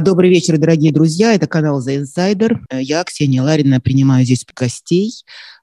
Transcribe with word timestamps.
Добрый 0.00 0.30
вечер, 0.30 0.56
дорогие 0.56 0.92
друзья. 0.92 1.34
Это 1.34 1.46
канал 1.46 1.86
The 1.86 2.02
Insider. 2.02 2.58
Я, 2.72 3.04
Ксения 3.04 3.42
Ларина, 3.42 3.80
принимаю 3.80 4.24
здесь 4.24 4.46
гостей 4.54 5.12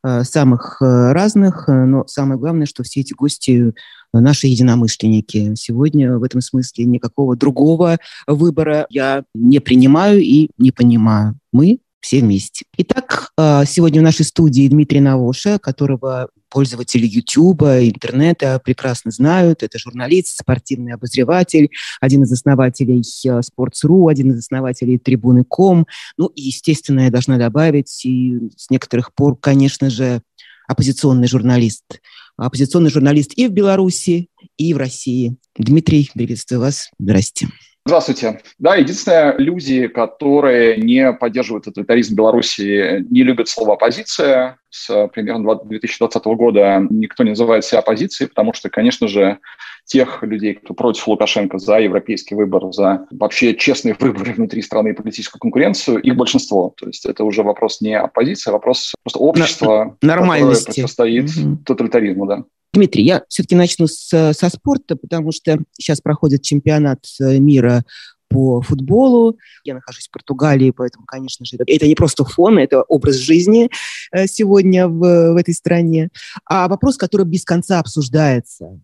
э, 0.04 0.23
самых 0.23 0.77
э, 0.80 1.12
разных, 1.12 1.68
э, 1.68 1.86
но 1.86 2.05
самое 2.05 2.39
главное, 2.39 2.68
что 2.68 2.84
все 2.84 3.00
эти 3.00 3.13
гости 3.13 3.73
наши 4.13 4.48
единомышленники. 4.48 5.55
Сегодня 5.55 6.20
в 6.20 6.23
этом 6.23 6.41
смысле 6.41 6.86
никакого 6.86 7.36
другого 7.36 7.98
выбора 8.27 8.86
я 8.89 9.23
не 9.34 9.59
принимаю 9.59 10.21
и 10.21 10.49
не 10.59 10.72
понимаю. 10.72 11.35
Мы 11.52 11.80
все 12.00 12.21
вместе. 12.21 12.66
Итак, 12.77 13.32
сегодня 13.38 14.02
в 14.02 14.04
нашей 14.04 14.25
студии 14.25 14.68
Дмитрий 14.68 15.00
Навоша, 15.00 15.59
которого 15.59 16.30
пользователи 16.49 17.05
YouTube, 17.05 17.63
интернета 17.63 18.62
прекрасно 18.63 19.12
знают. 19.12 19.63
Это 19.63 19.77
журналист, 19.80 20.39
спортивный 20.39 20.94
обозреватель, 20.94 21.70
один 21.99 22.23
из 22.23 22.31
основателей 22.31 23.02
э, 23.02 23.41
Sports.ru, 23.41 24.09
один 24.09 24.31
из 24.31 24.39
основателей 24.39 24.98
Трибуны.ком. 24.98 25.88
Ну 26.17 26.27
и, 26.27 26.44
естественно, 26.44 27.02
я 27.02 27.12
должна 27.12 27.38
добавить, 27.38 28.05
и 28.05 28.50
с 28.55 28.70
некоторых 28.70 29.14
пор, 29.14 29.38
конечно 29.38 29.89
же, 29.89 30.22
оппозиционный 30.67 31.27
журналист. 31.27 32.02
Оппозиционный 32.38 32.91
журналист 32.91 33.34
и 33.36 33.48
в 33.48 33.52
Беларуси, 33.52 34.30
и 34.58 34.73
в 34.73 34.77
России. 34.77 35.38
Дмитрий, 35.58 36.09
приветствую 36.14 36.61
вас. 36.61 36.89
Здрасте. 37.00 37.48
Здравствуйте. 37.88 38.41
Да, 38.59 38.76
единственное, 38.76 39.38
люди, 39.38 39.88
которые 39.88 40.76
не 40.76 41.14
поддерживают 41.14 41.64
тоталитаризм 41.64 42.16
Беларуси, 42.16 43.05
не 43.09 43.23
любят 43.23 43.48
слово 43.48 43.76
«оппозиция». 43.76 44.58
С 44.77 45.08
примерно 45.08 45.55
2020 45.55 46.26
года 46.26 46.86
никто 46.90 47.23
не 47.23 47.31
называет 47.31 47.66
себя 47.66 47.80
оппозицией, 47.80 48.30
потому 48.30 48.53
что, 48.53 48.70
конечно 48.70 49.08
же, 49.08 49.39
тех 49.86 50.22
людей, 50.22 50.53
кто 50.53 50.73
против 50.73 51.08
Лукашенко, 51.08 51.58
за 51.58 51.80
европейский 51.80 52.36
выбор, 52.36 52.72
за 52.72 53.08
вообще 53.09 53.55
честные 53.55 53.95
выборы 54.00 54.33
внутри 54.33 54.61
страны 54.61 54.89
и 54.89 54.94
политическую 54.94 55.39
конкуренцию, 55.39 56.00
их 56.00 56.16
большинство. 56.16 56.73
То 56.78 56.88
есть 56.88 57.05
это 57.05 57.23
уже 57.23 57.42
вопрос 57.42 57.81
не 57.81 57.98
оппозиции, 57.98 58.50
а 58.50 58.53
вопрос 58.53 58.94
просто 59.03 59.20
общества, 59.20 59.98
Нормальности. 60.02 60.66
которое 60.66 60.66
противостоит 60.66 61.66
тоталитаризму. 61.66 62.28
Да. 62.28 62.44
Дмитрий, 62.73 63.03
я 63.03 63.23
все-таки 63.30 63.55
начну 63.55 63.88
с, 63.88 64.33
со 64.33 64.50
спорта, 64.50 64.95
потому 64.95 65.31
что 65.31 65.58
сейчас 65.73 66.02
проходит 66.02 66.44
чемпионат 66.44 67.00
э, 67.20 67.39
мира 67.39 67.83
по 68.30 68.61
футболу. 68.61 69.38
Я 69.64 69.75
нахожусь 69.75 70.08
в 70.08 70.11
Португалии, 70.11 70.72
поэтому, 70.72 71.06
конечно 71.06 71.45
же, 71.45 71.58
это, 71.66 71.88
не 71.88 71.95
просто 71.95 72.23
фон, 72.25 72.58
это 72.58 72.81
образ 72.83 73.16
жизни 73.16 73.70
э, 74.11 74.28
сегодня 74.28 74.88
в, 74.88 75.33
в 75.33 75.36
этой 75.36 75.53
стране. 75.53 76.09
А 76.45 76.67
вопрос, 76.67 76.98
который 76.98 77.25
без 77.25 77.44
конца 77.44 77.80
обсуждается, 77.80 78.80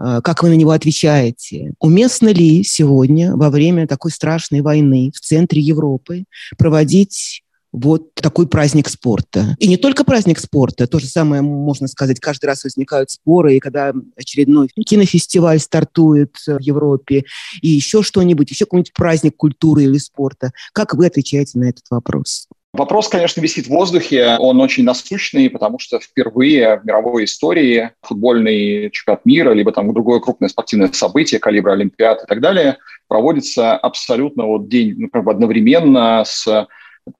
э, 0.00 0.20
как 0.22 0.42
вы 0.42 0.50
на 0.50 0.54
него 0.54 0.70
отвечаете? 0.70 1.74
Уместно 1.78 2.28
ли 2.28 2.62
сегодня, 2.64 3.36
во 3.36 3.50
время 3.50 3.86
такой 3.86 4.10
страшной 4.10 4.60
войны 4.60 5.12
в 5.14 5.20
центре 5.20 5.60
Европы, 5.60 6.24
проводить 6.58 7.42
вот 7.72 8.14
такой 8.14 8.48
праздник 8.48 8.88
спорта. 8.88 9.56
И 9.58 9.68
не 9.68 9.76
только 9.76 10.04
праздник 10.04 10.38
спорта, 10.38 10.86
то 10.86 10.98
же 10.98 11.06
самое 11.06 11.42
можно 11.42 11.86
сказать, 11.88 12.20
каждый 12.20 12.46
раз 12.46 12.64
возникают 12.64 13.10
споры, 13.10 13.56
и 13.56 13.60
когда 13.60 13.92
очередной 14.16 14.68
кинофестиваль 14.68 15.60
стартует 15.60 16.36
в 16.46 16.60
Европе, 16.60 17.24
и 17.62 17.68
еще 17.68 18.02
что-нибудь, 18.02 18.50
еще 18.50 18.64
какой-нибудь 18.64 18.92
праздник 18.92 19.36
культуры 19.36 19.84
или 19.84 19.98
спорта. 19.98 20.52
Как 20.72 20.94
вы 20.94 21.06
отвечаете 21.06 21.58
на 21.58 21.68
этот 21.68 21.84
вопрос? 21.90 22.48
Вопрос, 22.72 23.08
конечно, 23.08 23.40
висит 23.40 23.66
в 23.66 23.70
воздухе. 23.70 24.36
Он 24.38 24.60
очень 24.60 24.84
насущный, 24.84 25.50
потому 25.50 25.80
что 25.80 25.98
впервые 25.98 26.78
в 26.78 26.86
мировой 26.86 27.24
истории 27.24 27.90
футбольный 28.00 28.90
чемпионат 28.90 29.26
мира, 29.26 29.52
либо 29.52 29.72
там 29.72 29.92
другое 29.92 30.20
крупное 30.20 30.48
спортивное 30.48 30.92
событие, 30.92 31.40
калибра 31.40 31.72
Олимпиад 31.72 32.22
и 32.22 32.26
так 32.28 32.40
далее, 32.40 32.78
проводится 33.08 33.76
абсолютно 33.76 34.44
вот 34.44 34.68
день, 34.68 34.94
ну, 34.98 35.08
как 35.10 35.24
бы 35.24 35.32
одновременно 35.32 36.22
с 36.24 36.68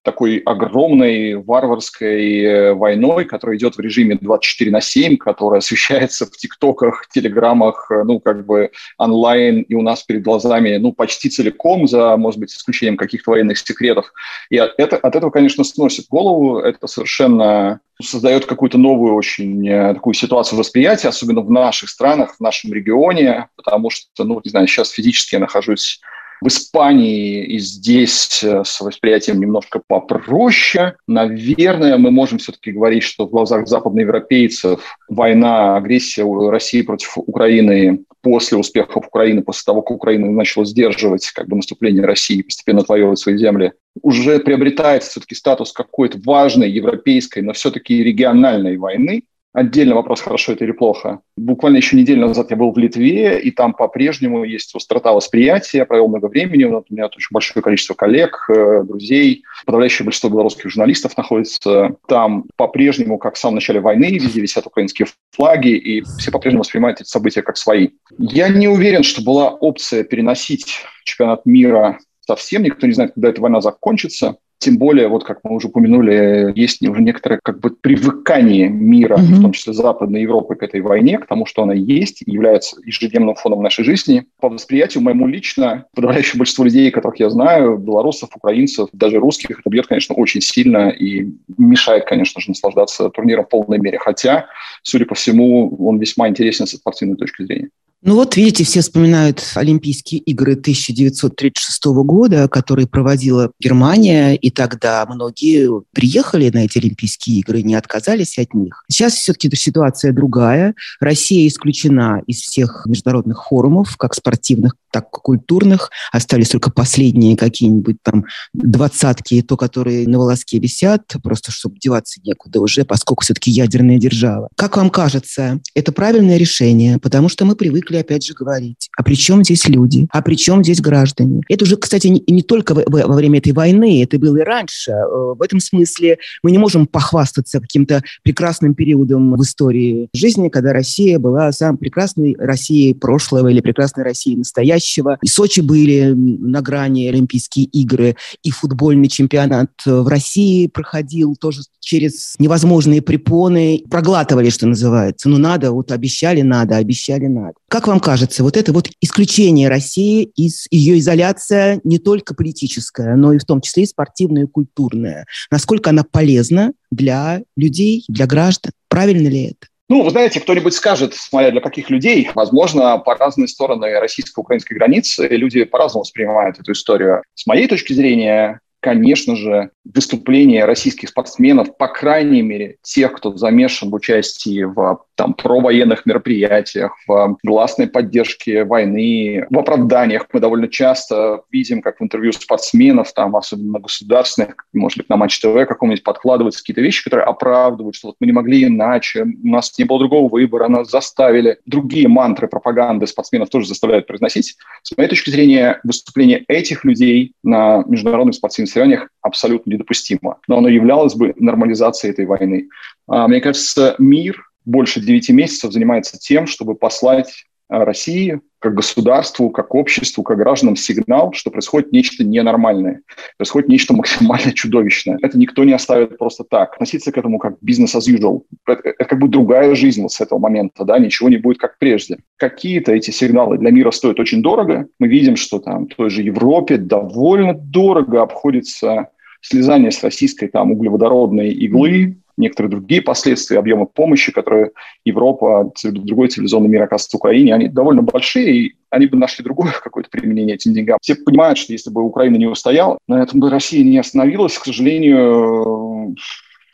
такой 0.02 0.38
огромной 0.38 1.34
варварской 1.34 2.40
э, 2.40 2.72
войной, 2.74 3.24
которая 3.24 3.56
идет 3.56 3.76
в 3.76 3.80
режиме 3.80 4.16
24 4.20 4.70
на 4.70 4.80
7, 4.80 5.16
которая 5.16 5.58
освещается 5.58 6.26
в 6.26 6.30
ТикТоках, 6.30 7.06
Телеграмах, 7.08 7.90
э, 7.90 8.02
ну, 8.04 8.20
как 8.20 8.46
бы 8.46 8.70
онлайн 8.98 9.62
и 9.62 9.74
у 9.74 9.82
нас 9.82 10.02
перед 10.02 10.22
глазами, 10.22 10.76
ну, 10.76 10.92
почти 10.92 11.28
целиком, 11.28 11.86
за, 11.86 12.16
может 12.16 12.40
быть, 12.40 12.52
исключением 12.52 12.96
каких-то 12.96 13.32
военных 13.32 13.58
секретов. 13.58 14.12
И 14.50 14.58
от, 14.58 14.74
это, 14.78 14.96
от 14.96 15.16
этого, 15.16 15.30
конечно, 15.30 15.64
сносит 15.64 16.06
голову, 16.08 16.58
это 16.58 16.86
совершенно 16.86 17.80
создает 18.02 18.46
какую-то 18.46 18.78
новую 18.78 19.14
очень 19.14 19.68
э, 19.68 19.94
такую 19.94 20.14
ситуацию 20.14 20.58
восприятия, 20.58 21.08
особенно 21.08 21.40
в 21.40 21.50
наших 21.50 21.90
странах, 21.90 22.36
в 22.36 22.40
нашем 22.40 22.72
регионе, 22.72 23.48
потому 23.56 23.90
что, 23.90 24.24
ну, 24.24 24.40
не 24.42 24.50
знаю, 24.50 24.66
сейчас 24.66 24.90
физически 24.90 25.34
я 25.34 25.40
нахожусь 25.40 26.00
в 26.40 26.48
Испании 26.48 27.44
и 27.44 27.58
здесь 27.58 28.42
э, 28.42 28.62
с 28.64 28.80
восприятием 28.80 29.40
немножко 29.40 29.80
попроще. 29.86 30.96
Наверное, 31.06 31.98
мы 31.98 32.10
можем 32.10 32.38
все-таки 32.38 32.72
говорить, 32.72 33.02
что 33.02 33.26
в 33.26 33.30
глазах 33.30 33.68
западноевропейцев 33.68 34.80
война, 35.08 35.76
агрессия 35.76 36.24
России 36.50 36.82
против 36.82 37.18
Украины 37.18 38.04
после 38.22 38.58
успехов 38.58 39.06
Украины, 39.06 39.42
после 39.42 39.62
того, 39.64 39.82
как 39.82 39.96
Украина 39.96 40.30
начала 40.30 40.64
сдерживать 40.64 41.30
как 41.30 41.48
бы, 41.48 41.56
наступление 41.56 42.04
России 42.04 42.38
и 42.38 42.42
постепенно 42.42 42.80
отвоевывать 42.80 43.18
свои 43.18 43.38
земли, 43.38 43.72
уже 44.02 44.38
приобретает 44.40 45.02
все-таки 45.02 45.34
статус 45.34 45.72
какой-то 45.72 46.18
важной 46.24 46.70
европейской, 46.70 47.40
но 47.40 47.52
все-таки 47.52 48.02
региональной 48.02 48.76
войны. 48.76 49.24
Отдельно 49.52 49.96
вопрос, 49.96 50.20
хорошо 50.20 50.52
это 50.52 50.64
или 50.64 50.70
плохо. 50.70 51.20
Буквально 51.36 51.78
еще 51.78 51.96
неделю 51.96 52.26
назад 52.26 52.50
я 52.50 52.56
был 52.56 52.72
в 52.72 52.78
Литве, 52.78 53.40
и 53.40 53.50
там 53.50 53.74
по-прежнему 53.74 54.44
есть 54.44 54.72
острота 54.76 55.12
восприятия. 55.12 55.78
Я 55.78 55.86
провел 55.86 56.06
много 56.06 56.26
времени, 56.26 56.64
у 56.64 56.84
меня 56.88 57.06
очень 57.06 57.28
большое 57.32 57.60
количество 57.62 57.94
коллег, 57.94 58.44
э, 58.48 58.84
друзей. 58.84 59.42
Подавляющее 59.66 60.04
большинство 60.04 60.30
белорусских 60.30 60.70
журналистов 60.70 61.16
находится 61.16 61.96
там 62.06 62.44
по-прежнему, 62.56 63.18
как 63.18 63.34
в 63.34 63.38
самом 63.38 63.56
начале 63.56 63.80
войны, 63.80 64.18
везде 64.18 64.40
висят 64.40 64.66
украинские 64.66 65.08
флаги, 65.32 65.76
и 65.76 66.02
все 66.18 66.30
по-прежнему 66.30 66.62
воспринимают 66.62 67.00
эти 67.00 67.08
события 67.08 67.42
как 67.42 67.56
свои. 67.56 67.88
Я 68.18 68.48
не 68.48 68.68
уверен, 68.68 69.02
что 69.02 69.20
была 69.20 69.50
опция 69.50 70.04
переносить 70.04 70.84
чемпионат 71.02 71.44
мира 71.44 71.98
совсем. 72.24 72.62
Никто 72.62 72.86
не 72.86 72.92
знает, 72.92 73.14
когда 73.14 73.30
эта 73.30 73.40
война 73.40 73.60
закончится. 73.60 74.36
Тем 74.60 74.76
более, 74.76 75.08
вот 75.08 75.24
как 75.24 75.40
мы 75.42 75.54
уже 75.54 75.68
упомянули, 75.68 76.52
есть 76.54 76.86
уже 76.86 77.00
некоторое 77.00 77.40
как 77.42 77.60
бы 77.60 77.70
привыкание 77.70 78.68
мира, 78.68 79.16
mm-hmm. 79.16 79.38
в 79.38 79.40
том 79.40 79.52
числе 79.52 79.72
Западной 79.72 80.20
Европы, 80.20 80.54
к 80.54 80.62
этой 80.62 80.82
войне, 80.82 81.18
к 81.18 81.26
тому, 81.26 81.46
что 81.46 81.62
она 81.62 81.72
есть 81.72 82.20
и 82.20 82.30
является 82.30 82.76
ежедневным 82.84 83.36
фоном 83.36 83.62
нашей 83.62 83.86
жизни. 83.86 84.26
По 84.38 84.50
восприятию 84.50 85.02
моему 85.02 85.26
лично, 85.26 85.86
подавляющее 85.94 86.38
большинство 86.38 86.66
людей, 86.66 86.90
которых 86.90 87.18
я 87.20 87.30
знаю, 87.30 87.78
белорусов, 87.78 88.36
украинцев, 88.36 88.90
даже 88.92 89.18
русских, 89.18 89.60
это 89.60 89.70
бьет, 89.70 89.86
конечно, 89.86 90.14
очень 90.14 90.42
сильно 90.42 90.90
и 90.90 91.32
мешает, 91.56 92.04
конечно 92.04 92.42
же, 92.42 92.50
наслаждаться 92.50 93.08
турниром 93.08 93.46
в 93.46 93.48
полной 93.48 93.78
мере. 93.78 93.98
Хотя, 93.98 94.46
судя 94.82 95.06
по 95.06 95.14
всему, 95.14 95.74
он 95.78 95.98
весьма 95.98 96.28
интересен 96.28 96.66
со 96.66 96.76
спортивной 96.76 97.16
точки 97.16 97.44
зрения. 97.44 97.70
Ну 98.02 98.14
вот, 98.14 98.34
видите, 98.36 98.64
все 98.64 98.80
вспоминают 98.80 99.44
Олимпийские 99.54 100.22
игры 100.22 100.52
1936 100.52 101.84
года, 101.84 102.48
которые 102.48 102.86
проводила 102.86 103.50
Германия, 103.60 104.34
и 104.36 104.50
тогда 104.50 105.04
многие 105.06 105.68
приехали 105.92 106.48
на 106.48 106.64
эти 106.64 106.78
Олимпийские 106.78 107.40
игры, 107.40 107.60
не 107.60 107.74
отказались 107.74 108.38
от 108.38 108.54
них. 108.54 108.84
Сейчас 108.88 109.14
все-таки 109.14 109.54
ситуация 109.54 110.12
другая. 110.14 110.74
Россия 110.98 111.46
исключена 111.46 112.22
из 112.26 112.38
всех 112.38 112.86
международных 112.86 113.44
форумов, 113.48 113.98
как 113.98 114.14
спортивных, 114.14 114.76
так 114.90 115.04
и 115.04 115.20
культурных. 115.22 115.90
Остались 116.10 116.48
только 116.48 116.70
последние 116.70 117.36
какие-нибудь 117.36 117.96
там 118.02 118.24
двадцатки, 118.54 119.42
то, 119.42 119.58
которые 119.58 120.08
на 120.08 120.18
волоске 120.18 120.58
висят, 120.58 121.02
просто 121.22 121.52
чтобы 121.52 121.78
деваться 121.78 122.18
некуда 122.24 122.60
уже, 122.62 122.84
поскольку 122.84 123.24
все-таки 123.24 123.50
ядерная 123.50 123.98
держава. 123.98 124.48
Как 124.56 124.78
вам 124.78 124.88
кажется, 124.88 125.60
это 125.74 125.92
правильное 125.92 126.38
решение? 126.38 126.98
Потому 126.98 127.28
что 127.28 127.44
мы 127.44 127.56
привыкли 127.56 127.89
привыкли 127.90 127.96
опять 127.96 128.24
же 128.24 128.34
говорить. 128.34 128.88
А 128.96 129.02
при 129.02 129.14
чем 129.14 129.44
здесь 129.44 129.66
люди? 129.68 130.06
А 130.10 130.22
при 130.22 130.36
чем 130.36 130.62
здесь 130.62 130.80
граждане? 130.80 131.42
Это 131.48 131.64
уже, 131.64 131.76
кстати, 131.76 132.06
не, 132.06 132.22
не 132.26 132.42
только 132.42 132.74
во, 132.74 132.82
во 132.86 133.14
время 133.14 133.38
этой 133.38 133.52
войны, 133.52 134.02
это 134.02 134.18
было 134.18 134.38
и 134.38 134.42
раньше. 134.42 134.92
Э, 134.92 135.34
в 135.36 135.42
этом 135.42 135.60
смысле 135.60 136.18
мы 136.42 136.50
не 136.50 136.58
можем 136.58 136.86
похвастаться 136.86 137.60
каким-то 137.60 138.02
прекрасным 138.22 138.74
периодом 138.74 139.34
в 139.34 139.42
истории 139.42 140.08
жизни, 140.14 140.48
когда 140.48 140.72
Россия 140.72 141.18
была 141.18 141.52
самой 141.52 141.78
прекрасной 141.78 142.36
Россией 142.38 142.94
прошлого 142.94 143.48
или 143.48 143.60
прекрасной 143.60 144.04
Россией 144.04 144.36
настоящего. 144.36 145.18
И 145.22 145.26
Сочи 145.26 145.60
были 145.60 146.12
на 146.14 146.62
грани 146.62 147.08
Олимпийские 147.08 147.66
игры, 147.66 148.16
и 148.42 148.50
футбольный 148.50 149.08
чемпионат 149.08 149.70
в 149.84 150.06
России 150.08 150.66
проходил 150.68 151.36
тоже 151.36 151.62
через 151.80 152.34
невозможные 152.38 153.02
препоны. 153.02 153.82
Проглатывали, 153.90 154.50
что 154.50 154.66
называется. 154.66 155.28
Ну, 155.28 155.38
надо, 155.38 155.72
вот 155.72 155.90
обещали 155.90 156.42
надо, 156.42 156.76
обещали 156.76 157.26
надо. 157.26 157.54
Как 157.68 157.79
как 157.80 157.88
вам 157.88 158.00
кажется, 158.00 158.42
вот 158.42 158.58
это 158.58 158.74
вот 158.74 158.90
исключение 159.00 159.70
России 159.70 160.24
из 160.36 160.66
ее 160.70 160.98
изоляция 160.98 161.80
не 161.82 161.98
только 161.98 162.34
политическая, 162.34 163.16
но 163.16 163.32
и 163.32 163.38
в 163.38 163.44
том 163.46 163.62
числе 163.62 163.84
и 163.84 163.86
спортивная 163.86 164.42
и 164.42 164.46
культурная, 164.46 165.24
насколько 165.50 165.88
она 165.88 166.04
полезна 166.04 166.74
для 166.90 167.40
людей, 167.56 168.04
для 168.06 168.26
граждан? 168.26 168.72
Правильно 168.88 169.28
ли 169.28 169.44
это? 169.44 169.68
Ну, 169.88 170.02
вы 170.02 170.10
знаете, 170.10 170.40
кто-нибудь 170.40 170.74
скажет, 170.74 171.14
смотря 171.14 171.52
для 171.52 171.62
каких 171.62 171.88
людей, 171.88 172.28
возможно, 172.34 172.98
по 172.98 173.14
разные 173.14 173.48
стороны 173.48 173.98
российско-украинской 173.98 174.74
границы 174.74 175.26
люди 175.28 175.64
по-разному 175.64 176.02
воспринимают 176.02 176.60
эту 176.60 176.72
историю. 176.72 177.22
С 177.34 177.46
моей 177.46 177.66
точки 177.66 177.94
зрения, 177.94 178.60
конечно 178.80 179.36
же, 179.36 179.70
выступления 179.84 180.64
российских 180.64 181.08
спортсменов, 181.08 181.76
по 181.76 181.88
крайней 181.88 182.42
мере, 182.42 182.76
тех, 182.82 183.12
кто 183.12 183.36
замешан 183.36 183.90
в 183.90 183.94
участии 183.94 184.62
в 184.62 185.04
там, 185.14 185.34
провоенных 185.34 186.06
мероприятиях, 186.06 186.96
в 187.06 187.36
гласной 187.42 187.86
поддержке 187.86 188.64
войны, 188.64 189.46
в 189.50 189.58
оправданиях. 189.58 190.26
Мы 190.32 190.40
довольно 190.40 190.68
часто 190.68 191.42
видим, 191.50 191.82
как 191.82 192.00
в 192.00 192.02
интервью 192.02 192.32
спортсменов, 192.32 193.12
там, 193.12 193.36
особенно 193.36 193.80
государственных, 193.80 194.54
может 194.72 194.98
быть, 194.98 195.08
на 195.10 195.16
Матч 195.16 195.38
ТВ 195.40 195.66
каком-нибудь 195.68 196.04
подкладываются 196.04 196.60
какие-то 196.60 196.80
вещи, 196.80 197.04
которые 197.04 197.26
оправдывают, 197.26 197.96
что 197.96 198.08
вот 198.08 198.16
мы 198.20 198.26
не 198.26 198.32
могли 198.32 198.64
иначе, 198.64 199.24
у 199.24 199.48
нас 199.48 199.76
не 199.78 199.84
было 199.84 199.98
другого 199.98 200.30
выбора, 200.30 200.68
нас 200.68 200.90
заставили. 200.90 201.58
Другие 201.66 202.08
мантры 202.08 202.48
пропаганды 202.48 203.06
спортсменов 203.06 203.50
тоже 203.50 203.66
заставляют 203.66 204.06
произносить. 204.06 204.56
С 204.82 204.96
моей 204.96 205.08
точки 205.08 205.28
зрения, 205.28 205.80
выступление 205.84 206.44
этих 206.48 206.84
людей 206.84 207.34
на 207.42 207.84
международных 207.86 208.36
спортивных 208.36 208.69
соревнованиях 208.70 209.10
абсолютно 209.22 209.70
недопустимо. 209.72 210.38
Но 210.48 210.58
оно 210.58 210.68
являлось 210.68 211.14
бы 211.14 211.34
нормализацией 211.36 212.12
этой 212.12 212.26
войны. 212.26 212.68
А, 213.06 213.28
мне 213.28 213.40
кажется, 213.40 213.94
мир 213.98 214.50
больше 214.64 215.00
9 215.00 215.30
месяцев 215.30 215.72
занимается 215.72 216.18
тем, 216.18 216.46
чтобы 216.46 216.74
послать 216.74 217.46
а, 217.68 217.84
России 217.84 218.40
как 218.60 218.74
государству, 218.74 219.50
как 219.50 219.74
обществу, 219.74 220.22
как 220.22 220.38
гражданам 220.38 220.76
сигнал, 220.76 221.32
что 221.32 221.50
происходит 221.50 221.92
нечто 221.92 222.24
ненормальное, 222.24 223.00
происходит 223.38 223.68
нечто 223.68 223.94
максимально 223.94 224.52
чудовищное. 224.52 225.18
Это 225.22 225.38
никто 225.38 225.64
не 225.64 225.72
оставит 225.72 226.18
просто 226.18 226.44
так. 226.44 226.74
Относиться 226.74 227.10
к 227.10 227.18
этому 227.18 227.38
как 227.38 227.56
бизнес 227.62 227.96
as 227.96 228.06
usual. 228.06 228.42
Это, 228.66 228.80
это 228.90 229.04
как 229.04 229.18
бы 229.18 229.28
другая 229.28 229.74
жизнь 229.74 230.02
вот 230.02 230.12
с 230.12 230.20
этого 230.20 230.38
момента, 230.38 230.84
да, 230.84 230.98
ничего 230.98 231.28
не 231.28 231.38
будет 231.38 231.58
как 231.58 231.78
прежде. 231.78 232.18
Какие-то 232.36 232.92
эти 232.92 233.10
сигналы 233.10 233.58
для 233.58 233.70
мира 233.70 233.90
стоят 233.90 234.20
очень 234.20 234.42
дорого. 234.42 234.86
Мы 234.98 235.08
видим, 235.08 235.36
что 235.36 235.58
там 235.58 235.86
в 235.86 235.94
той 235.94 236.10
же 236.10 236.22
Европе 236.22 236.76
довольно 236.76 237.54
дорого 237.54 238.22
обходится 238.22 239.08
слезание 239.40 239.90
с 239.90 240.02
российской 240.02 240.48
там 240.48 240.72
углеводородной 240.72 241.50
иглы, 241.50 242.18
некоторые 242.40 242.70
другие 242.70 243.02
последствия 243.02 243.58
объема 243.58 243.86
помощи, 243.86 244.32
которые 244.32 244.70
Европа, 245.04 245.72
другой 245.84 246.28
цивилизованный 246.28 246.68
мир 246.68 246.82
оказывает 246.82 247.14
Украине, 247.14 247.54
они 247.54 247.68
довольно 247.68 248.02
большие, 248.02 248.56
и 248.56 248.74
они 248.90 249.06
бы 249.06 249.16
нашли 249.16 249.44
другое 249.44 249.72
какое-то 249.82 250.10
применение 250.10 250.56
этим 250.56 250.72
деньгам. 250.72 250.98
Все 251.00 251.14
понимают, 251.14 251.58
что 251.58 251.72
если 251.72 251.90
бы 251.90 252.02
Украина 252.02 252.36
не 252.36 252.46
устояла, 252.46 252.98
на 253.06 253.22
этом 253.22 253.40
бы 253.40 253.50
Россия 253.50 253.84
не 253.84 253.98
остановилась. 253.98 254.58
К 254.58 254.64
сожалению, 254.64 256.16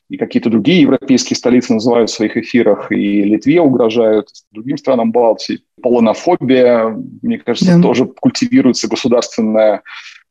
и 0.08 0.16
какие-то 0.16 0.50
другие 0.50 0.82
европейские 0.82 1.36
столицы 1.36 1.74
называют 1.74 2.10
в 2.10 2.14
своих 2.14 2.36
эфирах, 2.36 2.92
и 2.92 3.22
Литве 3.24 3.60
угрожают, 3.60 4.28
другим 4.52 4.78
странам 4.78 5.10
Балтии. 5.10 5.62
Полонофобия, 5.82 6.96
мне 7.22 7.38
кажется, 7.38 7.76
да. 7.76 7.82
тоже 7.82 8.06
культивируется 8.06 8.88
государственная 8.88 9.82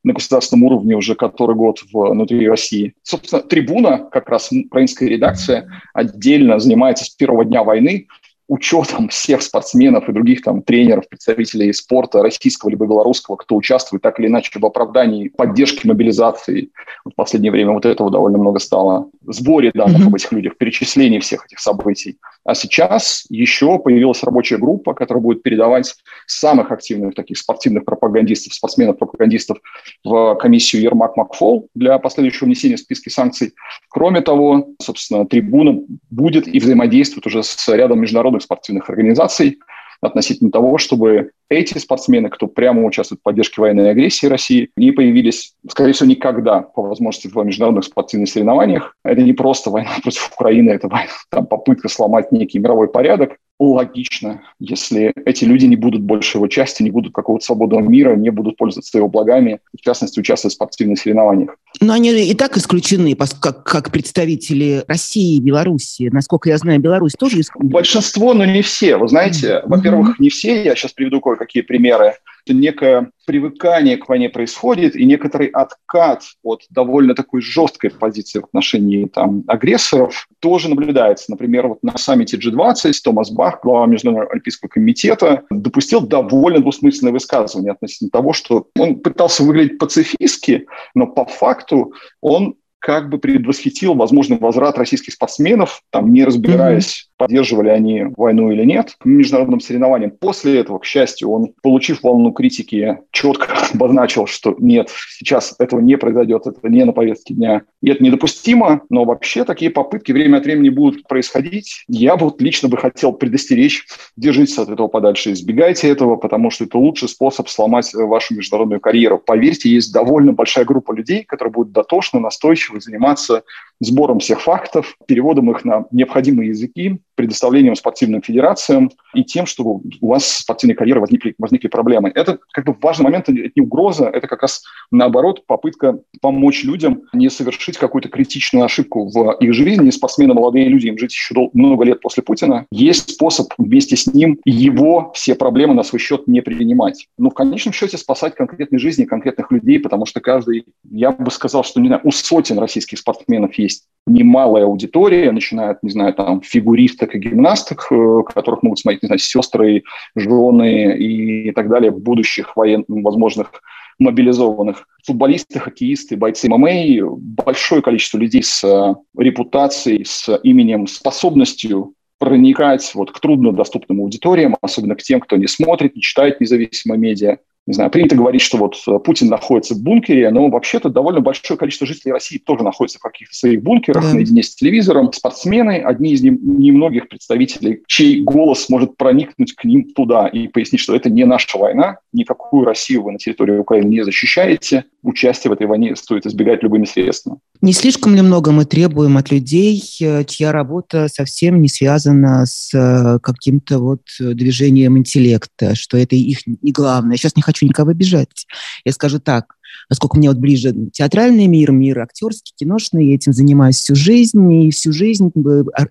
на 0.06 0.14
государственном 0.14 0.64
уровне 0.64 0.96
уже 0.96 1.16
который 1.16 1.56
год 1.56 1.80
внутри 1.92 2.48
России. 2.48 2.94
Собственно, 3.02 3.42
трибуна, 3.42 3.98
как 4.12 4.30
раз 4.30 4.52
украинская 4.52 5.10
редакция, 5.10 5.68
отдельно 5.94 6.60
занимается 6.60 7.06
с 7.06 7.10
первого 7.10 7.44
дня 7.44 7.64
войны 7.64 8.08
учетом 8.48 9.10
всех 9.10 9.42
спортсменов 9.42 10.08
и 10.08 10.14
других 10.14 10.44
там 10.44 10.62
тренеров, 10.62 11.10
представителей 11.10 11.74
спорта 11.74 12.22
российского 12.22 12.70
либо 12.70 12.86
белорусского, 12.86 13.36
кто 13.38 13.56
участвует 13.56 14.04
так 14.04 14.20
или 14.20 14.28
иначе 14.28 14.52
в 14.60 14.66
оправдании 14.66 15.30
поддержки 15.30 15.88
мобилизации. 15.88 16.70
Вот 17.04 17.14
в 17.14 17.16
последнее 17.16 17.52
время 17.52 17.72
вот 17.74 17.86
этого 17.86 18.12
довольно 18.12 18.38
много 18.38 18.60
стало. 18.60 19.10
Сборе 19.26 19.72
данных 19.74 20.02
mm-hmm. 20.02 20.08
об 20.08 20.16
этих 20.16 20.32
людях, 20.32 20.58
перечислении 20.58 21.20
всех 21.20 21.46
этих 21.46 21.60
событий. 21.60 22.18
А 22.44 22.54
сейчас 22.54 23.26
еще 23.30 23.80
появилась 23.80 24.22
рабочая 24.24 24.58
группа, 24.58 24.94
которая 24.94 25.24
будет 25.24 25.42
передавать 25.42 25.96
самых 26.28 26.72
активных 26.72 27.16
таких 27.16 27.40
спортивных 27.40 27.86
пропагандистов, 27.86 28.54
спортсменов-пропагандистов 28.54 29.58
в 30.04 30.36
комиссию 30.36 30.84
Ермак 30.84 31.18
Макфол 31.18 31.70
для 31.74 31.98
последующего 31.98 32.46
внесения 32.46 32.76
в 32.76 32.80
списки 32.80 33.10
санкций. 33.10 33.54
Кроме 33.90 34.22
того, 34.22 34.68
собственно, 34.80 35.26
трибуна 35.26 35.82
будет 36.12 36.48
и 36.48 36.60
взаимодействует 36.60 37.26
уже 37.26 37.42
с 37.42 37.68
рядом 37.74 38.00
международных 38.00 38.35
спортивных 38.42 38.90
организаций 38.90 39.60
относительно 40.02 40.52
того, 40.52 40.78
чтобы 40.78 41.32
эти 41.50 41.78
спортсмены, 41.78 42.30
кто 42.30 42.48
прямо 42.48 42.84
участвует 42.84 43.20
в 43.20 43.24
поддержке 43.24 43.62
военной 43.62 43.92
агрессии 43.92 44.28
России, 44.28 44.70
не 44.76 44.92
появились, 44.92 45.54
скорее 45.70 45.94
всего, 45.94 46.10
никогда 46.10 46.62
по 46.62 46.82
возможности 46.82 47.28
в 47.28 47.44
международных 47.44 47.86
спортивных 47.86 48.30
соревнованиях. 48.30 48.96
Это 49.04 49.22
не 49.22 49.34
просто 49.34 49.70
война 49.70 49.92
против 50.04 50.32
Украины, 50.34 50.72
это 50.72 50.88
война, 50.88 51.12
там, 51.30 51.46
попытка 51.46 51.90
сломать 51.90 52.32
некий 52.32 52.60
мировой 52.60 52.88
порядок. 52.88 53.38
Логично, 53.58 54.42
если 54.60 55.14
эти 55.26 55.46
люди 55.46 55.66
не 55.66 55.78
будут 55.78 56.02
больше 56.02 56.40
его 56.40 56.48
части, 56.48 56.84
не 56.84 56.92
будут 56.92 57.14
какого-то 57.14 57.46
свободного 57.46 57.80
мира, 57.82 58.14
не 58.18 58.30
будут 58.30 58.58
пользоваться 58.58 58.98
его 58.98 59.08
благами, 59.08 59.62
в 59.74 59.82
частности, 59.82 60.20
участвовать 60.20 60.54
в 60.54 60.56
спортивных 60.56 61.00
соревнованиях. 61.00 61.56
Но 61.80 61.94
они 61.94 62.10
и 62.10 62.34
так 62.34 62.58
исключены, 62.58 63.16
как, 63.16 63.64
как 63.64 63.92
представители 63.92 64.84
России 64.90 65.38
и 65.38 65.42
Беларуси. 65.42 66.10
Насколько 66.12 66.50
я 66.50 66.58
знаю, 66.58 66.82
Беларусь 66.82 67.14
тоже 67.14 67.40
исключена. 67.40 67.72
Большинство, 67.72 68.34
но 68.34 68.44
не 68.44 68.62
все. 68.62 68.98
Вы 68.98 69.08
знаете, 69.08 69.48
mm-hmm. 69.48 69.70
во-первых, 69.70 70.20
не 70.20 70.30
все. 70.30 70.62
Я 70.62 70.76
сейчас 70.76 70.92
приведу 70.92 71.22
кое-какие 71.36 71.64
примеры 71.64 72.16
некое 72.48 73.12
привыкание 73.26 73.98
к 73.98 74.08
войне 74.08 74.30
происходит 74.30 74.96
и 74.96 75.04
некоторый 75.06 75.48
откат 75.48 76.24
от 76.44 76.62
довольно 76.70 77.16
такой 77.16 77.42
жесткой 77.42 77.90
позиции 77.90 78.40
в 78.40 78.46
отношении 78.46 79.06
там, 79.06 79.44
агрессоров 79.48 80.28
тоже 80.40 80.70
наблюдается. 80.70 81.32
Например, 81.32 81.68
вот 81.68 81.80
на 81.82 81.98
саммите 81.98 82.38
G20 82.38 82.92
Томас 83.04 83.32
Бах, 83.32 83.62
глава 83.64 83.88
Международного 83.88 84.32
олимпийского 84.32 84.70
комитета, 84.70 85.44
допустил 85.50 86.02
довольно 86.02 86.60
двусмысленное 86.60 87.14
высказывание 87.14 87.72
относительно 87.72 88.12
того, 88.12 88.34
что 88.34 88.68
он 88.78 88.98
пытался 88.98 89.44
выглядеть 89.44 89.80
пацифистски, 89.80 90.68
но 90.94 91.08
по 91.08 91.26
факту 91.26 91.94
он 92.22 92.56
как 92.86 93.10
бы 93.10 93.18
предвосхитил 93.18 93.96
возможный 93.96 94.38
возврат 94.38 94.78
российских 94.78 95.14
спортсменов, 95.14 95.82
там, 95.90 96.14
не 96.14 96.24
разбираясь, 96.24 96.86
mm-hmm. 96.86 97.14
поддерживали 97.18 97.70
они 97.70 98.04
войну 98.16 98.52
или 98.52 98.64
нет, 98.64 98.96
международным 99.04 99.60
соревнованиям. 99.60 100.12
После 100.12 100.60
этого, 100.60 100.78
к 100.78 100.86
счастью, 100.86 101.32
он, 101.32 101.54
получив 101.64 102.04
волну 102.04 102.32
критики, 102.32 103.00
четко 103.10 103.48
обозначил, 103.74 104.28
что 104.28 104.56
нет, 104.60 104.92
сейчас 105.18 105.56
этого 105.58 105.80
не 105.80 105.98
произойдет, 105.98 106.46
это 106.46 106.70
не 106.70 106.86
на 106.86 106.92
повестке 106.92 107.34
дня. 107.34 107.64
И 107.82 107.90
это 107.90 108.04
недопустимо, 108.04 108.82
но 108.92 109.04
вообще 109.04 109.46
такие 109.46 109.72
попытки 109.72 110.12
время 110.12 110.38
от 110.38 110.46
времени 110.46 110.70
будут 110.70 111.08
происходить. 111.08 111.86
Я 111.88 112.16
вот 112.16 112.40
лично 112.40 112.70
бы 112.70 112.78
хотел 112.78 113.14
предостеречь, 113.14 113.84
держитесь 114.16 114.60
от 114.60 114.70
этого 114.70 114.90
подальше, 114.90 115.32
избегайте 115.32 115.90
этого, 115.90 116.18
потому 116.18 116.52
что 116.52 116.66
это 116.66 116.78
лучший 116.78 117.10
способ 117.10 117.50
сломать 117.50 117.92
вашу 117.96 118.36
международную 118.36 118.80
карьеру. 118.80 119.18
Поверьте, 119.18 119.72
есть 119.72 119.92
довольно 119.92 120.34
большая 120.34 120.66
группа 120.66 120.92
людей, 120.92 121.24
которые 121.24 121.52
будут 121.52 121.74
дотошно, 121.74 122.20
настойчиво 122.20 122.75
вы 122.76 122.82
заниматься 122.82 123.44
сбором 123.80 124.20
всех 124.20 124.42
фактов, 124.42 124.96
переводом 125.06 125.52
их 125.52 125.66
на 125.66 125.86
необходимые 125.92 126.50
языки, 126.50 127.00
предоставлением 127.16 127.76
спортивным 127.76 128.22
федерациям 128.22 128.92
и 129.14 129.24
тем, 129.24 129.46
чтобы 129.46 129.82
у 130.02 130.08
вас 130.08 130.24
в 130.24 130.38
спортивной 130.40 130.76
карьере 130.76 131.00
возникли, 131.00 131.34
возникли 131.38 131.68
проблемы. 131.68 132.12
Это 132.14 132.40
как 132.52 132.66
бы 132.66 132.76
важный 132.82 133.06
момент, 133.06 133.30
это 133.30 133.52
не 133.56 133.62
угроза, 133.62 134.06
это 134.06 134.28
как 134.28 134.42
раз 134.42 134.64
наоборот 134.92 135.46
попытка 135.46 136.00
помочь 136.22 136.64
людям 136.64 137.04
не 137.14 137.30
совершить 137.30 137.78
какую-то 137.78 138.10
критичную 138.10 138.66
ошибку 138.66 139.10
в 139.10 139.38
их 139.40 139.54
жизни. 139.54 139.90
Спортсмены, 139.90 140.34
молодые 140.34 140.68
люди, 140.68 140.88
им 140.88 140.98
жить 140.98 141.14
еще 141.14 141.50
много 141.54 141.86
лет 141.86 142.02
после 142.02 142.24
Путина. 142.24 142.66
Есть 142.72 143.12
способ 143.12 143.54
вместе 143.58 143.96
с 143.96 144.08
ним 144.08 144.40
его 144.46 145.12
все 145.16 145.36
проблемы 145.36 145.74
на 145.74 145.84
свой 145.84 146.00
счет 146.00 146.28
не 146.28 146.42
принимать. 146.42 147.08
Но 147.18 147.30
в 147.30 147.34
конечном 147.34 147.74
счете 147.74 147.98
спасать 147.98 148.36
конкретные 148.36 148.80
жизни 148.80 149.06
конкретных 149.06 149.52
людей, 149.52 149.80
потому 149.80 150.06
что 150.06 150.20
каждый, 150.20 150.66
я 150.90 151.12
бы 151.12 151.32
сказал, 151.32 151.64
что 151.64 151.80
не 151.80 151.88
знаю, 151.88 152.02
у 152.04 152.12
сотен 152.12 152.60
российских 152.66 153.00
спортсменов 153.00 153.58
есть 153.58 153.86
немалая 154.08 154.66
аудитория, 154.66 155.32
начиная 155.32 155.72
от, 155.72 155.84
не 155.84 155.90
знаю, 155.90 156.14
там, 156.14 156.42
фигуристок 156.42 157.16
и 157.16 157.20
гимнасток, 157.20 157.88
э, 157.92 158.22
которых 158.34 158.64
могут 158.64 158.80
смотреть, 158.80 159.04
не 159.04 159.08
знаю, 159.08 159.20
сестры, 159.20 159.84
жены 160.16 160.98
и 160.98 161.52
так 161.52 161.70
далее, 161.70 161.92
будущих 161.92 162.56
военных, 162.56 162.86
возможных 162.88 163.52
мобилизованных. 164.00 164.88
Футболисты, 165.06 165.60
хоккеисты, 165.60 166.18
бойцы 166.18 166.50
ММА, 166.50 167.16
большое 167.18 167.82
количество 167.82 168.18
людей 168.18 168.44
с 168.44 168.64
э, 168.64 168.96
репутацией, 169.18 170.04
с 170.04 170.38
именем, 170.44 170.88
способностью 170.88 171.94
проникать 172.18 172.92
вот 172.96 173.12
к 173.12 173.20
труднодоступным 173.20 174.02
аудиториям, 174.02 174.56
особенно 174.62 174.96
к 174.96 175.04
тем, 175.04 175.20
кто 175.20 175.36
не 175.36 175.48
смотрит, 175.48 175.96
не 175.96 176.02
читает 176.02 176.40
независимые 176.40 177.00
медиа. 177.00 177.38
Не 177.68 177.74
знаю, 177.74 177.90
принято 177.90 178.16
говорить, 178.16 178.42
что 178.42 178.58
вот 178.58 178.76
э, 178.88 179.00
Путин 179.00 179.28
находится 179.28 179.74
в 179.74 179.82
бункере, 179.82 180.30
но 180.30 180.50
вообще-то 180.50 180.90
довольно 180.90 181.22
большое 181.22 181.58
количество 181.58 181.88
жителей 181.88 182.12
России 182.12 182.38
тоже 182.38 182.64
находится 182.64 183.00
в 183.00 183.02
каких-то 183.02 183.36
своих 183.36 183.64
бункерах, 183.64 184.04
да. 184.04 184.14
наедине 184.14 184.44
с 184.44 184.56
телевизором. 184.56 185.12
Спортсмены– 185.12 185.82
одни 185.86 186.14
из 186.14 186.22
немногих 186.22 187.10
представителей, 187.10 187.82
чей 187.88 188.22
голос 188.22 188.70
может 188.70 188.98
проникнуть 188.98 189.54
к 189.54 189.64
ним 189.64 189.92
туда 189.94 190.28
и 190.28 190.48
пояснить, 190.48 190.82
что 190.82 190.96
это 190.96 191.10
не 191.10 191.26
наша 191.26 191.58
война, 191.58 191.98
никакую 192.14 192.66
Россию 192.66 193.04
вы 193.04 193.14
на 193.14 193.18
территории 193.18 193.58
Украины 193.58 193.88
не 193.88 194.04
защищаете, 194.04 194.86
участие 195.02 195.50
в 195.50 195.54
этой 195.54 195.66
войне 195.66 195.96
стоит 195.96 196.28
избегать 196.28 196.62
любыми 196.62 196.86
средствами. 196.86 197.40
Не 197.62 197.74
слишком 197.74 198.16
ли 198.16 198.22
много 198.22 198.52
мы 198.52 198.66
требуем 198.66 199.18
от 199.18 199.32
людей, 199.32 199.82
э, 200.02 200.24
чья 200.26 200.52
работа 200.52 201.08
совсем 201.08 201.62
не 201.62 201.68
связана 201.68 202.46
с 202.46 202.72
э, 202.76 203.20
каким-то 203.24 203.80
вот 203.80 204.02
движением 204.20 204.98
интеллекта, 204.98 205.74
что 205.74 205.98
это 205.98 206.16
их 206.16 206.46
не 206.46 206.72
главное. 206.72 207.18
Сейчас 207.18 207.36
не 207.36 207.42
хочу 207.42 207.55
хочу 207.56 207.66
никого 207.66 207.92
обижать. 207.92 208.46
Я 208.84 208.92
скажу 208.92 209.20
так, 209.20 209.56
поскольку 209.88 210.18
мне 210.18 210.30
вот 210.30 210.38
ближе 210.38 210.74
театральный 210.92 211.48
мир, 211.48 211.72
мир 211.72 212.00
актерский, 212.00 212.54
киношный, 212.56 213.08
я 213.08 213.16
этим 213.16 213.34
занимаюсь 213.34 213.78
всю 213.78 213.96
жизнь, 213.96 214.52
и 214.52 214.72
всю 214.72 214.92
жизнь 214.92 215.32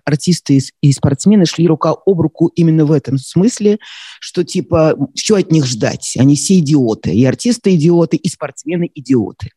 артисты 0.05 0.59
и 0.81 0.91
спортсмены 0.91 1.45
шли 1.45 1.67
рука 1.67 1.95
об 2.05 2.21
руку 2.21 2.51
именно 2.55 2.85
в 2.85 2.91
этом 2.91 3.17
смысле, 3.17 3.79
что 4.19 4.43
типа, 4.43 4.95
что 5.15 5.35
от 5.35 5.51
них 5.51 5.65
ждать? 5.65 6.15
Они 6.17 6.35
все 6.35 6.59
идиоты, 6.59 7.11
и 7.11 7.25
артисты 7.25 7.75
идиоты, 7.75 8.17
и 8.17 8.29
спортсмены 8.29 8.89
идиоты. 8.93 9.49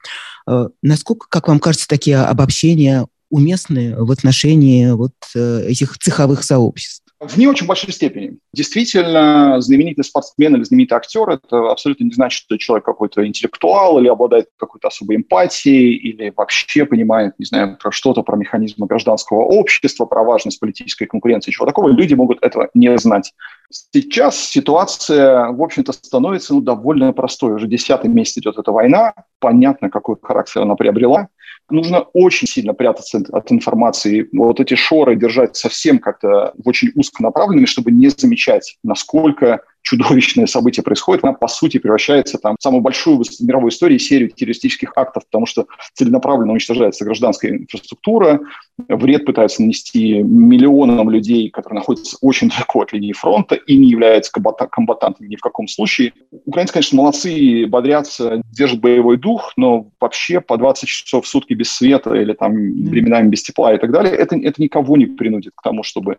Э, 0.49 0.69
насколько, 0.83 1.27
как 1.29 1.49
вам 1.49 1.61
кажется, 1.61 1.89
такие 1.89 2.19
обобщения 2.19 3.07
уместны 3.31 3.95
в 3.97 4.11
отношении 4.11 4.91
вот 4.91 5.13
э, 5.35 5.67
этих 5.69 5.99
цеховых 5.99 6.43
сообществ? 6.45 7.05
В 7.21 7.37
не 7.37 7.49
очень 7.49 7.67
большой 7.67 7.93
степени. 7.93 8.38
Действительно, 8.55 9.61
знаменитый 9.61 10.05
спортсмен 10.05 10.57
или 10.57 10.65
знаменитый 10.65 10.97
актер– 10.97 11.29
это 11.31 11.71
абсолютно 11.71 12.05
не 12.05 12.13
значит, 12.13 12.45
что 12.45 12.57
человек 12.57 12.87
какой-то 12.87 13.27
интеллектуал 13.27 13.99
или 13.99 14.09
обладает 14.09 14.47
какой-то 14.57 14.89
особой 14.89 15.17
эмпатией, 15.17 15.95
или 15.95 16.33
вообще 16.35 16.87
понимает, 16.87 17.35
не 17.39 17.45
знаю, 17.45 17.77
про 17.79 17.93
что-то, 17.93 18.23
про 18.23 18.37
механизмы 18.37 18.87
гражданского 18.87 19.43
общества, 19.43 20.07
про 20.07 20.25
важность 20.25 20.61
политической 20.61 21.05
конкуренции, 21.05 21.51
чего 21.51 21.67
такого. 21.67 21.91
Люди 21.91 22.15
могут 22.15 22.43
этого 22.43 22.71
не 22.73 22.97
знать. 22.97 23.35
Сейчас 23.71 24.39
ситуация, 24.39 25.49
в 25.49 25.63
общем-то, 25.63 25.93
становится 25.93 26.55
ну, 26.55 26.63
довольно 26.63 27.13
простой. 27.13 27.53
Уже 27.53 27.67
десятый 27.67 28.09
месяц 28.09 28.39
идет 28.39 28.57
эта 28.57 28.73
война. 28.73 29.13
Понятно, 29.41 29.91
какой 29.91 30.17
характер 30.23 30.63
она 30.63 30.75
приобрела 30.75 31.29
нужно 31.71 32.01
очень 32.13 32.47
сильно 32.47 32.75
прятаться 32.75 33.23
от 33.33 33.53
информации, 33.53 34.29
вот 34.33 34.61
эти 34.61 34.75
шоры 34.75 35.17
держать 35.17 35.57
совсем 35.57 35.99
как-то 35.99 36.53
очень 36.65 36.91
узконаправленными, 36.95 37.67
чтобы 37.67 37.91
не 37.91 38.09
замечать, 38.09 38.79
насколько 38.83 39.63
чудовищное 39.83 40.47
событие 40.47 40.83
происходит, 40.83 41.25
она, 41.25 41.33
по 41.33 41.49
сути, 41.49 41.79
превращается 41.79 42.39
там, 42.39 42.57
в 42.59 42.63
самую 42.63 42.83
большую 42.83 43.19
в 43.19 43.41
мировой 43.41 43.71
истории 43.71 43.99
серию 43.99 44.31
террористических 44.31 44.93
актов, 44.97 45.25
потому 45.27 45.47
что 45.47 45.67
целенаправленно 45.95 46.53
уничтожается 46.53 47.05
гражданская 47.05 47.53
инфраструктура, 47.53 48.41
вред 48.89 49.25
пытаются 49.25 49.63
нанести 49.63 50.23
миллионам 50.23 51.11
людей, 51.11 51.51
которые 51.51 51.79
находятся 51.79 52.17
очень 52.21 52.49
далеко 52.49 52.83
от 52.83 52.93
линии 52.93 53.13
фронта 53.13 53.55
и 53.55 53.77
не 53.77 53.89
являются 53.89 54.33
комбатантами 54.33 55.29
ни 55.29 55.37
в 55.37 55.41
каком 55.41 55.69
случае. 55.69 56.13
Украинцы, 56.45 56.73
конечно, 56.73 56.99
молодцы, 56.99 57.67
бодрятся, 57.67 58.43
держат 58.53 58.81
боевой 58.81 59.17
дух, 59.17 59.53
но 59.57 59.89
вообще 60.01 60.41
по 60.41 60.57
20 60.57 60.89
часов 60.89 61.25
в 61.25 61.29
сутки 61.29 61.55
без 61.55 61.71
света 61.71 62.15
или 62.15 62.33
там 62.33 62.53
временами 62.53 63.29
без 63.29 63.43
тепла 63.43 63.75
и 63.75 63.79
так 63.79 63.91
далее, 63.91 64.15
это, 64.15 64.37
это 64.37 64.63
никого 64.63 64.97
не 64.97 65.07
принудит 65.07 65.53
к 65.55 65.63
тому, 65.63 65.83
чтобы 65.83 66.19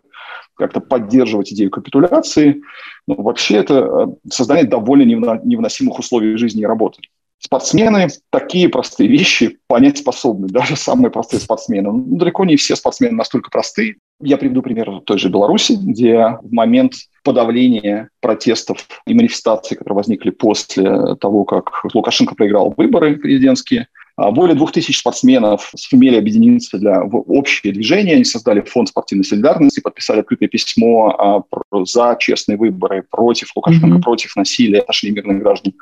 как-то 0.60 0.80
поддерживать 0.80 1.52
идею 1.52 1.70
капитуляции. 1.70 2.62
Но 3.06 3.16
вообще 3.16 3.56
это 3.56 3.74
э, 3.74 4.06
создание 4.30 4.64
довольно 4.64 5.02
невыносимых 5.02 5.98
условий 5.98 6.36
жизни 6.36 6.62
и 6.62 6.66
работы. 6.66 7.02
Спортсмены 7.42 8.08
такие 8.28 8.68
простые 8.68 9.08
вещи 9.08 9.58
понять 9.66 9.96
способны, 9.96 10.48
даже 10.48 10.76
самые 10.76 11.10
простые 11.10 11.40
спортсмены. 11.40 11.90
Ну, 11.90 12.18
далеко 12.18 12.44
не 12.44 12.56
все 12.56 12.76
спортсмены 12.76 13.16
настолько 13.16 13.50
простые. 13.50 13.96
Я 14.20 14.36
приведу 14.36 14.60
пример 14.60 15.00
той 15.06 15.18
же 15.18 15.30
Беларуси, 15.30 15.72
где 15.72 16.38
в 16.42 16.52
момент 16.52 16.92
подавления 17.24 18.10
протестов 18.20 18.86
и 19.06 19.14
манифестаций, 19.14 19.76
которые 19.76 19.96
возникли 19.96 20.28
после 20.30 21.16
того, 21.16 21.44
как 21.44 21.82
Лукашенко 21.94 22.34
проиграл 22.34 22.74
выборы 22.76 23.16
президентские, 23.16 23.88
более 24.30 24.54
двух 24.54 24.72
тысяч 24.72 24.98
спортсменов 24.98 25.72
сумели 25.76 26.16
объединиться 26.16 26.78
для 26.78 27.02
в 27.02 27.24
общее 27.28 27.72
движение. 27.72 28.16
Они 28.16 28.24
создали 28.24 28.60
фонд 28.60 28.88
спортивной 28.88 29.24
солидарности, 29.24 29.80
подписали 29.80 30.20
открытое 30.20 30.48
письмо 30.48 31.44
а, 31.72 31.84
за 31.84 32.16
честные 32.18 32.58
выборы, 32.58 33.04
против 33.08 33.50
Лукашенко, 33.56 33.86
mm-hmm. 33.86 34.02
против 34.02 34.36
насилия, 34.36 34.84
нашли 34.86 35.10
мирных 35.10 35.38
граждан 35.38 35.74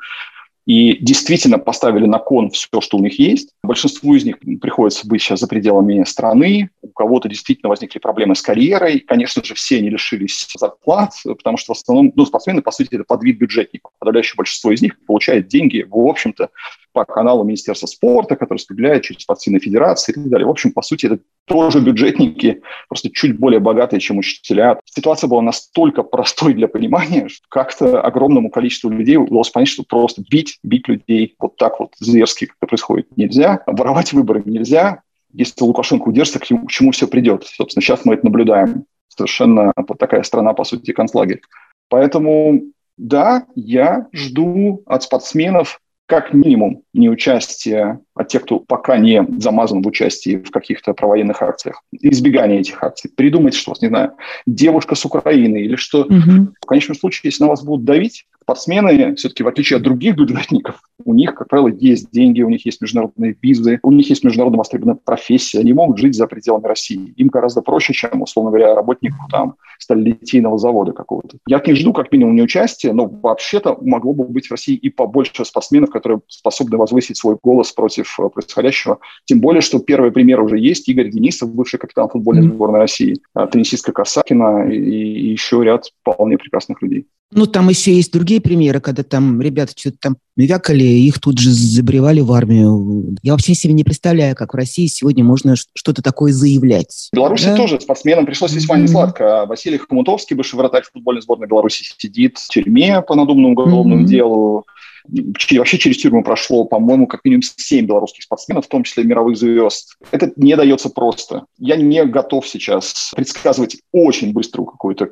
и 0.69 0.97
действительно 1.03 1.57
поставили 1.57 2.05
на 2.05 2.19
кон 2.19 2.51
все, 2.51 2.79
что 2.79 2.97
у 2.97 3.01
них 3.01 3.17
есть. 3.17 3.49
Большинству 3.63 4.13
из 4.13 4.23
них 4.23 4.37
приходится 4.61 5.07
быть 5.07 5.19
сейчас 5.23 5.39
за 5.39 5.47
пределами 5.47 6.03
страны. 6.03 6.69
У 6.83 6.89
кого-то 6.89 7.27
действительно 7.27 7.69
возникли 7.69 7.97
проблемы 7.97 8.35
с 8.35 8.43
карьерой. 8.43 8.99
Конечно 8.99 9.43
же, 9.43 9.55
все 9.55 9.77
они 9.77 9.89
лишились 9.89 10.47
зарплат, 10.55 11.13
потому 11.23 11.57
что 11.57 11.73
в 11.73 11.77
основном 11.77 12.13
ну, 12.15 12.23
спортсмены, 12.23 12.61
по 12.61 12.69
сути, 12.69 12.93
это 12.93 13.03
подвид 13.03 13.39
бюджетников. 13.39 13.93
Подавляющее 13.97 14.35
большинство 14.37 14.71
из 14.71 14.83
них 14.83 15.03
получает 15.07 15.47
деньги, 15.47 15.87
в 15.89 16.07
общем-то, 16.07 16.49
по 16.91 17.05
каналу 17.05 17.43
Министерства 17.43 17.87
спорта, 17.87 18.35
который 18.35 18.57
распределяет 18.57 19.03
через 19.03 19.21
спортивные 19.21 19.59
федерации 19.59 20.11
и 20.11 20.15
так 20.15 20.29
далее. 20.29 20.47
В 20.47 20.49
общем, 20.49 20.71
по 20.71 20.81
сути, 20.81 21.05
это 21.07 21.19
тоже 21.45 21.79
бюджетники, 21.79 22.61
просто 22.87 23.09
чуть 23.11 23.37
более 23.37 23.59
богатые, 23.59 23.99
чем 23.99 24.17
учителя. 24.17 24.79
Ситуация 24.85 25.27
была 25.27 25.41
настолько 25.41 26.03
простой 26.03 26.53
для 26.53 26.67
понимания, 26.67 27.27
что 27.27 27.45
как-то 27.49 28.01
огромному 28.01 28.49
количеству 28.49 28.89
людей 28.89 29.17
удалось 29.17 29.49
понять, 29.49 29.69
что 29.69 29.83
просто 29.83 30.23
бить, 30.29 30.59
бить 30.63 30.87
людей 30.87 31.35
вот 31.39 31.55
так 31.57 31.79
вот 31.79 31.93
зверски, 31.99 32.45
как 32.45 32.57
это 32.61 32.67
происходит, 32.67 33.17
нельзя. 33.17 33.63
Воровать 33.65 34.13
выборы 34.13 34.41
нельзя. 34.45 35.01
Если 35.31 35.63
Лукашенко 35.63 36.07
удержится, 36.09 36.39
к 36.39 36.45
чему, 36.45 36.65
к 36.65 36.71
чему 36.71 36.91
все 36.91 37.07
придет. 37.07 37.45
Собственно, 37.45 37.83
сейчас 37.83 38.05
мы 38.05 38.15
это 38.15 38.25
наблюдаем. 38.25 38.85
Совершенно 39.07 39.73
вот 39.75 39.97
такая 39.97 40.23
страна, 40.23 40.53
по 40.53 40.63
сути, 40.63 40.91
концлагерь. 40.91 41.41
Поэтому 41.89 42.61
да, 42.99 43.45
я 43.55 44.07
жду 44.11 44.83
от 44.85 45.03
спортсменов 45.03 45.79
как 46.09 46.33
минимум 46.33 46.81
не 46.91 47.07
участие 47.07 47.99
от 48.15 48.29
тех, 48.29 48.41
кто 48.41 48.59
пока 48.59 48.97
не 48.97 49.23
замазан 49.37 49.83
в 49.83 49.87
участии 49.87 50.37
в 50.37 50.49
каких-то 50.49 50.93
провоенных 50.93 51.43
акциях, 51.43 51.83
избегание 51.91 52.61
этих 52.61 52.83
акций, 52.83 53.11
придумать, 53.15 53.53
что, 53.53 53.75
не 53.79 53.89
знаю, 53.89 54.13
девушка 54.47 54.95
с 54.95 55.05
Украины 55.05 55.57
или 55.57 55.75
что. 55.75 56.01
Угу. 56.01 56.53
В 56.61 56.65
конечном 56.65 56.97
случае, 56.97 57.29
если 57.29 57.43
на 57.43 57.49
вас 57.49 57.63
будут 57.63 57.85
давить, 57.85 58.25
спортсмены, 58.49 59.15
все-таки 59.15 59.43
в 59.43 59.47
отличие 59.47 59.77
от 59.77 59.83
других 59.83 60.15
бюджетников, 60.15 60.81
у 61.05 61.13
них, 61.13 61.35
как 61.35 61.47
правило, 61.47 61.67
есть 61.67 62.11
деньги, 62.11 62.41
у 62.41 62.49
них 62.49 62.65
есть 62.65 62.81
международные 62.81 63.35
визы, 63.41 63.79
у 63.83 63.91
них 63.91 64.09
есть 64.09 64.23
международно 64.23 64.57
востребованная 64.57 64.99
профессия, 65.03 65.59
они 65.59 65.73
могут 65.73 65.99
жить 65.99 66.15
за 66.15 66.25
пределами 66.27 66.65
России. 66.65 67.13
Им 67.15 67.27
гораздо 67.27 67.61
проще, 67.61 67.93
чем, 67.93 68.21
условно 68.21 68.51
говоря, 68.51 68.73
работнику 68.73 69.17
там 69.31 69.55
сталелитейного 69.77 70.57
завода 70.57 70.91
какого-то. 70.91 71.37
Я 71.47 71.57
от 71.57 71.67
них 71.67 71.77
жду 71.77 71.93
как 71.93 72.11
минимум 72.11 72.35
не 72.35 72.41
участия, 72.41 72.91
но 72.91 73.05
вообще-то 73.05 73.77
могло 73.81 74.13
бы 74.13 74.25
быть 74.25 74.47
в 74.47 74.51
России 74.51 74.75
и 74.75 74.89
побольше 74.89 75.45
спортсменов, 75.45 75.91
которые 75.91 76.19
способны 76.27 76.77
возвысить 76.77 77.17
свой 77.17 77.37
голос 77.41 77.71
против 77.71 78.19
э, 78.19 78.29
происходящего. 78.29 78.99
Тем 79.25 79.39
более, 79.39 79.61
что 79.61 79.79
первый 79.79 80.11
пример 80.11 80.41
уже 80.41 80.57
есть. 80.57 80.89
Игорь 80.89 81.09
Денисов, 81.09 81.53
бывший 81.53 81.77
капитан 81.77 82.09
футбольной 82.09 82.43
сборной 82.43 82.79
России, 82.79 83.19
э, 83.35 83.47
теннисистка 83.51 83.93
Касакина 83.93 84.69
и, 84.69 84.75
и 84.75 85.31
еще 85.31 85.63
ряд 85.63 85.85
вполне 86.01 86.37
прекрасных 86.37 86.81
людей. 86.81 87.05
Ну, 87.31 87.45
там 87.45 87.69
еще 87.69 87.93
есть 87.93 88.11
другие 88.11 88.41
примеры, 88.41 88.79
когда 88.79 89.03
там 89.03 89.39
ребята 89.39 89.73
что-то 89.75 89.97
там 89.99 90.17
вякали, 90.35 90.83
их 90.83 91.19
тут 91.19 91.37
же 91.37 91.51
забревали 91.51 92.21
в 92.21 92.31
армию. 92.31 93.15
Я 93.21 93.33
вообще 93.33 93.53
себе 93.53 93.73
не 93.73 93.83
представляю, 93.83 94.35
как 94.35 94.53
в 94.53 94.57
России 94.57 94.87
сегодня 94.87 95.23
можно 95.23 95.55
что-то 95.55 96.01
такое 96.01 96.31
заявлять. 96.31 97.09
В 97.11 97.15
Беларуси 97.15 97.45
да? 97.45 97.55
тоже 97.55 97.79
спортсменам 97.79 98.25
пришлось 98.25 98.53
весьма 98.53 98.77
mm-hmm. 98.77 98.81
несладко. 98.81 99.45
Василий 99.47 99.77
Хомутовский, 99.77 100.35
бывший 100.35 100.55
вратарь 100.55 100.83
футбольной 100.91 101.21
сборной 101.21 101.47
Беларуси, 101.47 101.83
сидит 101.97 102.39
в 102.39 102.47
тюрьме 102.47 103.01
по 103.01 103.13
надуманному 103.13 103.53
уголовному 103.53 104.01
mm-hmm. 104.03 104.07
делу. 104.07 104.65
Вообще 105.07 105.77
через 105.77 105.97
тюрьму 105.97 106.23
прошло, 106.23 106.65
по-моему, 106.65 107.05
как 107.07 107.23
минимум 107.23 107.43
7 107.43 107.85
белорусских 107.85 108.23
спортсменов, 108.23 108.65
в 108.65 108.69
том 108.69 108.83
числе 108.83 109.03
мировых 109.03 109.37
звезд. 109.37 109.97
Это 110.11 110.31
не 110.35 110.55
дается 110.55 110.89
просто. 110.89 111.45
Я 111.57 111.75
не 111.75 112.03
готов 112.05 112.47
сейчас 112.47 113.11
предсказывать 113.15 113.77
очень 113.91 114.33
быструю 114.33 114.65
какую-то 114.65 115.09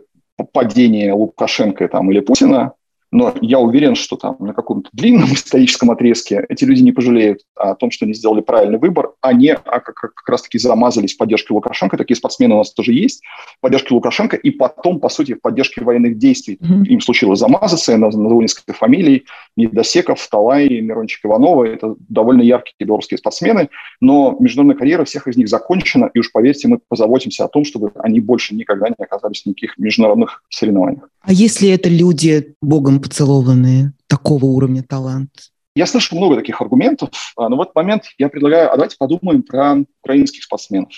падение 0.52 1.14
Лукашенко 1.14 1.88
там, 1.88 2.12
или 2.12 2.20
Путина, 2.20 2.74
но 3.12 3.34
я 3.42 3.60
уверен, 3.60 3.96
что 3.96 4.16
там 4.16 4.36
на 4.40 4.54
каком-то 4.54 4.90
длинном 4.94 5.30
историческом 5.34 5.92
отрезке 5.92 6.46
эти 6.50 6.64
люди 6.66 6.82
не 6.82 6.92
пожалеют 6.92 7.42
о 7.56 7.76
том, 7.76 7.92
что 7.92 8.06
они 8.06 8.14
сделали 8.14 8.42
правильный 8.42 8.80
выбор, 8.80 9.12
а 9.22 9.34
не 9.34 9.54
а 9.54 9.80
как, 9.80 9.96
как 9.96 10.28
раз-таки 10.28 10.60
замазались 10.60 11.16
в 11.16 11.18
поддержке 11.18 11.54
Лукашенко. 11.54 11.98
Такие 11.98 12.16
спортсмены 12.16 12.56
у 12.56 12.58
нас 12.60 12.74
тоже 12.74 12.94
есть. 12.94 13.24
В 13.58 13.62
поддержке 13.62 13.94
Лукашенко 13.94 14.36
и 14.36 14.52
потом, 14.52 15.00
по 15.00 15.10
сути, 15.10 15.34
в 15.34 15.42
поддержке 15.42 15.84
военных 15.84 16.18
действий. 16.18 16.58
Mm-hmm. 16.62 16.86
Им 16.86 17.02
случилось 17.02 17.40
замазаться, 17.40 17.94
я 17.94 17.98
назову 17.98 18.42
несколько 18.42 18.74
фамилий. 18.74 19.26
Недосеков, 19.56 20.28
Талай, 20.30 20.82
Мирончик 20.82 21.26
Иванова. 21.26 21.66
Это 21.66 21.96
довольно 22.10 22.42
яркие 22.42 22.76
белорусские 22.80 23.18
спортсмены, 23.18 23.70
но 24.02 24.36
международная 24.40 24.78
карьера 24.78 25.06
всех 25.06 25.28
из 25.28 25.38
них 25.38 25.48
закончена, 25.48 26.10
и 26.14 26.20
уж 26.20 26.32
поверьте, 26.32 26.68
мы 26.68 26.80
позаботимся 26.88 27.46
о 27.46 27.48
том, 27.48 27.64
чтобы 27.64 27.92
они 27.96 28.20
больше 28.20 28.56
никогда 28.56 28.90
не 28.90 28.96
оказались 29.00 29.44
в 29.44 29.46
никаких 29.48 29.78
международных 29.78 30.44
соревнованиях. 30.50 31.10
А 31.22 31.34
если 31.34 31.70
это 31.70 31.90
люди 31.90 32.56
богом 32.62 32.97
поцелованные? 33.00 33.94
такого 34.08 34.46
уровня 34.46 34.84
талант? 34.84 35.30
Я 35.76 35.86
слышал 35.86 36.18
много 36.18 36.38
таких 36.38 36.60
аргументов, 36.60 37.10
а, 37.36 37.50
но 37.50 37.58
в 37.58 37.62
этот 37.62 37.76
момент 37.76 38.04
я 38.18 38.30
предлагаю, 38.30 38.72
а 38.72 38.76
давайте 38.76 38.98
подумаем 38.98 39.44
про 39.44 39.78
украинских 40.04 40.44
спортсменов. 40.44 40.92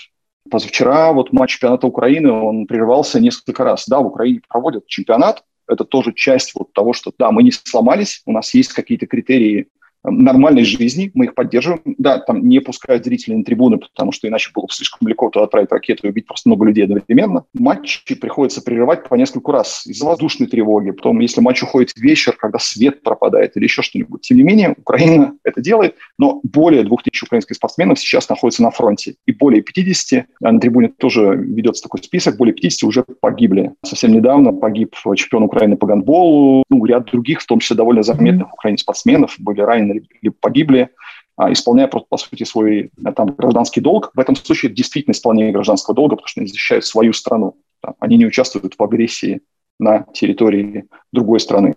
Позавчера 0.50 1.12
вот 1.12 1.32
матч 1.32 1.52
чемпионата 1.52 1.86
Украины, 1.86 2.32
он 2.32 2.66
прерывался 2.66 3.20
несколько 3.20 3.62
раз. 3.62 3.84
Да, 3.86 4.00
в 4.00 4.06
Украине 4.06 4.40
проводят 4.48 4.86
чемпионат, 4.86 5.44
это 5.68 5.84
тоже 5.84 6.14
часть 6.14 6.54
вот 6.54 6.72
того, 6.72 6.94
что 6.94 7.12
да, 7.18 7.30
мы 7.30 7.42
не 7.42 7.52
сломались, 7.52 8.22
у 8.24 8.32
нас 8.32 8.54
есть 8.54 8.72
какие-то 8.72 9.06
критерии 9.06 9.68
нормальной 10.04 10.64
жизни, 10.64 11.10
мы 11.14 11.26
их 11.26 11.34
поддерживаем. 11.34 11.82
Да, 11.98 12.18
там 12.18 12.48
не 12.48 12.60
пускают 12.60 13.04
зрителей 13.04 13.36
на 13.36 13.44
трибуны, 13.44 13.78
потому 13.78 14.12
что 14.12 14.28
иначе 14.28 14.50
было 14.54 14.64
бы 14.64 14.72
слишком 14.72 15.06
легко 15.08 15.30
то 15.30 15.42
отправить 15.42 15.70
ракету 15.70 16.06
и 16.06 16.10
убить 16.10 16.26
просто 16.26 16.48
много 16.48 16.66
людей 16.66 16.84
одновременно. 16.84 17.44
Матчи 17.54 18.14
приходится 18.14 18.62
прерывать 18.62 19.08
по 19.08 19.14
несколько 19.14 19.52
раз 19.52 19.86
из-за 19.86 20.06
воздушной 20.06 20.48
тревоги. 20.48 20.90
Потом, 20.90 21.20
если 21.20 21.40
матч 21.40 21.62
уходит 21.62 21.92
вечер, 21.96 22.36
когда 22.36 22.58
свет 22.58 23.02
пропадает 23.02 23.56
или 23.56 23.64
еще 23.64 23.82
что-нибудь. 23.82 24.22
Тем 24.22 24.36
не 24.36 24.42
менее, 24.42 24.74
Украина 24.78 25.34
это 25.44 25.60
делает, 25.60 25.96
но 26.18 26.40
более 26.42 26.84
2000 26.84 27.24
украинских 27.24 27.56
спортсменов 27.56 27.98
сейчас 27.98 28.28
находятся 28.28 28.62
на 28.62 28.70
фронте. 28.70 29.14
И 29.26 29.32
более 29.32 29.62
50, 29.62 30.26
а 30.42 30.52
на 30.52 30.60
трибуне 30.60 30.88
тоже 30.88 31.34
ведется 31.36 31.82
такой 31.82 32.02
список, 32.02 32.36
более 32.36 32.54
50 32.54 32.88
уже 32.88 33.04
погибли. 33.20 33.72
Совсем 33.84 34.12
недавно 34.12 34.52
погиб 34.52 34.94
чемпион 35.16 35.44
Украины 35.44 35.76
по 35.76 35.86
гандболу, 35.86 36.64
ну, 36.68 36.84
ряд 36.84 37.06
других, 37.06 37.40
в 37.40 37.46
том 37.46 37.60
числе 37.60 37.76
довольно 37.76 38.02
заметных 38.02 38.48
mm-hmm. 38.48 38.52
украинских 38.52 38.82
спортсменов, 38.82 39.34
были 39.38 39.60
ранены 39.60 39.89
ранены 39.90 40.06
или 40.20 40.30
погибли, 40.30 40.90
а, 41.36 41.52
исполняя, 41.52 41.88
по 41.88 42.16
сути, 42.16 42.44
свой 42.44 42.90
э, 43.04 43.12
там, 43.12 43.34
гражданский 43.34 43.80
долг. 43.80 44.10
В 44.14 44.20
этом 44.20 44.36
случае 44.36 44.72
действительно 44.72 45.12
исполнение 45.12 45.52
гражданского 45.52 45.94
долга, 45.94 46.16
потому 46.16 46.28
что 46.28 46.40
они 46.40 46.48
защищают 46.48 46.84
свою 46.84 47.12
страну. 47.12 47.56
Они 47.98 48.16
не 48.18 48.26
участвуют 48.26 48.74
в 48.78 48.82
агрессии 48.82 49.40
на 49.78 50.04
территории 50.12 50.84
другой 51.12 51.40
страны. 51.40 51.74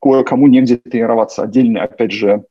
Кое-кому 0.00 0.46
негде 0.46 0.76
тренироваться. 0.76 1.42
Отдельный, 1.42 1.80
опять 1.80 2.12
же, 2.12 2.44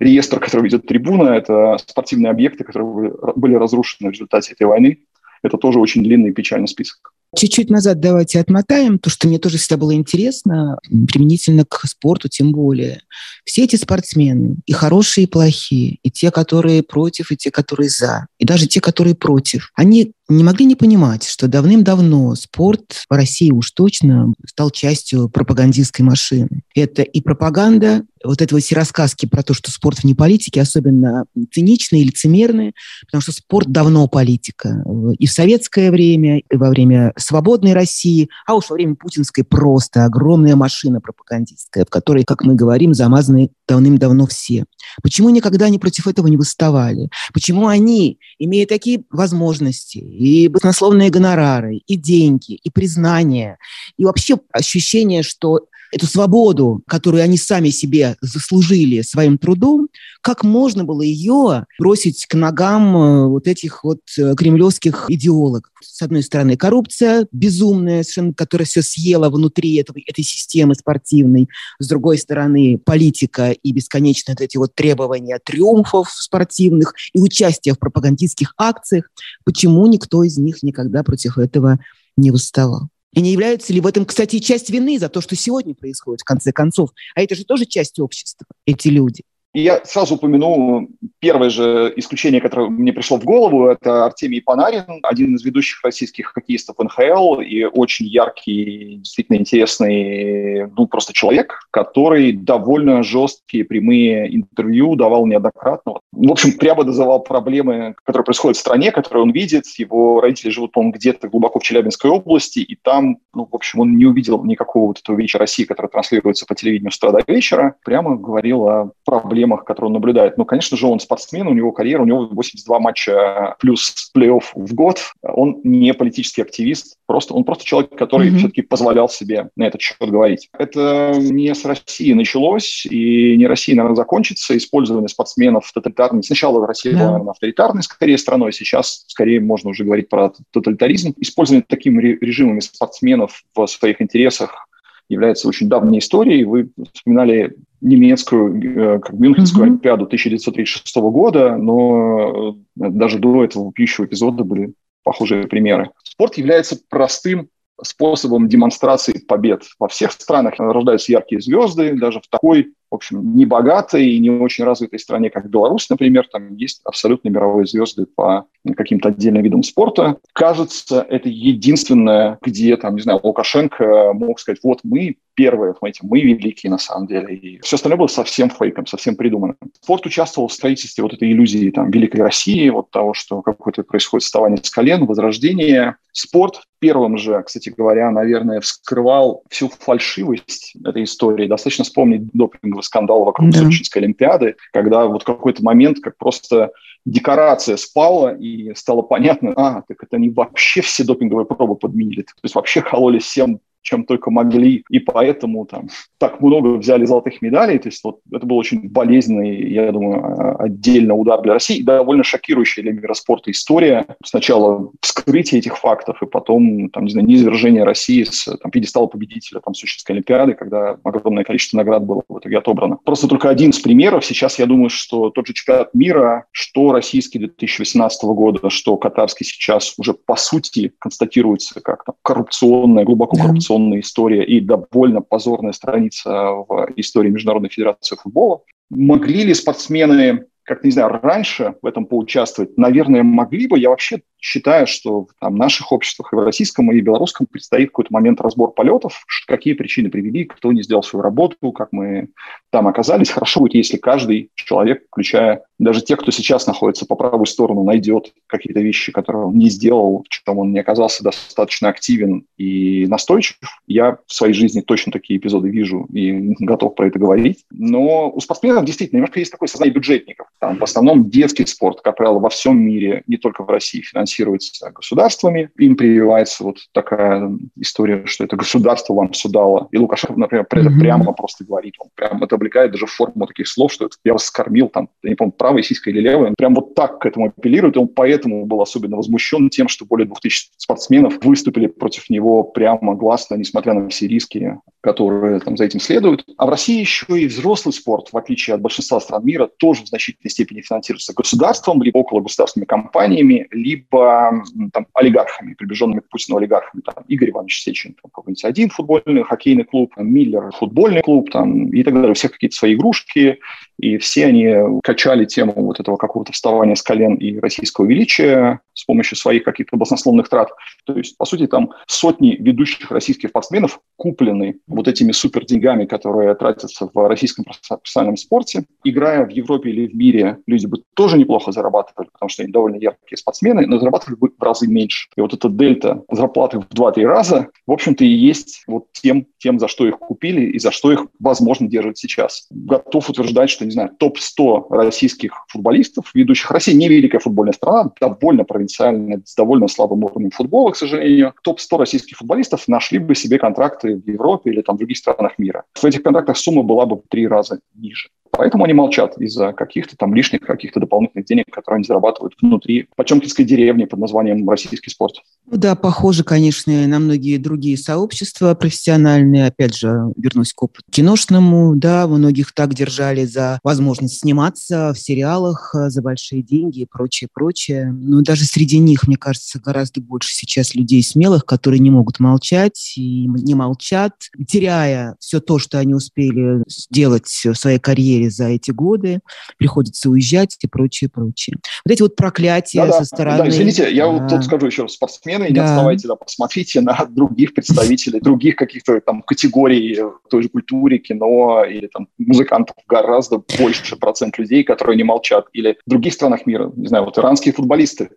реестр, 0.00 0.40
который 0.40 0.62
ведет 0.62 0.86
трибуна, 0.86 1.30
это 1.30 1.76
спортивные 1.78 2.30
объекты, 2.30 2.64
которые 2.64 3.12
были 3.36 3.54
разрушены 3.54 4.10
в 4.10 4.12
результате 4.14 4.52
этой 4.52 4.66
войны. 4.66 4.98
Это 5.42 5.58
тоже 5.58 5.78
очень 5.78 6.02
длинный 6.02 6.30
и 6.30 6.32
печальный 6.32 6.68
список. 6.68 7.12
Чуть-чуть 7.36 7.70
назад 7.70 8.00
давайте 8.00 8.40
отмотаем, 8.40 8.98
то, 8.98 9.10
что 9.10 9.28
мне 9.28 9.38
тоже 9.38 9.58
всегда 9.58 9.76
было 9.76 9.94
интересно, 9.94 10.78
применительно 10.88 11.64
к 11.64 11.84
спорту 11.86 12.28
тем 12.28 12.52
более. 12.52 13.02
Все 13.44 13.64
эти 13.64 13.76
спортсмены, 13.76 14.56
и 14.66 14.72
хорошие, 14.72 15.24
и 15.24 15.28
плохие, 15.28 15.98
и 16.02 16.10
те, 16.10 16.30
которые 16.30 16.82
против, 16.82 17.32
и 17.32 17.36
те, 17.36 17.50
которые 17.50 17.90
за, 17.90 18.26
и 18.38 18.44
даже 18.44 18.66
те, 18.66 18.80
которые 18.80 19.14
против, 19.14 19.70
они 19.74 20.12
не 20.28 20.42
могли 20.42 20.64
не 20.64 20.74
понимать, 20.74 21.24
что 21.24 21.48
давным-давно 21.48 22.34
спорт 22.34 23.04
в 23.08 23.12
России 23.12 23.50
уж 23.50 23.70
точно 23.72 24.32
стал 24.46 24.70
частью 24.70 25.28
пропагандистской 25.28 26.04
машины. 26.04 26.62
Это 26.74 27.02
и 27.02 27.20
пропаганда, 27.20 28.04
вот 28.24 28.40
этого 28.40 28.60
все 28.60 28.74
рассказки 28.74 29.26
про 29.26 29.42
то, 29.42 29.54
что 29.54 29.70
спорт 29.70 30.02
вне 30.02 30.14
политики, 30.14 30.58
особенно 30.58 31.26
циничные 31.52 32.02
и 32.02 32.06
лицемерные, 32.06 32.72
потому 33.06 33.20
что 33.20 33.32
спорт 33.32 33.68
давно 33.68 34.08
политика. 34.08 34.82
И 35.18 35.26
в 35.26 35.32
советское 35.32 35.90
время, 35.90 36.38
и 36.38 36.56
во 36.56 36.70
время 36.70 37.12
свободной 37.16 37.74
России, 37.74 38.28
а 38.46 38.54
уж 38.54 38.70
во 38.70 38.74
время 38.74 38.94
путинской 38.94 39.44
просто 39.44 40.04
огромная 40.04 40.56
машина 40.56 41.00
пропагандистская, 41.00 41.84
в 41.84 41.90
которой, 41.90 42.24
как 42.24 42.44
мы 42.44 42.54
говорим, 42.54 42.94
замазаны 42.94 43.50
давным-давно 43.68 44.26
все. 44.26 44.64
Почему 45.02 45.30
никогда 45.30 45.66
они 45.66 45.78
против 45.78 46.06
этого 46.06 46.26
не 46.26 46.36
выставали? 46.36 47.10
Почему 47.32 47.66
они, 47.66 48.18
имея 48.38 48.66
такие 48.66 49.04
возможности, 49.10 49.98
и 49.98 50.48
баснословные 50.48 51.10
гонорары, 51.10 51.80
и 51.86 51.96
деньги, 51.96 52.54
и 52.54 52.70
признание, 52.70 53.58
и 53.96 54.04
вообще 54.04 54.38
ощущение, 54.52 55.22
что 55.22 55.66
эту 55.94 56.06
свободу, 56.06 56.82
которую 56.88 57.22
они 57.22 57.38
сами 57.38 57.70
себе 57.70 58.16
заслужили 58.20 59.02
своим 59.02 59.38
трудом, 59.38 59.88
как 60.20 60.42
можно 60.42 60.84
было 60.84 61.02
ее 61.02 61.66
бросить 61.78 62.26
к 62.26 62.34
ногам 62.34 62.96
э, 62.96 63.28
вот 63.28 63.46
этих 63.46 63.84
вот 63.84 64.00
э, 64.18 64.34
кремлевских 64.34 65.06
идеологов? 65.08 65.70
С 65.80 66.02
одной 66.02 66.22
стороны, 66.22 66.56
коррупция 66.56 67.26
безумная, 67.30 68.02
совершенно, 68.02 68.34
которая 68.34 68.66
все 68.66 68.82
съела 68.82 69.28
внутри 69.28 69.76
этого, 69.76 69.98
этой 70.04 70.24
системы 70.24 70.74
спортивной. 70.74 71.48
С 71.78 71.86
другой 71.86 72.18
стороны, 72.18 72.78
политика 72.78 73.50
и 73.50 73.72
бесконечные 73.72 74.34
вот 74.34 74.44
эти 74.44 74.56
вот 74.56 74.74
требования 74.74 75.38
триумфов 75.44 76.10
спортивных 76.10 76.94
и 77.12 77.20
участия 77.20 77.72
в 77.74 77.78
пропагандистских 77.78 78.54
акциях. 78.56 79.10
Почему 79.44 79.86
никто 79.86 80.24
из 80.24 80.38
них 80.38 80.62
никогда 80.62 81.02
против 81.02 81.38
этого 81.38 81.78
не 82.16 82.30
восставал? 82.30 82.88
И 83.14 83.20
не 83.20 83.32
является 83.32 83.72
ли 83.72 83.80
в 83.80 83.86
этом, 83.86 84.04
кстати, 84.04 84.38
часть 84.40 84.70
вины 84.70 84.98
за 84.98 85.08
то, 85.08 85.20
что 85.20 85.36
сегодня 85.36 85.74
происходит, 85.74 86.22
в 86.22 86.24
конце 86.24 86.52
концов? 86.52 86.90
А 87.14 87.22
это 87.22 87.34
же 87.34 87.44
тоже 87.44 87.64
часть 87.64 88.00
общества, 88.00 88.46
эти 88.66 88.88
люди. 88.88 89.22
И 89.54 89.62
я 89.62 89.80
сразу 89.84 90.16
упомяну 90.16 90.88
первое 91.20 91.48
же 91.48 91.92
исключение, 91.96 92.40
которое 92.40 92.68
мне 92.70 92.92
пришло 92.92 93.18
в 93.18 93.24
голову, 93.24 93.68
это 93.68 94.04
Артемий 94.04 94.42
Панарин, 94.42 94.98
один 95.04 95.36
из 95.36 95.44
ведущих 95.44 95.80
российских 95.84 96.32
хоккеистов 96.34 96.76
НХЛ 96.78 97.40
и 97.40 97.64
очень 97.64 98.06
яркий, 98.06 98.96
действительно 98.96 99.36
интересный, 99.36 100.66
ну, 100.76 100.88
просто 100.88 101.12
человек, 101.12 101.60
который 101.70 102.32
довольно 102.32 103.04
жесткие 103.04 103.64
прямые 103.64 104.34
интервью 104.34 104.96
давал 104.96 105.24
неоднократно. 105.24 106.00
В 106.10 106.32
общем, 106.32 106.58
прямо 106.58 106.82
называл 106.82 107.22
проблемы, 107.22 107.94
которые 108.02 108.24
происходят 108.24 108.56
в 108.56 108.60
стране, 108.60 108.90
которые 108.90 109.22
он 109.22 109.30
видит. 109.30 109.66
Его 109.78 110.20
родители 110.20 110.50
живут, 110.50 110.72
по-моему, 110.72 110.94
где-то 110.94 111.28
глубоко 111.28 111.60
в 111.60 111.62
Челябинской 111.62 112.10
области, 112.10 112.58
и 112.58 112.76
там, 112.82 113.18
ну, 113.32 113.48
в 113.50 113.54
общем, 113.54 113.80
он 113.80 113.96
не 113.96 114.06
увидел 114.06 114.44
никакого 114.44 114.88
вот 114.88 114.98
этого 114.98 115.16
вечера 115.16 115.42
России, 115.42 115.64
который 115.64 115.88
транслируется 115.88 116.44
по 116.44 116.56
телевидению 116.56 116.90
с 116.90 116.96
утра 116.96 117.12
до 117.12 117.22
вечера. 117.32 117.76
Прямо 117.84 118.16
говорил 118.16 118.66
о 118.66 118.90
проблемах 119.04 119.43
проблемах, 119.44 119.64
которые 119.64 119.88
он 119.88 119.92
наблюдает. 119.94 120.38
Ну, 120.38 120.44
конечно 120.44 120.76
же, 120.76 120.86
он 120.86 121.00
спортсмен, 121.00 121.46
у 121.46 121.54
него 121.54 121.72
карьера, 121.72 122.02
у 122.02 122.06
него 122.06 122.26
82 122.26 122.80
матча 122.80 123.56
плюс 123.60 124.10
плей-офф 124.16 124.42
в 124.54 124.74
год. 124.74 125.00
Он 125.22 125.60
не 125.64 125.92
политический 125.94 126.42
активист, 126.42 126.96
просто, 127.06 127.34
он 127.34 127.44
просто 127.44 127.64
человек, 127.64 127.96
который 127.96 128.30
mm-hmm. 128.30 128.38
все-таки 128.38 128.62
позволял 128.62 129.08
себе 129.08 129.50
на 129.56 129.64
этот 129.64 129.80
счет 129.80 129.96
говорить. 130.00 130.48
Это 130.58 131.12
не 131.16 131.54
с 131.54 131.64
России 131.64 132.12
началось, 132.12 132.86
и 132.86 133.36
не 133.36 133.46
России, 133.46 133.74
наверное, 133.74 133.96
закончится. 133.96 134.56
Использование 134.56 135.08
спортсменов 135.08 135.70
тоталитарным. 135.72 136.22
Сначала 136.22 136.66
Россия 136.66 136.92
yeah. 136.92 136.98
была, 136.98 137.10
наверное, 137.12 137.30
авторитарной 137.32 137.82
скорее 137.82 138.18
страной, 138.18 138.52
сейчас 138.52 139.04
скорее 139.08 139.40
можно 139.40 139.70
уже 139.70 139.84
говорить 139.84 140.08
про 140.08 140.32
тоталитаризм. 140.52 141.14
Использование 141.18 141.64
такими 141.66 142.00
режимами 142.00 142.60
спортсменов 142.60 143.42
в 143.54 143.66
своих 143.66 144.00
интересах 144.00 144.68
является 145.08 145.48
очень 145.48 145.68
давней 145.68 145.98
историей. 145.98 146.44
Вы 146.44 146.70
вспоминали 146.92 147.56
немецкую, 147.80 148.96
э, 148.96 148.98
как 149.00 149.12
Мюнхенскую 149.12 149.64
mm-hmm. 149.64 149.68
Олимпиаду 149.68 150.04
1936 150.04 150.96
года, 150.96 151.56
но 151.56 152.56
э, 152.76 152.88
даже 152.88 153.18
до 153.18 153.44
этого 153.44 153.66
вопиющего 153.66 154.06
эпизода 154.06 154.44
были 154.44 154.72
похожие 155.02 155.46
примеры. 155.46 155.90
Спорт 156.02 156.38
является 156.38 156.78
простым 156.88 157.48
способом 157.82 158.48
демонстрации 158.48 159.18
побед. 159.18 159.64
Во 159.78 159.88
всех 159.88 160.12
странах 160.12 160.54
рождаются 160.58 161.12
яркие 161.12 161.40
звезды, 161.40 161.98
даже 161.98 162.20
в 162.20 162.28
такой 162.28 162.72
в 162.90 162.94
общем, 162.94 163.36
небогатой 163.36 164.10
и 164.10 164.18
не 164.18 164.30
очень 164.30 164.64
развитой 164.64 164.98
стране, 164.98 165.30
как 165.30 165.48
Беларусь, 165.48 165.88
например, 165.90 166.28
там 166.30 166.54
есть 166.54 166.80
абсолютно 166.84 167.28
мировые 167.28 167.66
звезды 167.66 168.06
по 168.06 168.46
каким-то 168.76 169.10
отдельным 169.10 169.42
видам 169.42 169.62
спорта. 169.62 170.16
Кажется, 170.32 171.04
это 171.08 171.28
единственное, 171.28 172.38
где, 172.40 172.76
там, 172.76 172.94
не 172.94 173.02
знаю, 173.02 173.20
Лукашенко 173.22 174.12
мог 174.14 174.40
сказать, 174.40 174.60
вот 174.62 174.80
мы 174.84 175.16
первые, 175.34 175.74
понимаете, 175.74 176.00
мы 176.02 176.20
великие 176.20 176.70
на 176.70 176.78
самом 176.78 177.06
деле. 177.06 177.34
И 177.34 177.60
все 177.60 177.76
остальное 177.76 177.98
было 177.98 178.06
совсем 178.06 178.50
фейком, 178.50 178.86
совсем 178.86 179.16
придуманным. 179.16 179.56
Спорт 179.80 180.06
участвовал 180.06 180.48
в 180.48 180.52
строительстве 180.52 181.02
вот 181.02 181.12
этой 181.12 181.30
иллюзии 181.32 181.70
там, 181.70 181.90
Великой 181.90 182.20
России, 182.20 182.68
вот 182.68 182.90
того, 182.90 183.14
что 183.14 183.42
какое-то 183.42 183.82
происходит 183.82 184.24
вставание 184.24 184.58
с 184.62 184.70
колен, 184.70 185.06
возрождение. 185.06 185.96
Спорт 186.12 186.62
первым 186.78 187.18
же, 187.18 187.42
кстати 187.42 187.70
говоря, 187.76 188.10
наверное, 188.10 188.60
вскрывал 188.60 189.42
всю 189.50 189.68
фальшивость 189.68 190.76
этой 190.84 191.04
истории. 191.04 191.48
Достаточно 191.48 191.84
вспомнить 191.84 192.28
допинговый 192.32 192.83
скандал 192.84 193.24
вокруг 193.24 193.50
да. 193.50 193.58
Сочинской 193.58 194.02
Олимпиады, 194.02 194.56
когда 194.72 195.06
вот 195.06 195.24
какой-то 195.24 195.62
момент, 195.62 195.98
как 196.02 196.16
просто 196.16 196.70
декорация 197.04 197.76
спала, 197.76 198.34
и 198.34 198.74
стало 198.74 199.02
понятно, 199.02 199.52
а, 199.56 199.82
так 199.82 200.02
это 200.02 200.16
они 200.16 200.30
вообще 200.30 200.80
все 200.80 201.04
допинговые 201.04 201.46
пробы 201.46 201.76
подменили. 201.76 202.22
То 202.22 202.32
есть 202.42 202.54
вообще 202.54 202.82
кололи 202.82 203.18
всем 203.18 203.60
чем 203.84 204.04
только 204.04 204.30
могли, 204.30 204.82
и 204.88 204.98
поэтому 204.98 205.66
там 205.66 205.88
так 206.18 206.40
много 206.40 206.76
взяли 206.78 207.04
золотых 207.04 207.42
медалей. 207.42 207.78
То 207.78 207.88
есть 207.88 208.02
вот 208.02 208.20
это 208.32 208.44
был 208.46 208.56
очень 208.56 208.88
болезненный, 208.88 209.70
я 209.70 209.92
думаю, 209.92 210.60
отдельно 210.60 211.14
удар 211.14 211.40
для 211.42 211.52
России, 211.52 211.76
и 211.76 211.82
довольно 211.82 212.24
шокирующая 212.24 212.82
для 212.82 212.92
мира 212.92 213.14
спорта 213.14 213.50
история. 213.50 214.06
Сначала 214.24 214.90
вскрытие 215.00 215.58
этих 215.58 215.76
фактов, 215.76 216.22
и 216.22 216.26
потом, 216.26 216.88
там, 216.88 217.04
не 217.04 217.10
знаю, 217.10 217.26
низвержение 217.28 217.84
России 217.84 218.24
с 218.24 218.44
там, 218.56 218.70
пьедестала 218.70 219.06
победителя 219.06 219.60
там, 219.60 219.74
Сочинской 219.74 220.14
Олимпиады, 220.14 220.54
когда 220.54 220.96
огромное 221.04 221.44
количество 221.44 221.76
наград 221.76 222.04
было 222.04 222.22
в 222.26 222.38
итоге 222.38 222.58
отобрано. 222.58 222.98
Просто 223.04 223.28
только 223.28 223.50
один 223.50 223.70
из 223.70 223.78
примеров. 223.80 224.24
Сейчас 224.24 224.58
я 224.58 224.66
думаю, 224.66 224.88
что 224.88 225.28
тот 225.28 225.46
же 225.46 225.52
чемпионат 225.52 225.94
мира, 225.94 226.46
что 226.52 226.92
российский 226.92 227.38
2018 227.38 228.24
года, 228.24 228.70
что 228.70 228.96
катарский 228.96 229.44
сейчас 229.44 229.94
уже 229.98 230.14
по 230.14 230.36
сути 230.36 230.92
констатируется 230.98 231.82
как 231.82 232.04
там, 232.04 232.14
коррупционная, 232.22 233.04
глубоко 233.04 233.36
коррупционная 233.36 233.73
сенсационная 233.74 234.00
история 234.00 234.44
и 234.44 234.60
довольно 234.60 235.20
позорная 235.20 235.72
страница 235.72 236.30
в 236.30 236.88
истории 236.96 237.30
Международной 237.30 237.70
Федерации 237.70 238.16
футбола. 238.16 238.62
Могли 238.90 239.44
ли 239.44 239.54
спортсмены 239.54 240.46
как, 240.66 240.82
не 240.82 240.90
знаю, 240.90 241.20
раньше 241.22 241.74
в 241.82 241.86
этом 241.86 242.06
поучаствовать, 242.06 242.78
наверное, 242.78 243.22
могли 243.22 243.66
бы. 243.66 243.78
Я 243.78 243.90
вообще 243.90 244.22
считаю, 244.40 244.86
что 244.86 245.26
в 245.26 245.28
там, 245.38 245.56
наших 245.56 245.92
обществах 245.92 246.32
и 246.32 246.36
в 246.36 246.38
российском, 246.42 246.90
и 246.90 247.02
в 247.02 247.04
белорусском 247.04 247.46
предстоит 247.46 247.90
какой-то 247.90 248.10
момент 248.14 248.40
разбор 248.40 248.72
полетов, 248.72 249.26
какие 249.46 249.74
причины 249.74 250.08
привели, 250.08 250.44
кто 250.44 250.72
не 250.72 250.82
сделал 250.82 251.02
свою 251.02 251.22
работу, 251.22 251.70
как 251.72 251.90
мы 251.92 252.28
там 252.70 252.88
оказались. 252.88 253.30
Хорошо 253.30 253.60
будет, 253.60 253.74
если 253.74 253.98
каждый 253.98 254.50
человек, 254.54 255.04
включая 255.08 255.64
даже 255.78 256.02
те, 256.02 256.16
кто 256.16 256.30
сейчас 256.30 256.66
находится 256.66 257.06
по 257.06 257.16
правую 257.16 257.46
сторону, 257.46 257.84
найдет 257.84 258.32
какие-то 258.46 258.80
вещи, 258.80 259.12
которые 259.12 259.46
он 259.46 259.58
не 259.58 259.68
сделал, 259.68 260.24
в 260.24 260.28
чем 260.28 260.58
он 260.58 260.72
не 260.72 260.78
оказался 260.78 261.24
достаточно 261.24 261.88
активен 261.88 262.46
и 262.56 263.06
настойчив. 263.06 263.56
Я 263.86 264.18
в 264.26 264.32
своей 264.32 264.54
жизни 264.54 264.80
точно 264.80 265.12
такие 265.12 265.38
эпизоды 265.38 265.68
вижу 265.68 266.06
и 266.12 266.54
готов 266.60 266.94
про 266.94 267.08
это 267.08 267.18
говорить. 267.18 267.64
Но 267.70 268.30
у 268.30 268.40
спортсменов 268.40 268.84
действительно 268.84 269.18
немножко 269.18 269.40
есть 269.40 269.52
такое 269.52 269.68
сознание 269.68 269.94
бюджетников. 269.94 270.46
Там 270.58 270.78
в 270.78 270.84
основном 270.84 271.28
детский 271.28 271.66
спорт, 271.66 272.00
как 272.02 272.16
правило, 272.16 272.38
во 272.38 272.50
всем 272.50 272.78
мире, 272.78 273.22
не 273.26 273.36
только 273.36 273.64
в 273.64 273.68
России, 273.68 274.00
финансируется 274.00 274.90
государствами. 274.90 275.70
Им 275.78 275.96
прививается 275.96 276.64
вот 276.64 276.78
такая 276.92 277.50
история, 277.76 278.24
что 278.26 278.44
это 278.44 278.56
государство 278.56 279.14
вам 279.14 279.30
все 279.30 279.48
дало. 279.48 279.88
И 279.90 279.98
Лукашенко, 279.98 280.38
например, 280.38 280.66
mm-hmm. 280.66 281.00
прямо 281.00 281.32
просто 281.32 281.64
говорит, 281.64 281.94
он 281.98 282.08
прям 282.14 282.42
это 282.42 282.54
облекает 282.54 282.92
даже 282.92 283.06
в 283.06 283.12
форму 283.12 283.46
таких 283.46 283.68
слов, 283.68 283.92
что 283.92 284.06
это 284.06 284.16
я 284.24 284.32
вас 284.32 284.44
скормил, 284.44 284.88
там, 284.88 285.08
я 285.22 285.30
не 285.30 285.36
помню, 285.36 285.52
правой 285.64 285.82
сиськой 285.82 286.12
или 286.12 286.20
левой. 286.20 286.48
Он 286.48 286.54
прям 286.58 286.74
вот 286.74 286.94
так 286.94 287.20
к 287.20 287.24
этому 287.24 287.46
апеллирует, 287.46 287.96
и 287.96 287.98
он 287.98 288.08
поэтому 288.08 288.66
был 288.66 288.82
особенно 288.82 289.16
возмущен 289.16 289.70
тем, 289.70 289.88
что 289.88 290.04
более 290.04 290.26
2000 290.26 290.72
спортсменов 290.76 291.42
выступили 291.42 291.86
против 291.86 292.28
него 292.28 292.64
прямо 292.64 293.14
гласно, 293.14 293.54
несмотря 293.54 293.94
на 293.94 294.06
все 294.10 294.28
риски, 294.28 294.76
которые 295.00 295.60
там 295.60 295.78
за 295.78 295.84
этим 295.84 296.00
следуют. 296.00 296.44
А 296.58 296.66
в 296.66 296.68
России 296.68 297.00
еще 297.00 297.24
и 297.40 297.46
взрослый 297.46 297.94
спорт, 297.94 298.28
в 298.30 298.36
отличие 298.36 298.74
от 298.74 298.82
большинства 298.82 299.20
стран 299.20 299.42
мира, 299.46 299.66
тоже 299.78 300.02
в 300.02 300.08
значительной 300.08 300.50
степени 300.50 300.82
финансируется 300.82 301.32
государством, 301.32 302.02
либо 302.02 302.18
около 302.18 302.40
государственными 302.40 302.86
компаниями, 302.86 303.66
либо 303.70 304.62
там, 304.92 305.06
олигархами, 305.14 305.72
приближенными 305.72 306.20
к 306.20 306.28
Путину 306.28 306.58
олигархами. 306.58 307.00
Там, 307.00 307.24
Игорь 307.28 307.52
Иванович 307.52 307.84
Сечин, 307.84 308.16
там, 308.22 308.30
какой-нибудь 308.30 308.64
один 308.66 308.90
футбольный, 308.90 309.44
хоккейный 309.44 309.84
клуб, 309.84 310.12
Миллер, 310.18 310.72
футбольный 310.78 311.22
клуб 311.22 311.50
там, 311.50 311.88
и 311.88 312.02
так 312.02 312.12
далее. 312.12 312.32
У 312.32 312.34
всех 312.34 312.52
какие-то 312.52 312.76
свои 312.76 312.94
игрушки, 312.94 313.60
и 313.98 314.18
все 314.18 314.46
они 314.46 315.00
качали 315.02 315.44
тему 315.54 315.72
вот 315.76 316.00
этого 316.00 316.16
какого-то 316.16 316.52
вставания 316.52 316.94
с 316.94 317.02
колен 317.02 317.34
и 317.34 317.58
российского 317.58 318.06
величия 318.06 318.80
с 318.92 319.04
помощью 319.04 319.36
своих 319.36 319.64
каких-то 319.64 319.96
баснословных 319.96 320.48
трат. 320.48 320.70
То 321.04 321.16
есть, 321.16 321.36
по 321.36 321.44
сути, 321.44 321.66
там 321.66 321.90
сотни 322.06 322.56
ведущих 322.58 323.10
российских 323.10 323.50
спортсменов 323.50 324.00
куплены 324.16 324.78
вот 324.86 325.08
этими 325.08 325.32
супер 325.32 325.64
деньгами, 325.64 326.04
которые 326.04 326.54
тратятся 326.54 327.10
в 327.12 327.28
российском 327.28 327.64
профессиональном 327.64 328.36
спорте. 328.36 328.84
Играя 329.04 329.44
в 329.44 329.50
Европе 329.50 329.90
или 329.90 330.06
в 330.06 330.14
мире, 330.14 330.58
люди 330.66 330.86
бы 330.86 331.02
тоже 331.14 331.36
неплохо 331.38 331.72
зарабатывали, 331.72 332.28
потому 332.32 332.48
что 332.48 332.62
они 332.62 332.72
довольно 332.72 332.96
яркие 332.96 333.36
спортсмены, 333.36 333.86
но 333.86 333.98
зарабатывали 333.98 334.36
бы 334.36 334.50
в 334.56 334.62
разы 334.62 334.86
меньше. 334.86 335.28
И 335.36 335.40
вот 335.40 335.52
эта 335.52 335.68
дельта 335.68 336.22
зарплаты 336.30 336.80
в 336.80 336.86
2-3 336.94 337.24
раза, 337.24 337.68
в 337.86 337.92
общем-то, 337.92 338.24
и 338.24 338.28
есть 338.28 338.84
вот 338.86 339.06
тем, 339.12 339.46
тем, 339.58 339.78
за 339.78 339.88
что 339.88 340.06
их 340.06 340.18
купили 340.18 340.62
и 340.70 340.78
за 340.78 340.90
что 340.90 341.12
их, 341.12 341.26
возможно, 341.40 341.88
держат 341.88 342.18
сейчас. 342.18 342.66
Готов 342.70 343.28
утверждать, 343.30 343.70
что, 343.70 343.84
не 343.84 343.90
знаю, 343.90 344.10
топ-100 344.18 344.86
российских 344.90 345.43
футболистов, 345.68 346.30
ведущих 346.34 346.70
России, 346.70 346.92
не 346.92 347.08
великая 347.08 347.38
футбольная 347.38 347.72
страна, 347.72 348.10
довольно 348.20 348.64
провинциальная, 348.64 349.42
с 349.44 349.54
довольно 349.54 349.88
слабым 349.88 350.24
уровнем 350.24 350.50
футбола, 350.50 350.90
к 350.90 350.96
сожалению. 350.96 351.54
Топ-100 351.62 351.98
российских 351.98 352.36
футболистов 352.38 352.88
нашли 352.88 353.18
бы 353.18 353.34
себе 353.34 353.58
контракты 353.58 354.16
в 354.16 354.26
Европе 354.28 354.70
или 354.70 354.82
там 354.82 354.96
в 354.96 354.98
других 354.98 355.18
странах 355.18 355.58
мира. 355.58 355.84
В 355.94 356.04
этих 356.04 356.22
контрактах 356.22 356.56
сумма 356.56 356.82
была 356.82 357.06
бы 357.06 357.16
в 357.16 357.22
три 357.28 357.46
раза 357.48 357.80
ниже. 357.94 358.28
Поэтому 358.56 358.84
они 358.84 358.94
молчат 358.94 359.36
из-за 359.38 359.72
каких-то 359.72 360.16
там 360.16 360.34
лишних, 360.34 360.60
каких-то 360.60 361.00
дополнительных 361.00 361.46
денег, 361.46 361.66
которые 361.70 361.96
они 361.96 362.04
зарабатывают 362.04 362.54
внутри 362.60 363.08
Почемкинской 363.16 363.64
деревни 363.64 364.04
под 364.04 364.20
названием 364.20 364.68
«Российский 364.68 365.10
спорт». 365.10 365.34
Ну 365.66 365.76
да, 365.76 365.94
похоже, 365.94 366.44
конечно, 366.44 367.06
на 367.06 367.18
многие 367.18 367.56
другие 367.56 367.96
сообщества 367.96 368.74
профессиональные. 368.74 369.66
Опять 369.66 369.96
же, 369.96 370.32
вернусь 370.36 370.72
к 370.72 370.82
опыту 370.82 371.02
киношному. 371.10 371.96
Да, 371.96 372.26
многих 372.26 372.72
так 372.72 372.94
держали 372.94 373.44
за 373.44 373.78
возможность 373.82 374.40
сниматься 374.40 375.12
в 375.14 375.18
сериалах 375.18 375.94
за 375.94 376.22
большие 376.22 376.62
деньги 376.62 377.00
и 377.00 377.06
прочее, 377.10 377.48
прочее. 377.52 378.12
Но 378.12 378.42
даже 378.42 378.64
среди 378.64 378.98
них, 378.98 379.26
мне 379.26 379.36
кажется, 379.36 379.80
гораздо 379.80 380.20
больше 380.20 380.54
сейчас 380.54 380.94
людей 380.94 381.22
смелых, 381.22 381.64
которые 381.64 382.00
не 382.00 382.10
могут 382.10 382.40
молчать 382.40 383.14
и 383.16 383.46
не 383.46 383.74
молчат, 383.74 384.32
теряя 384.68 385.36
все 385.40 385.60
то, 385.60 385.78
что 385.78 385.98
они 385.98 386.14
успели 386.14 386.82
сделать 386.88 387.46
в 387.46 387.74
своей 387.74 387.98
карьере 387.98 388.43
потеряли 388.44 388.48
за 388.48 388.68
эти 388.68 388.90
годы, 388.90 389.40
приходится 389.78 390.30
уезжать 390.30 390.76
и 390.80 390.86
прочее, 390.86 391.30
прочее. 391.32 391.76
Вот 392.04 392.12
эти 392.12 392.22
вот 392.22 392.36
проклятия 392.36 393.06
да, 393.06 393.12
со 393.12 393.24
стороны... 393.24 393.58
Да, 393.58 393.68
извините, 393.68 394.12
я 394.12 394.26
вот 394.26 394.48
тут 394.48 394.64
скажу 394.64 394.86
еще, 394.86 395.08
спортсмены, 395.08 395.68
не 395.70 395.78
отставайте, 395.78 396.28
да, 396.28 396.36
посмотрите 396.36 397.00
на 397.00 397.24
других 397.28 397.74
представителей, 397.74 398.40
других 398.40 398.76
каких-то 398.76 399.20
там 399.20 399.42
категорий 399.42 400.20
той 400.50 400.62
же 400.62 400.68
культуре, 400.68 401.18
кино 401.18 401.84
или 401.84 402.06
там 402.06 402.28
музыкантов 402.38 402.96
гораздо 403.08 403.62
больше 403.78 404.16
процент 404.16 404.58
людей, 404.58 404.84
которые 404.84 405.16
не 405.16 405.24
молчат. 405.24 405.66
Или 405.72 405.96
в 406.06 406.10
других 406.10 406.32
странах 406.32 406.66
мира, 406.66 406.92
не 406.96 407.08
знаю, 407.08 407.24
вот 407.24 407.38
иранские 407.38 407.74
футболисты, 407.74 408.30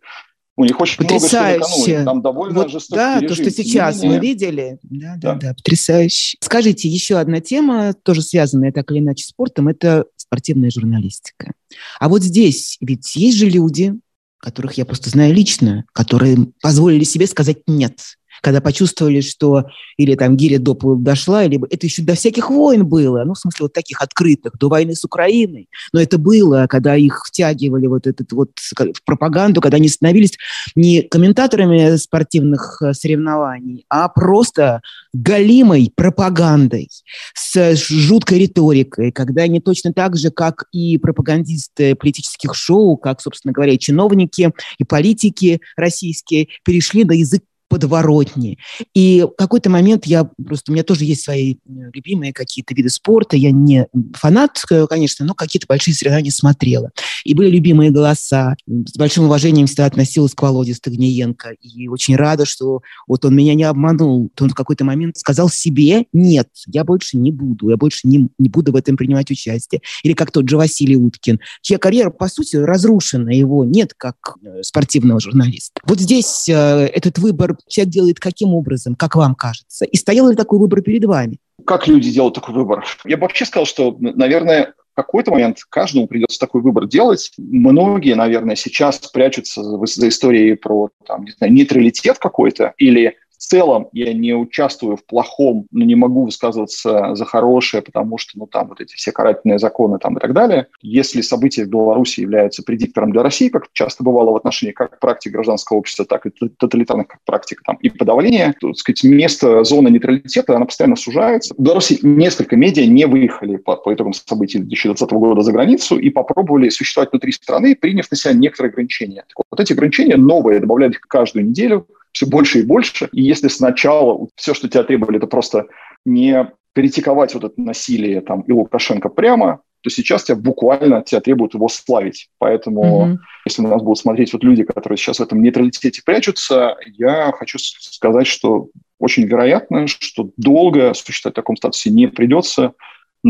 у 0.57 0.65
них 0.65 0.79
очень 0.81 0.97
потрясающе. 0.97 1.57
много 1.59 1.67
всего 1.69 2.03
Там 2.03 2.21
довольно 2.21 2.53
вот, 2.55 2.71
жестокий 2.71 2.95
Да, 2.97 3.15
режим. 3.17 3.27
то, 3.29 3.35
что 3.35 3.51
сейчас 3.51 4.01
мы 4.03 4.17
видели. 4.19 4.79
Да, 4.81 5.13
да, 5.15 5.33
да, 5.33 5.39
да, 5.49 5.53
потрясающе. 5.53 6.37
Скажите, 6.41 6.89
еще 6.89 7.17
одна 7.19 7.39
тема, 7.39 7.93
тоже 7.93 8.21
связанная 8.23 8.71
так 8.71 8.91
или 8.91 8.99
иначе 8.99 9.23
с 9.23 9.27
спортом, 9.27 9.67
это 9.67 10.05
спортивная 10.15 10.71
журналистика. 10.71 11.53
А 11.99 12.09
вот 12.09 12.23
здесь 12.23 12.77
ведь 12.81 13.15
есть 13.15 13.37
же 13.37 13.47
люди, 13.49 13.93
которых 14.39 14.73
я 14.73 14.85
просто 14.85 15.09
знаю 15.11 15.33
лично, 15.33 15.85
которые 15.93 16.37
позволили 16.61 17.03
себе 17.03 17.27
сказать 17.27 17.59
«нет» 17.67 17.99
когда 18.41 18.61
почувствовали, 18.61 19.21
что 19.21 19.65
или 19.97 20.15
там 20.15 20.35
гиря 20.37 20.59
до 20.59 20.77
дошла, 20.95 21.43
или 21.43 21.59
это 21.69 21.85
еще 21.85 22.01
до 22.01 22.15
всяких 22.15 22.49
войн 22.49 22.85
было, 22.85 23.23
ну, 23.23 23.33
в 23.33 23.39
смысле, 23.39 23.65
вот 23.65 23.73
таких 23.73 24.01
открытых, 24.01 24.57
до 24.57 24.69
войны 24.69 24.95
с 24.95 25.03
Украиной. 25.03 25.69
Но 25.93 26.01
это 26.01 26.17
было, 26.17 26.67
когда 26.69 26.95
их 26.95 27.23
втягивали 27.25 27.87
вот 27.87 28.07
этот 28.07 28.31
вот 28.31 28.51
в 28.57 29.03
пропаганду, 29.05 29.61
когда 29.61 29.77
они 29.77 29.87
становились 29.87 30.37
не 30.75 31.01
комментаторами 31.01 31.95
спортивных 31.97 32.81
э, 32.81 32.93
соревнований, 32.93 33.85
а 33.89 34.09
просто 34.09 34.81
галимой 35.13 35.91
пропагандой 35.95 36.89
с 37.33 37.75
жуткой 37.75 38.39
риторикой, 38.39 39.11
когда 39.11 39.43
они 39.43 39.59
точно 39.59 39.93
так 39.93 40.15
же, 40.15 40.29
как 40.31 40.65
и 40.71 40.97
пропагандисты 40.97 41.95
политических 41.95 42.53
шоу, 42.55 42.97
как, 42.97 43.21
собственно 43.21 43.53
говоря, 43.53 43.73
и 43.73 43.79
чиновники, 43.79 44.51
и 44.77 44.83
политики 44.83 45.61
российские, 45.75 46.49
перешли 46.63 47.03
на 47.03 47.13
язык 47.13 47.43
подворотни. 47.69 48.57
И 48.93 49.21
в 49.21 49.35
какой-то 49.37 49.69
момент 49.69 50.05
я 50.05 50.29
просто, 50.45 50.71
у 50.71 50.73
меня 50.73 50.83
тоже 50.83 51.05
есть 51.05 51.23
свои 51.23 51.55
э, 51.55 51.57
любимые 51.93 52.33
какие-то 52.33 52.73
виды 52.73 52.89
спорта. 52.89 53.35
Я 53.35 53.51
не 53.51 53.87
фанат, 54.13 54.63
э, 54.69 54.87
конечно, 54.87 55.25
но 55.25 55.33
какие-то 55.33 55.67
большие 55.67 55.93
соревнования 55.93 56.31
смотрела. 56.31 56.91
И 57.23 57.33
были 57.33 57.49
любимые 57.49 57.91
голоса. 57.91 58.55
С 58.65 58.97
большим 58.97 59.25
уважением 59.25 59.67
всегда 59.67 59.85
относилась 59.85 60.33
к 60.33 60.41
Володе 60.41 60.73
Стагниенко. 60.73 61.55
И 61.61 61.87
очень 61.87 62.15
рада, 62.15 62.45
что 62.45 62.81
вот 63.07 63.25
он 63.25 63.35
меня 63.35 63.53
не 63.53 63.63
обманул. 63.63 64.31
Он 64.39 64.49
в 64.49 64.55
какой-то 64.55 64.85
момент 64.85 65.17
сказал 65.17 65.49
себе, 65.49 66.05
нет, 66.13 66.47
я 66.67 66.83
больше 66.83 67.17
не 67.17 67.31
буду, 67.31 67.69
я 67.69 67.77
больше 67.77 68.07
не, 68.07 68.29
не 68.37 68.49
буду 68.49 68.71
в 68.71 68.75
этом 68.75 68.95
принимать 68.95 69.29
участие. 69.29 69.81
Или 70.03 70.13
как 70.13 70.31
тот 70.31 70.47
же 70.47 70.57
Василий 70.57 70.95
Уткин, 70.95 71.39
чья 71.61 71.77
карьера, 71.77 72.09
по 72.09 72.29
сути, 72.29 72.55
разрушена. 72.55 73.29
Его 73.29 73.65
нет 73.65 73.93
как 73.95 74.15
э, 74.41 74.63
спортивного 74.63 75.19
журналиста. 75.19 75.81
Вот 75.83 75.99
здесь 75.99 76.47
э, 76.47 76.53
этот 76.53 77.17
выбор 77.19 77.56
человек 77.67 77.93
делает 77.93 78.19
каким 78.19 78.53
образом, 78.53 78.95
как 78.95 79.15
вам 79.15 79.35
кажется? 79.35 79.85
И 79.85 79.97
стоял 79.97 80.29
ли 80.29 80.35
такой 80.35 80.59
выбор 80.59 80.81
перед 80.81 81.05
вами? 81.05 81.39
Как 81.65 81.87
люди 81.87 82.11
делают 82.11 82.35
такой 82.35 82.53
выбор? 82.53 82.85
Я 83.05 83.17
бы 83.17 83.21
вообще 83.21 83.45
сказал, 83.45 83.65
что, 83.65 83.95
наверное, 83.99 84.73
какой-то 84.97 85.29
момент 85.29 85.59
каждому 85.69 86.07
придется 86.07 86.39
такой 86.39 86.61
выбор 86.61 86.87
делать. 86.87 87.31
Многие, 87.37 88.15
наверное, 88.15 88.55
сейчас 88.55 88.97
прячутся 88.97 89.61
за 89.63 90.07
историей 90.07 90.55
про 90.55 90.89
там, 91.05 91.23
не 91.23 91.31
знаю, 91.31 91.53
нейтралитет 91.53 92.17
какой-то 92.17 92.73
или 92.79 93.15
в 93.37 93.41
целом 93.41 93.89
я 93.93 94.13
не 94.13 94.33
участвую 94.33 94.97
в 94.97 95.05
плохом, 95.05 95.67
но 95.71 95.85
не 95.85 95.95
могу 95.95 96.25
высказываться 96.25 97.15
за 97.15 97.25
хорошее, 97.25 97.83
потому 97.83 98.17
что, 98.17 98.37
ну, 98.37 98.47
там 98.47 98.69
вот 98.69 98.81
эти 98.81 98.95
все 98.95 99.11
карательные 99.11 99.59
законы 99.59 99.99
там 99.99 100.17
и 100.17 100.19
так 100.19 100.33
далее. 100.33 100.67
Если 100.81 101.21
события 101.21 101.65
в 101.65 101.69
Беларуси 101.69 102.21
являются 102.21 102.63
предиктором 102.63 103.11
для 103.11 103.23
России, 103.23 103.49
как 103.49 103.67
часто 103.73 104.03
бывало 104.03 104.31
в 104.31 104.35
отношении 104.35 104.73
как 104.73 104.99
практик 104.99 105.31
гражданского 105.33 105.77
общества, 105.77 106.05
так 106.05 106.25
и 106.25 106.29
тоталитарных 106.29 107.07
как 107.07 107.19
практик 107.25 107.61
там, 107.65 107.77
и 107.77 107.89
подавления, 107.89 108.55
то, 108.59 108.69
так 108.69 108.77
сказать, 108.77 109.03
место 109.03 109.63
зоны 109.63 109.89
нейтралитета, 109.89 110.55
она 110.55 110.65
постоянно 110.65 110.95
сужается. 110.95 111.53
В 111.55 111.61
Беларуси 111.61 111.99
несколько 112.01 112.55
медиа 112.55 112.85
не 112.87 113.05
выехали 113.05 113.57
по, 113.57 113.75
по 113.75 113.93
итогам 113.93 114.13
событий 114.13 114.59
2020 114.59 115.11
года 115.11 115.41
за 115.41 115.51
границу 115.51 115.99
и 115.99 116.09
попробовали 116.09 116.69
существовать 116.69 117.11
внутри 117.11 117.31
страны, 117.31 117.75
приняв 117.75 118.09
на 118.09 118.17
себя 118.17 118.33
некоторые 118.33 118.71
ограничения. 118.71 119.23
Так 119.27 119.37
вот, 119.37 119.45
вот 119.51 119.59
эти 119.59 119.73
ограничения 119.73 120.17
новые 120.17 120.59
добавляют 120.59 120.95
их 120.95 121.01
каждую 121.01 121.45
неделю, 121.45 121.85
все 122.17 122.25
больше 122.25 122.59
и 122.59 122.63
больше. 122.63 123.09
И 123.11 123.21
если 123.21 123.47
сначала 123.47 124.27
все, 124.35 124.55
что 124.55 124.67
тебя 124.67 124.83
требовали, 124.83 125.17
это 125.17 125.27
просто 125.27 125.67
не 126.03 126.51
перетиковать 126.73 127.35
вот 127.35 127.43
это 127.43 127.61
насилие 127.61 128.21
там 128.21 128.41
и 128.41 128.51
Лукашенко 128.51 129.09
прямо, 129.09 129.61
то 129.81 129.91
сейчас 129.91 130.23
тебя 130.23 130.35
буквально 130.35 131.03
тебя 131.03 131.21
требуют 131.21 131.53
его 131.53 131.67
славить. 131.69 132.29
Поэтому, 132.39 133.05
mm-hmm. 133.05 133.17
если 133.45 133.61
на 133.61 133.69
нас 133.69 133.83
будут 133.83 133.99
смотреть 133.99 134.33
вот 134.33 134.43
люди, 134.43 134.63
которые 134.63 134.97
сейчас 134.97 135.19
в 135.19 135.21
этом 135.21 135.43
нейтралитете 135.43 136.01
прячутся, 136.03 136.75
я 136.97 137.31
хочу 137.37 137.59
сказать, 137.59 138.25
что 138.25 138.69
очень 138.99 139.25
вероятно, 139.25 139.85
что 139.85 140.31
долго 140.37 140.95
существовать 140.95 141.35
в 141.35 141.41
таком 141.41 141.55
статусе 141.55 141.91
не 141.91 142.07
придется 142.07 142.73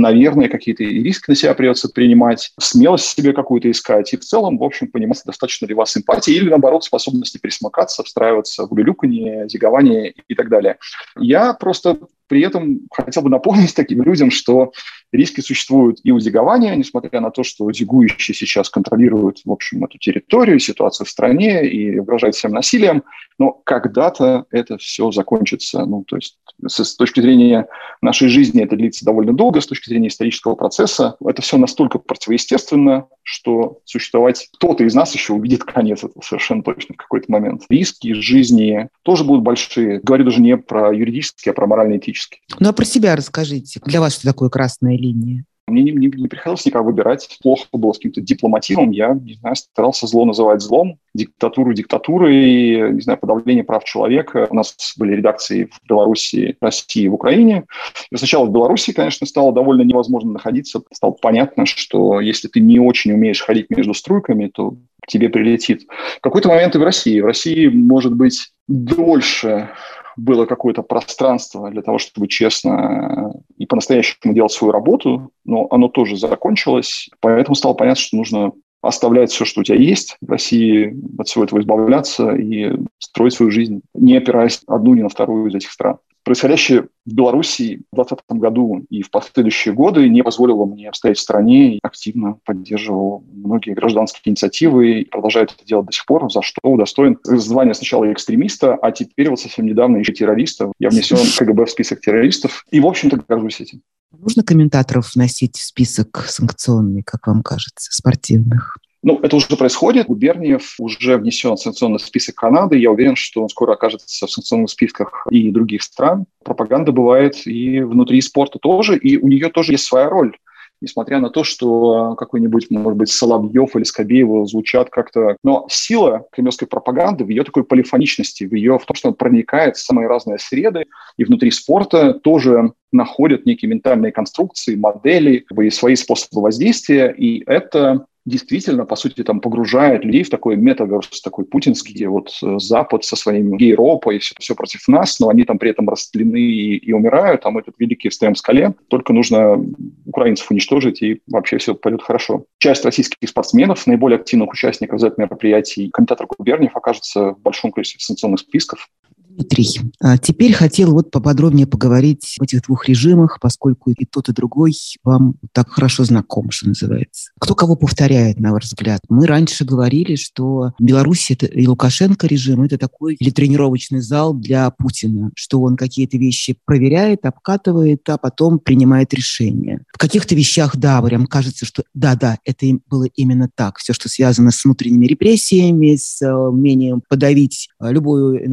наверное, 0.01 0.49
какие-то 0.49 0.83
риски 0.83 1.29
на 1.29 1.35
себя 1.35 1.53
придется 1.53 1.89
принимать, 1.89 2.51
смелость 2.59 3.05
себе 3.05 3.33
какую-то 3.33 3.69
искать, 3.69 4.13
и 4.13 4.17
в 4.17 4.21
целом, 4.21 4.57
в 4.57 4.63
общем, 4.63 4.87
понимать, 4.87 5.21
достаточно 5.25 5.65
ли 5.65 5.73
у 5.73 5.77
вас 5.77 5.95
эмпатии 5.97 6.33
или, 6.33 6.49
наоборот, 6.49 6.83
способности 6.83 7.37
пересмыкаться, 7.37 8.03
встраиваться 8.03 8.65
в 8.65 8.71
улюлюканье, 8.71 9.47
зигование 9.49 10.13
и 10.27 10.35
так 10.35 10.49
далее. 10.49 10.77
Я 11.17 11.53
просто 11.53 11.97
при 12.27 12.41
этом 12.41 12.81
хотел 12.91 13.23
бы 13.23 13.29
напомнить 13.29 13.75
таким 13.75 14.03
людям, 14.03 14.31
что 14.31 14.71
риски 15.11 15.41
существуют 15.41 15.99
и 16.03 16.11
у 16.11 16.19
зигования, 16.19 16.75
несмотря 16.75 17.21
на 17.21 17.31
то, 17.31 17.43
что 17.43 17.71
зигующие 17.71 18.35
сейчас 18.35 18.69
контролируют, 18.69 19.41
в 19.45 19.51
общем, 19.51 19.83
эту 19.83 19.97
территорию, 19.97 20.59
ситуацию 20.59 21.05
в 21.05 21.09
стране 21.09 21.67
и 21.67 21.97
угрожают 21.99 22.35
всем 22.35 22.51
насилием, 22.51 23.03
но 23.39 23.51
когда-то 23.51 24.45
это 24.51 24.77
все 24.77 25.11
закончится. 25.11 25.85
Ну, 25.85 26.03
то 26.05 26.17
есть 26.17 26.37
с, 26.65 26.95
точки 26.95 27.21
зрения 27.21 27.67
нашей 28.01 28.27
жизни 28.29 28.63
это 28.63 28.75
длится 28.75 29.05
довольно 29.05 29.33
долго, 29.33 29.61
с 29.61 29.67
точки 29.67 29.89
зрения 29.89 30.07
исторического 30.07 30.55
процесса 30.55 31.15
это 31.25 31.41
все 31.41 31.57
настолько 31.57 31.99
противоестественно, 31.99 33.07
что 33.23 33.79
существовать 33.85 34.49
кто-то 34.53 34.83
из 34.83 34.95
нас 34.95 35.13
еще 35.13 35.33
увидит 35.33 35.63
конец 35.63 36.03
этого 36.03 36.21
совершенно 36.21 36.63
точно 36.63 36.95
в 36.95 36.97
какой-то 36.97 37.31
момент. 37.31 37.63
Риски 37.69 38.13
жизни 38.13 38.89
тоже 39.03 39.23
будут 39.23 39.43
большие. 39.43 39.99
Говорю 40.01 40.25
даже 40.25 40.41
не 40.41 40.57
про 40.57 40.93
юридические, 40.93 41.51
а 41.51 41.55
про 41.55 41.67
морально-этические. 41.67 42.16
Ну 42.59 42.69
а 42.69 42.73
про 42.73 42.85
себя 42.85 43.15
расскажите. 43.15 43.79
Для 43.85 43.99
вас 43.99 44.15
что 44.15 44.25
такое 44.25 44.49
красная 44.49 44.97
линия? 44.97 45.45
Мне 45.67 45.83
не, 45.83 45.91
не, 45.91 46.07
не 46.07 46.27
приходилось 46.29 46.65
никак 46.65 46.83
выбирать. 46.83 47.27
Плохо 47.41 47.65
было 47.73 47.91
с 47.91 47.97
каким-то 47.97 48.21
дипломатизмом. 48.21 48.91
Я, 48.91 49.13
не 49.13 49.33
знаю, 49.33 49.57
старался 49.57 50.07
зло 50.07 50.23
называть 50.23 50.61
злом, 50.61 50.97
диктатуру 51.13 51.73
диктатурой, 51.73 52.93
не 52.93 53.01
знаю, 53.01 53.19
подавление 53.19 53.65
прав 53.65 53.83
человека. 53.83 54.47
У 54.49 54.55
нас 54.55 54.75
были 54.97 55.15
редакции 55.15 55.65
в 55.65 55.85
Беларуси, 55.89 56.55
России, 56.61 57.09
в 57.09 57.15
Украине. 57.15 57.65
И 58.11 58.15
сначала 58.15 58.45
в 58.45 58.51
Беларуси, 58.51 58.93
конечно, 58.93 59.27
стало 59.27 59.51
довольно 59.51 59.81
невозможно 59.81 60.31
находиться. 60.31 60.81
Стало 60.93 61.11
понятно, 61.11 61.65
что 61.65 62.21
если 62.21 62.47
ты 62.47 62.61
не 62.61 62.79
очень 62.79 63.11
умеешь 63.11 63.41
ходить 63.41 63.69
между 63.69 63.93
струйками, 63.93 64.47
то 64.47 64.77
тебе 65.05 65.27
прилетит. 65.27 65.85
В 66.17 66.21
какой-то 66.21 66.47
момент 66.47 66.75
и 66.75 66.79
в 66.79 66.83
России. 66.83 67.19
В 67.19 67.25
России, 67.25 67.67
может 67.67 68.15
быть, 68.15 68.51
дольше 68.69 69.69
было 70.17 70.45
какое-то 70.45 70.81
пространство 70.81 71.69
для 71.69 71.81
того, 71.81 71.99
чтобы 71.99 72.27
честно 72.27 73.33
и 73.57 73.65
по-настоящему 73.65 74.33
делать 74.33 74.51
свою 74.51 74.73
работу, 74.73 75.31
но 75.45 75.67
оно 75.71 75.87
тоже 75.87 76.17
закончилось, 76.17 77.09
поэтому 77.21 77.55
стало 77.55 77.73
понятно, 77.73 78.01
что 78.01 78.17
нужно 78.17 78.51
оставлять 78.81 79.31
все, 79.31 79.45
что 79.45 79.61
у 79.61 79.63
тебя 79.63 79.77
есть, 79.77 80.17
в 80.21 80.29
России 80.29 80.95
от 81.19 81.27
всего 81.27 81.43
этого 81.43 81.59
избавляться 81.59 82.31
и 82.31 82.77
строить 82.99 83.33
свою 83.33 83.51
жизнь, 83.51 83.81
не 83.93 84.17
опираясь 84.17 84.61
одну 84.67 84.93
ни 84.93 85.01
на 85.01 85.09
вторую 85.09 85.49
из 85.49 85.55
этих 85.55 85.71
стран 85.71 85.97
происходящее 86.27 86.89
в 87.05 87.13
Беларуси 87.13 87.81
в 87.91 87.95
2020 87.95 88.19
году 88.31 88.85
и 88.89 89.01
в 89.01 89.09
последующие 89.09 89.73
годы 89.73 90.09
не 90.09 90.23
позволило 90.23 90.65
мне 90.65 90.91
стоять 90.93 91.17
в 91.17 91.21
стране 91.21 91.75
и 91.75 91.79
активно 91.81 92.37
поддерживал 92.43 93.23
многие 93.31 93.71
гражданские 93.71 94.31
инициативы 94.31 95.01
и 95.01 95.05
продолжает 95.05 95.53
это 95.53 95.65
делать 95.65 95.85
до 95.85 95.93
сих 95.93 96.05
пор, 96.05 96.29
за 96.29 96.41
что 96.41 96.59
удостоен 96.63 97.17
звания 97.23 97.73
сначала 97.73 98.11
экстремиста, 98.11 98.75
а 98.75 98.91
теперь 98.91 99.29
вот 99.29 99.39
совсем 99.39 99.65
недавно 99.65 99.97
еще 99.97 100.11
террориста. 100.11 100.71
Я 100.79 100.89
внесен 100.89 101.15
в 101.15 101.37
КГБ 101.37 101.65
в 101.65 101.69
список 101.69 102.01
террористов 102.01 102.65
и, 102.71 102.81
в 102.81 102.85
общем-то, 102.85 103.23
горжусь 103.25 103.61
этим. 103.61 103.81
Нужно 104.11 104.43
комментаторов 104.43 105.15
вносить 105.15 105.55
в 105.55 105.65
список 105.65 106.25
санкционный, 106.27 107.03
как 107.03 107.27
вам 107.27 107.41
кажется, 107.41 107.89
спортивных? 107.91 108.77
Ну, 109.03 109.19
это 109.21 109.35
уже 109.35 109.55
происходит. 109.55 110.07
Губерниев 110.07 110.75
уже 110.79 111.17
внесен 111.17 111.55
в 111.55 111.59
санкционный 111.59 111.99
список 111.99 112.35
Канады. 112.35 112.77
Я 112.77 112.91
уверен, 112.91 113.15
что 113.15 113.43
он 113.43 113.49
скоро 113.49 113.73
окажется 113.73 114.25
в 114.25 114.31
санкционных 114.31 114.69
списках 114.69 115.27
и 115.29 115.51
других 115.51 115.83
стран. 115.83 116.25
Пропаганда 116.43 116.91
бывает 116.91 117.45
и 117.45 117.81
внутри 117.81 118.21
спорта 118.21 118.59
тоже, 118.59 118.97
и 118.97 119.17
у 119.17 119.27
нее 119.27 119.49
тоже 119.49 119.73
есть 119.73 119.85
своя 119.85 120.09
роль 120.09 120.35
несмотря 120.81 121.19
на 121.19 121.29
то, 121.29 121.43
что 121.43 122.15
какой-нибудь, 122.15 122.69
может 122.69 122.97
быть, 122.97 123.09
Соловьев 123.09 123.75
или 123.75 123.83
Скобеева 123.83 124.45
звучат 124.45 124.89
как-то... 124.89 125.37
Но 125.43 125.67
сила 125.69 126.25
кремлевской 126.31 126.67
пропаганды 126.67 127.23
в 127.23 127.29
ее 127.29 127.43
такой 127.43 127.63
полифоничности, 127.63 128.45
в 128.45 128.53
ее 128.53 128.77
в 128.77 128.85
том, 128.85 128.95
что 128.95 129.09
она 129.09 129.15
проникает 129.15 129.77
в 129.77 129.83
самые 129.83 130.07
разные 130.07 130.39
среды, 130.39 130.85
и 131.17 131.23
внутри 131.23 131.51
спорта 131.51 132.13
тоже 132.13 132.73
находят 132.91 133.45
некие 133.45 133.69
ментальные 133.69 134.11
конструкции, 134.11 134.75
модели, 134.75 135.45
и 135.61 135.69
свои 135.69 135.95
способы 135.95 136.41
воздействия, 136.41 137.13
и 137.17 137.43
это 137.45 138.05
действительно, 138.27 138.85
по 138.85 138.95
сути, 138.95 139.23
там 139.23 139.39
погружает 139.39 140.03
людей 140.03 140.23
в 140.23 140.29
такой 140.29 140.57
метаверс, 140.57 141.21
такой 141.21 141.45
путинский, 141.45 141.93
где 141.93 142.09
вот 142.09 142.37
э, 142.43 142.59
Запад 142.59 143.05
со 143.05 143.15
своими 143.15 143.61
Европой, 143.63 144.19
все, 144.19 144.35
все 144.37 144.53
против 144.53 144.87
нас, 144.87 145.19
но 145.19 145.29
они 145.29 145.43
там 145.43 145.57
при 145.57 145.71
этом 145.71 145.89
растлены 145.89 146.37
и, 146.37 146.75
и 146.75 146.91
умирают, 146.91 147.45
а 147.45 147.51
мы 147.51 147.61
этот 147.61 147.75
великий 147.79 148.09
встаем 148.09 148.33
в 148.33 148.37
скале. 148.37 148.75
Только 148.89 149.13
нужно 149.13 149.63
украинцев 150.05 150.51
уничтожить, 150.51 151.01
и 151.01 151.21
вообще 151.27 151.57
все 151.57 151.73
пойдет 151.73 152.01
хорошо. 152.01 152.43
Часть 152.57 152.83
российских 152.83 153.29
спортсменов, 153.29 153.87
наиболее 153.87 154.19
активных 154.19 154.51
участников 154.51 154.99
за 154.99 155.07
это 155.07 155.21
мероприятий, 155.21 155.89
комментатор 155.89 156.27
Губерниев 156.27 156.75
окажется 156.75 157.31
в 157.31 157.39
большом 157.39 157.71
количестве 157.71 158.01
санкционных 158.01 158.41
списков. 158.41 158.89
Дмитрий, 159.37 159.91
а 160.01 160.17
теперь 160.17 160.53
хотел 160.53 160.93
вот 160.93 161.11
поподробнее 161.11 161.67
поговорить 161.67 162.35
об 162.39 162.45
этих 162.45 162.63
двух 162.63 162.89
режимах, 162.89 163.37
поскольку 163.39 163.91
и 163.91 164.05
тот, 164.05 164.29
и 164.29 164.33
другой 164.33 164.73
вам 165.03 165.35
так 165.51 165.69
хорошо 165.69 166.03
знаком, 166.03 166.49
что 166.49 166.69
называется. 166.69 167.31
Кто 167.39 167.53
кого 167.53 167.75
повторяет, 167.75 168.39
на 168.39 168.51
ваш 168.51 168.65
взгляд? 168.65 169.01
Мы 169.09 169.27
раньше 169.27 169.63
говорили, 169.63 170.15
что 170.15 170.73
Беларусь 170.79 171.29
это, 171.29 171.45
и 171.45 171.67
Лукашенко 171.67 172.25
режим– 172.25 172.61
это 172.63 172.79
такой 172.79 173.15
или 173.15 173.29
тренировочный 173.29 174.01
зал 174.01 174.33
для 174.33 174.71
Путина, 174.71 175.31
что 175.35 175.61
он 175.61 175.75
какие-то 175.75 176.17
вещи 176.17 176.57
проверяет, 176.65 177.25
обкатывает, 177.25 178.07
а 178.09 178.17
потом 178.17 178.57
принимает 178.57 179.13
решения. 179.13 179.83
В 179.93 179.99
каких-то 179.99 180.33
вещах, 180.33 180.75
да, 180.77 180.99
прям 181.01 181.27
кажется, 181.27 181.65
что 181.65 181.83
да-да, 181.93 182.39
это 182.43 182.65
было 182.89 183.05
именно 183.15 183.49
так. 183.53 183.77
Все, 183.77 183.93
что 183.93 184.09
связано 184.09 184.49
с 184.49 184.63
внутренними 184.65 185.05
репрессиями, 185.05 185.95
с 185.95 186.25
умением 186.25 187.01
подавить 187.07 187.69
э, 187.79 187.91
любое 187.91 188.47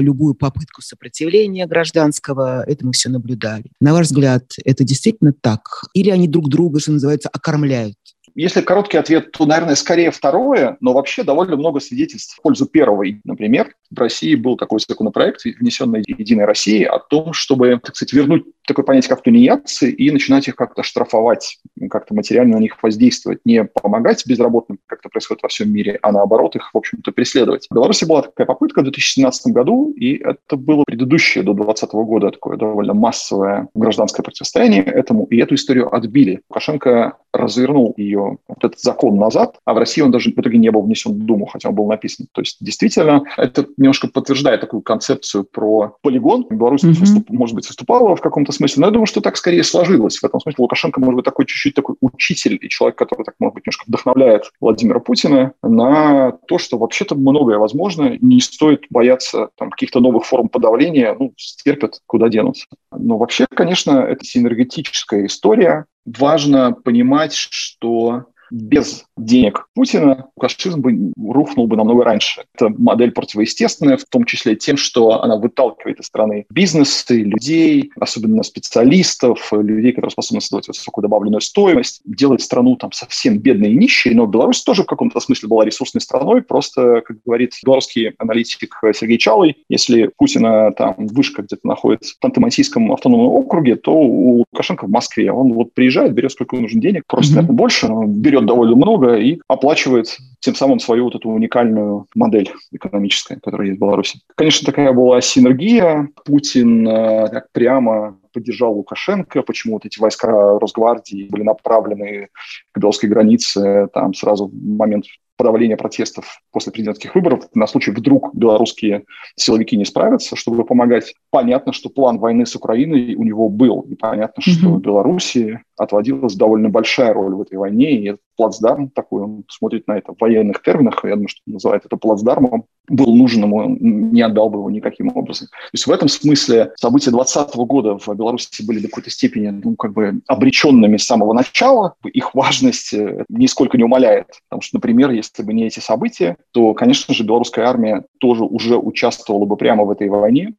любую 0.00 0.34
попытку 0.34 0.82
сопротивления 0.82 1.66
гражданского, 1.66 2.64
это 2.66 2.86
мы 2.86 2.92
все 2.92 3.08
наблюдали. 3.08 3.64
На 3.80 3.92
ваш 3.92 4.06
взгляд, 4.06 4.44
это 4.64 4.84
действительно 4.84 5.32
так? 5.32 5.60
Или 5.94 6.10
они 6.10 6.28
друг 6.28 6.48
друга, 6.48 6.80
что 6.80 6.92
называется, 6.92 7.28
окормляют? 7.32 7.96
Если 8.34 8.62
короткий 8.62 8.96
ответ, 8.96 9.32
то, 9.32 9.44
наверное, 9.44 9.74
скорее 9.74 10.10
второе, 10.10 10.76
но 10.80 10.94
вообще 10.94 11.22
довольно 11.22 11.56
много 11.56 11.80
свидетельств 11.80 12.36
в 12.36 12.42
пользу 12.42 12.66
первой. 12.66 13.20
Например, 13.24 13.74
в 13.94 13.98
России 13.98 14.34
был 14.34 14.56
такой 14.56 14.80
законопроект, 14.80 15.44
внесенный 15.44 16.02
Единой 16.06 16.44
Россией, 16.44 16.84
о 16.84 16.98
том, 16.98 17.32
чтобы, 17.32 17.80
так 17.82 17.94
сказать, 17.96 18.12
вернуть 18.12 18.44
такое 18.66 18.84
понятие, 18.84 19.10
как 19.10 19.22
тунеядцы, 19.22 19.90
и 19.90 20.10
начинать 20.10 20.48
их 20.48 20.56
как-то 20.56 20.82
штрафовать, 20.82 21.58
как-то 21.90 22.14
материально 22.14 22.56
на 22.56 22.60
них 22.60 22.80
воздействовать, 22.82 23.40
не 23.44 23.64
помогать 23.64 24.24
безработным, 24.26 24.78
как 24.86 25.00
это 25.00 25.08
происходит 25.08 25.42
во 25.42 25.48
всем 25.48 25.72
мире, 25.72 25.98
а 26.02 26.12
наоборот 26.12 26.56
их, 26.56 26.72
в 26.72 26.78
общем-то, 26.78 27.12
преследовать. 27.12 27.66
В 27.68 27.74
Беларуси 27.74 28.04
была 28.04 28.22
такая 28.22 28.46
попытка 28.46 28.80
в 28.80 28.84
2017 28.84 29.52
году, 29.52 29.92
и 29.92 30.16
это 30.16 30.56
было 30.56 30.84
предыдущее 30.84 31.44
до 31.44 31.54
2020 31.54 31.92
года 31.92 32.30
такое 32.30 32.56
довольно 32.56 32.94
массовое 32.94 33.68
гражданское 33.74 34.22
противостояние 34.22 34.82
этому, 34.82 35.24
и 35.24 35.38
эту 35.38 35.54
историю 35.54 35.94
отбили. 35.94 36.40
Лукашенко 36.48 37.16
развернул 37.32 37.94
ее, 37.96 38.38
вот 38.46 38.64
этот 38.64 38.78
закон 38.78 39.16
назад, 39.16 39.56
а 39.64 39.74
в 39.74 39.78
России 39.78 40.02
он 40.02 40.10
даже 40.10 40.30
в 40.30 40.38
итоге 40.38 40.58
не 40.58 40.70
был 40.70 40.82
внесен 40.82 41.12
в 41.12 41.18
Думу, 41.24 41.46
хотя 41.46 41.70
он 41.70 41.74
был 41.74 41.86
написан. 41.86 42.26
То 42.32 42.42
есть, 42.42 42.58
действительно, 42.60 43.24
это 43.36 43.66
немножко 43.82 44.08
подтверждает 44.08 44.60
такую 44.60 44.82
концепцию 44.82 45.44
про 45.44 45.96
полигон. 46.02 46.46
Беларусь, 46.48 46.84
mm-hmm. 46.84 46.94
выступ, 46.94 47.30
может 47.30 47.54
быть, 47.54 47.68
выступала 47.68 48.16
в 48.16 48.20
каком-то 48.20 48.52
смысле, 48.52 48.80
но 48.80 48.86
я 48.86 48.92
думаю, 48.92 49.06
что 49.06 49.20
так 49.20 49.36
скорее 49.36 49.64
сложилось. 49.64 50.18
В 50.18 50.24
этом 50.24 50.40
смысле 50.40 50.62
Лукашенко, 50.62 51.00
может 51.00 51.16
быть, 51.16 51.24
такой 51.24 51.46
чуть-чуть 51.46 51.74
такой 51.74 51.96
учитель 52.00 52.58
и 52.60 52.68
человек, 52.68 52.96
который, 52.96 53.24
так, 53.24 53.34
может 53.38 53.54
быть, 53.54 53.66
немножко 53.66 53.84
вдохновляет 53.86 54.50
Владимира 54.60 55.00
Путина 55.00 55.52
на 55.62 56.32
то, 56.46 56.58
что 56.58 56.78
вообще-то 56.78 57.14
многое 57.14 57.58
возможно, 57.58 58.16
не 58.20 58.40
стоит 58.40 58.84
бояться 58.90 59.48
там, 59.56 59.70
каких-то 59.70 60.00
новых 60.00 60.24
форм 60.24 60.48
подавления, 60.48 61.14
ну, 61.18 61.32
стерпят, 61.36 62.00
куда 62.06 62.28
денутся. 62.28 62.66
Но 62.96 63.18
вообще, 63.18 63.46
конечно, 63.48 64.00
это 64.00 64.24
синергетическая 64.24 65.26
история. 65.26 65.86
Важно 66.04 66.72
понимать, 66.72 67.34
что 67.34 68.24
без 68.52 69.04
денег 69.16 69.66
Путина 69.74 70.26
лукашизм 70.36 70.80
бы 70.80 71.12
рухнул 71.16 71.66
бы 71.66 71.76
намного 71.76 72.04
раньше. 72.04 72.44
Это 72.54 72.68
модель 72.68 73.12
противоестественная, 73.12 73.96
в 73.96 74.04
том 74.04 74.24
числе 74.24 74.56
тем, 74.56 74.76
что 74.76 75.22
она 75.22 75.36
выталкивает 75.36 76.00
из 76.00 76.06
страны 76.06 76.44
бизнесы, 76.50 77.22
людей, 77.22 77.90
особенно 77.98 78.42
специалистов, 78.42 79.52
людей, 79.52 79.92
которые 79.92 80.10
способны 80.10 80.40
создавать 80.40 80.68
высокую 80.68 81.02
добавленную 81.02 81.40
стоимость, 81.40 82.02
делает 82.04 82.42
страну 82.42 82.76
там 82.76 82.92
совсем 82.92 83.38
бедной 83.38 83.72
и 83.72 83.76
нищей, 83.76 84.14
но 84.14 84.26
Беларусь 84.26 84.62
тоже 84.62 84.82
в 84.82 84.86
каком-то 84.86 85.18
смысле 85.20 85.48
была 85.48 85.64
ресурсной 85.64 86.00
страной, 86.00 86.42
просто, 86.42 87.02
как 87.06 87.16
говорит 87.24 87.54
белорусский 87.64 88.10
аналитик 88.18 88.78
Сергей 88.94 89.18
Чалый, 89.18 89.56
если 89.68 90.10
Путина 90.16 90.72
там 90.72 90.94
вышка 90.98 91.42
где-то 91.42 91.66
находится 91.66 92.14
в 92.14 92.24
Ханты-Мансийском 92.24 92.92
автономном 92.92 93.28
округе, 93.28 93.76
то 93.76 93.94
у 93.94 94.44
Лукашенко 94.52 94.86
в 94.86 94.90
Москве. 94.90 95.32
Он 95.32 95.52
вот 95.52 95.72
приезжает, 95.72 96.12
берет 96.12 96.32
сколько 96.32 96.56
нужно 96.56 96.80
денег, 96.80 97.04
просто, 97.06 97.40
mm-hmm. 97.40 97.52
больше, 97.52 97.88
берет 98.06 98.41
довольно 98.46 98.76
много 98.76 99.16
и 99.16 99.40
оплачивает 99.48 100.16
тем 100.40 100.54
самым 100.54 100.80
свою 100.80 101.04
вот 101.04 101.14
эту 101.14 101.30
уникальную 101.30 102.06
модель 102.14 102.52
экономическая, 102.72 103.36
которая 103.36 103.68
есть 103.68 103.78
в 103.78 103.82
Беларуси. 103.82 104.20
Конечно, 104.34 104.66
такая 104.66 104.92
была 104.92 105.20
синергия. 105.20 106.08
Путин 106.24 106.86
э, 106.86 107.28
так 107.28 107.52
прямо 107.52 108.18
поддержал 108.32 108.74
Лукашенко, 108.74 109.42
почему 109.42 109.74
вот 109.74 109.86
эти 109.86 110.00
войска 110.00 110.58
Росгвардии 110.58 111.28
были 111.30 111.42
направлены 111.42 112.28
к 112.72 112.78
белорусской 112.78 113.08
границе 113.08 113.88
там 113.92 114.14
сразу 114.14 114.46
в 114.46 114.54
момент 114.54 115.04
подавления 115.36 115.76
протестов 115.76 116.40
после 116.52 116.72
президентских 116.72 117.14
выборов 117.14 117.48
на 117.54 117.66
случай 117.66 117.90
вдруг 117.90 118.34
белорусские 118.34 119.04
силовики 119.36 119.76
не 119.76 119.84
справятся, 119.84 120.36
чтобы 120.36 120.64
помогать. 120.64 121.14
Понятно, 121.30 121.72
что 121.72 121.88
план 121.88 122.18
войны 122.18 122.46
с 122.46 122.54
Украиной 122.54 123.14
у 123.14 123.24
него 123.24 123.48
был, 123.48 123.80
и 123.80 123.94
понятно, 123.96 124.40
mm-hmm. 124.40 124.52
что 124.52 124.76
Беларуси 124.76 125.60
отводилась 125.76 126.34
довольно 126.34 126.68
большая 126.68 127.12
роль 127.12 127.34
в 127.34 127.42
этой 127.42 127.58
войне, 127.58 127.92
и 127.92 128.08
этот 128.08 128.20
плацдарм 128.36 128.90
такой, 128.90 129.22
он 129.22 129.44
смотрит 129.48 129.86
на 129.86 129.98
это 129.98 130.12
в 130.12 130.20
военных 130.20 130.62
терминах, 130.62 131.04
я 131.04 131.14
думаю, 131.14 131.28
что 131.28 131.40
называет 131.46 131.84
это 131.84 131.96
плацдармом, 131.96 132.66
был 132.88 133.14
нужен 133.14 133.44
ему, 133.44 133.76
не 133.78 134.22
отдал 134.22 134.50
бы 134.50 134.58
его 134.58 134.70
никаким 134.70 135.12
образом. 135.14 135.48
То 135.48 135.70
есть 135.72 135.86
в 135.86 135.90
этом 135.90 136.08
смысле 136.08 136.72
события 136.76 137.10
2020 137.10 137.56
года 137.56 137.98
в 137.98 138.08
Беларуси 138.14 138.64
были 138.66 138.80
до 138.80 138.88
какой-то 138.88 139.10
степени 139.10 139.48
ну, 139.48 139.76
как 139.76 139.92
бы 139.92 140.20
обреченными 140.26 140.96
с 140.96 141.06
самого 141.06 141.32
начала. 141.32 141.94
Их 142.04 142.34
важность 142.34 142.92
э, 142.92 143.24
нисколько 143.28 143.78
не 143.78 143.84
умаляет. 143.84 144.26
Потому 144.48 144.62
что, 144.62 144.76
например, 144.76 145.10
если 145.10 145.42
бы 145.42 145.54
не 145.54 145.66
эти 145.66 145.80
события, 145.80 146.36
то, 146.50 146.74
конечно 146.74 147.14
же, 147.14 147.24
белорусская 147.24 147.66
армия 147.66 148.04
тоже 148.18 148.44
уже 148.44 148.76
участвовала 148.76 149.44
бы 149.44 149.56
прямо 149.56 149.84
в 149.84 149.90
этой 149.90 150.08
войне, 150.08 150.54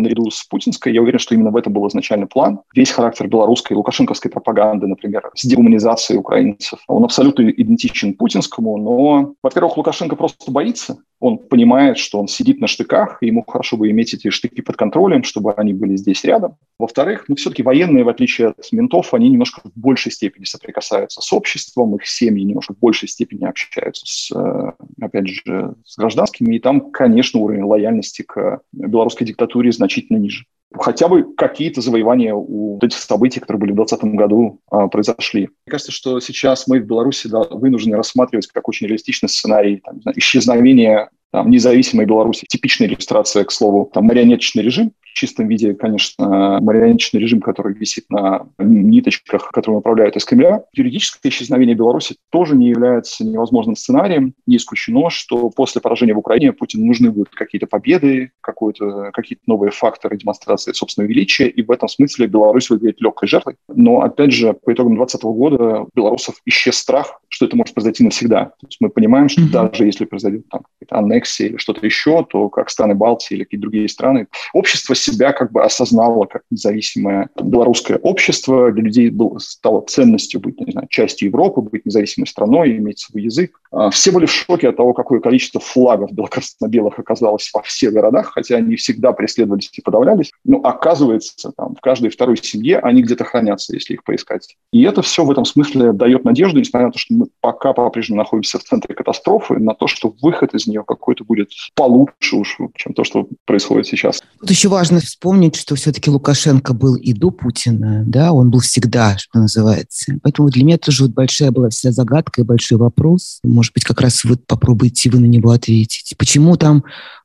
наряду 0.00 0.30
с 0.30 0.44
путинской. 0.44 0.92
Я 0.92 1.02
уверен, 1.02 1.18
что 1.18 1.34
именно 1.34 1.50
в 1.50 1.56
этом 1.56 1.72
был 1.72 1.86
изначальный 1.88 2.26
план. 2.26 2.60
Весь 2.74 2.90
характер 2.90 3.26
белорусской 3.28 3.74
и 3.74 3.76
лукашенковской 3.76 4.30
пропаганды, 4.30 4.86
например, 4.86 5.30
с 5.34 5.46
дегуманизацией 5.46 6.18
украинцев, 6.18 6.80
он 6.86 7.04
абсолютно 7.04 7.48
идентичен 7.50 8.14
путинскому, 8.14 8.76
но, 8.76 9.34
во-первых, 9.42 9.76
Лукашенко 9.76 10.16
просто 10.16 10.50
боится, 10.50 10.98
он 11.20 11.38
понимает, 11.38 11.98
что 11.98 12.20
он 12.20 12.28
сидит 12.28 12.60
на 12.60 12.66
штыках, 12.66 13.18
и 13.20 13.26
ему 13.26 13.44
хорошо 13.46 13.76
бы 13.76 13.90
иметь 13.90 14.14
эти 14.14 14.30
штыки 14.30 14.60
под 14.60 14.76
контролем, 14.76 15.24
чтобы 15.24 15.52
они 15.52 15.72
были 15.72 15.96
здесь 15.96 16.22
рядом. 16.24 16.56
Во-вторых, 16.78 17.24
ну, 17.28 17.34
все-таки 17.34 17.62
военные, 17.62 18.04
в 18.04 18.08
отличие 18.08 18.48
от 18.48 18.72
ментов, 18.72 19.12
они 19.14 19.28
немножко 19.28 19.62
в 19.64 19.78
большей 19.78 20.12
степени 20.12 20.44
соприкасаются 20.44 21.20
с 21.20 21.32
обществом, 21.32 21.96
их 21.96 22.06
семьи 22.06 22.44
немножко 22.44 22.74
в 22.74 22.78
большей 22.78 23.08
степени 23.08 23.44
общаются 23.44 24.06
с, 24.06 24.30
э, 24.34 24.72
опять 25.00 25.26
же, 25.26 25.74
с 25.84 25.96
гражданскими, 25.96 26.54
и 26.54 26.60
там, 26.60 26.92
конечно, 26.92 27.40
уровень 27.40 27.64
лояльности 27.64 28.22
к 28.22 28.60
белорусской 28.72 29.26
диктатуре 29.26 29.72
значительно 29.72 30.18
ниже 30.18 30.44
хотя 30.74 31.08
бы 31.08 31.34
какие-то 31.34 31.80
завоевания 31.80 32.34
у 32.34 32.78
этих 32.82 32.98
событий, 32.98 33.40
которые 33.40 33.60
были 33.60 33.72
в 33.72 33.76
2020 33.76 34.16
году, 34.16 34.60
а, 34.70 34.88
произошли. 34.88 35.42
Мне 35.42 35.70
кажется, 35.70 35.92
что 35.92 36.20
сейчас 36.20 36.66
мы 36.66 36.80
в 36.80 36.86
Беларуси 36.86 37.28
вынуждены 37.50 37.96
рассматривать 37.96 38.46
как 38.48 38.68
очень 38.68 38.86
реалистичный 38.86 39.28
сценарий 39.28 39.80
там, 39.84 40.00
исчезновения 40.14 41.07
там, 41.30 41.50
независимой 41.50 42.06
Беларуси. 42.06 42.46
Типичная 42.48 42.88
иллюстрация, 42.88 43.44
к 43.44 43.50
слову, 43.50 43.90
там, 43.92 44.04
марионеточный 44.06 44.62
режим, 44.62 44.92
чистом 45.18 45.48
виде, 45.48 45.74
конечно, 45.74 46.60
марионеточный 46.60 47.20
режим, 47.20 47.40
который 47.40 47.74
висит 47.74 48.04
на 48.08 48.46
ниточках, 48.58 49.50
которые 49.50 49.78
управляют 49.78 50.16
из 50.16 50.24
Кремля. 50.24 50.62
Юридическое 50.72 51.32
исчезновение 51.32 51.74
Беларуси 51.74 52.16
тоже 52.30 52.54
не 52.54 52.68
является 52.68 53.24
невозможным 53.24 53.74
сценарием. 53.74 54.34
Не 54.46 54.58
исключено, 54.58 55.10
что 55.10 55.50
после 55.50 55.80
поражения 55.80 56.14
в 56.14 56.18
Украине 56.18 56.52
Путину 56.52 56.86
нужны 56.86 57.10
будут 57.10 57.30
какие-то 57.30 57.66
победы, 57.66 58.30
какие-то 58.40 59.42
новые 59.46 59.72
факторы 59.72 60.16
демонстрации 60.16 60.72
собственного 60.72 61.10
величия, 61.10 61.48
и 61.48 61.62
в 61.62 61.70
этом 61.72 61.88
смысле 61.88 62.28
Беларусь 62.28 62.70
выглядит 62.70 63.00
легкой 63.00 63.28
жертвой. 63.28 63.56
Но, 63.68 64.02
опять 64.02 64.32
же, 64.32 64.52
по 64.52 64.72
итогам 64.72 64.94
2020 64.94 65.22
года 65.24 65.80
у 65.80 65.88
белорусов 65.94 66.36
исчез 66.46 66.76
страх, 66.76 67.20
что 67.38 67.46
это 67.46 67.56
может 67.56 67.72
произойти 67.72 68.02
навсегда. 68.02 68.46
То 68.46 68.66
есть 68.66 68.78
мы 68.80 68.88
понимаем, 68.88 69.28
что 69.28 69.42
mm-hmm. 69.42 69.70
даже 69.70 69.86
если 69.86 70.06
произойдет 70.06 70.48
там 70.48 70.62
аннексия 70.90 71.46
или 71.46 71.56
что-то 71.56 71.86
еще, 71.86 72.26
то 72.28 72.48
как 72.48 72.68
страны 72.68 72.96
Балтии 72.96 73.36
или 73.36 73.44
какие-то 73.44 73.62
другие 73.62 73.88
страны, 73.88 74.26
общество 74.52 74.96
себя 74.96 75.32
как 75.32 75.52
бы 75.52 75.62
осознало 75.62 76.24
как 76.24 76.42
независимое 76.50 77.30
белорусское 77.40 77.98
общество. 77.98 78.72
Для 78.72 78.82
людей 78.82 79.10
было, 79.10 79.38
стало 79.38 79.82
ценностью 79.82 80.40
быть, 80.40 80.58
не 80.60 80.72
знаю, 80.72 80.88
частью 80.90 81.28
Европы, 81.28 81.60
быть 81.60 81.86
независимой 81.86 82.26
страной, 82.26 82.76
иметь 82.76 82.98
свой 82.98 83.22
язык. 83.22 83.52
А, 83.70 83.90
все 83.90 84.10
были 84.10 84.26
в 84.26 84.32
шоке 84.32 84.70
от 84.70 84.76
того, 84.76 84.92
какое 84.92 85.20
количество 85.20 85.60
флагов 85.60 86.10
белокрасно-белых 86.10 86.98
оказалось 86.98 87.48
во 87.54 87.62
всех 87.62 87.92
городах, 87.92 88.32
хотя 88.34 88.56
они 88.56 88.74
всегда 88.74 89.12
преследовались 89.12 89.70
и 89.74 89.80
подавлялись. 89.80 90.32
Но 90.44 90.58
оказывается, 90.58 91.52
там, 91.56 91.76
в 91.76 91.80
каждой 91.80 92.10
второй 92.10 92.36
семье 92.36 92.80
они 92.80 93.02
где-то 93.02 93.22
хранятся, 93.22 93.74
если 93.74 93.94
их 93.94 94.02
поискать. 94.02 94.56
И 94.72 94.82
это 94.82 95.02
все 95.02 95.24
в 95.24 95.30
этом 95.30 95.44
смысле 95.44 95.92
дает 95.92 96.24
надежду, 96.24 96.58
несмотря 96.58 96.86
на 96.86 96.92
то, 96.92 96.98
что 96.98 97.14
мы 97.14 97.27
пока 97.40 97.72
по-прежнему 97.72 98.18
находимся 98.18 98.58
в 98.58 98.64
центре 98.64 98.94
катастрофы, 98.94 99.58
на 99.58 99.74
то, 99.74 99.86
что 99.86 100.14
выход 100.22 100.54
из 100.54 100.66
нее 100.66 100.84
какой-то 100.86 101.24
будет 101.24 101.50
получше 101.74 102.36
уж, 102.36 102.56
чем 102.76 102.94
то, 102.94 103.04
что 103.04 103.28
происходит 103.44 103.86
сейчас. 103.86 104.20
Тут 104.40 104.50
еще 104.50 104.68
важно 104.68 105.00
вспомнить, 105.00 105.56
что 105.56 105.74
все-таки 105.74 106.10
Лукашенко 106.10 106.74
был 106.74 106.94
и 106.94 107.12
до 107.12 107.30
Путина, 107.30 108.04
да, 108.06 108.32
он 108.32 108.50
был 108.50 108.60
всегда, 108.60 109.16
что 109.18 109.38
называется. 109.38 110.18
Поэтому 110.22 110.50
для 110.50 110.64
меня 110.64 110.78
тоже 110.78 111.04
вот 111.04 111.12
большая 111.12 111.50
была 111.50 111.70
вся 111.70 111.92
загадка 111.92 112.40
и 112.40 112.44
большой 112.44 112.78
вопрос. 112.78 113.40
Может 113.42 113.74
быть, 113.74 113.84
как 113.84 114.00
раз 114.00 114.24
вы 114.24 114.36
попробуете 114.36 115.10
вы 115.10 115.20
на 115.20 115.26
него 115.26 115.50
ответить. 115.50 116.14
Почему 116.18 116.56
там 116.56 116.84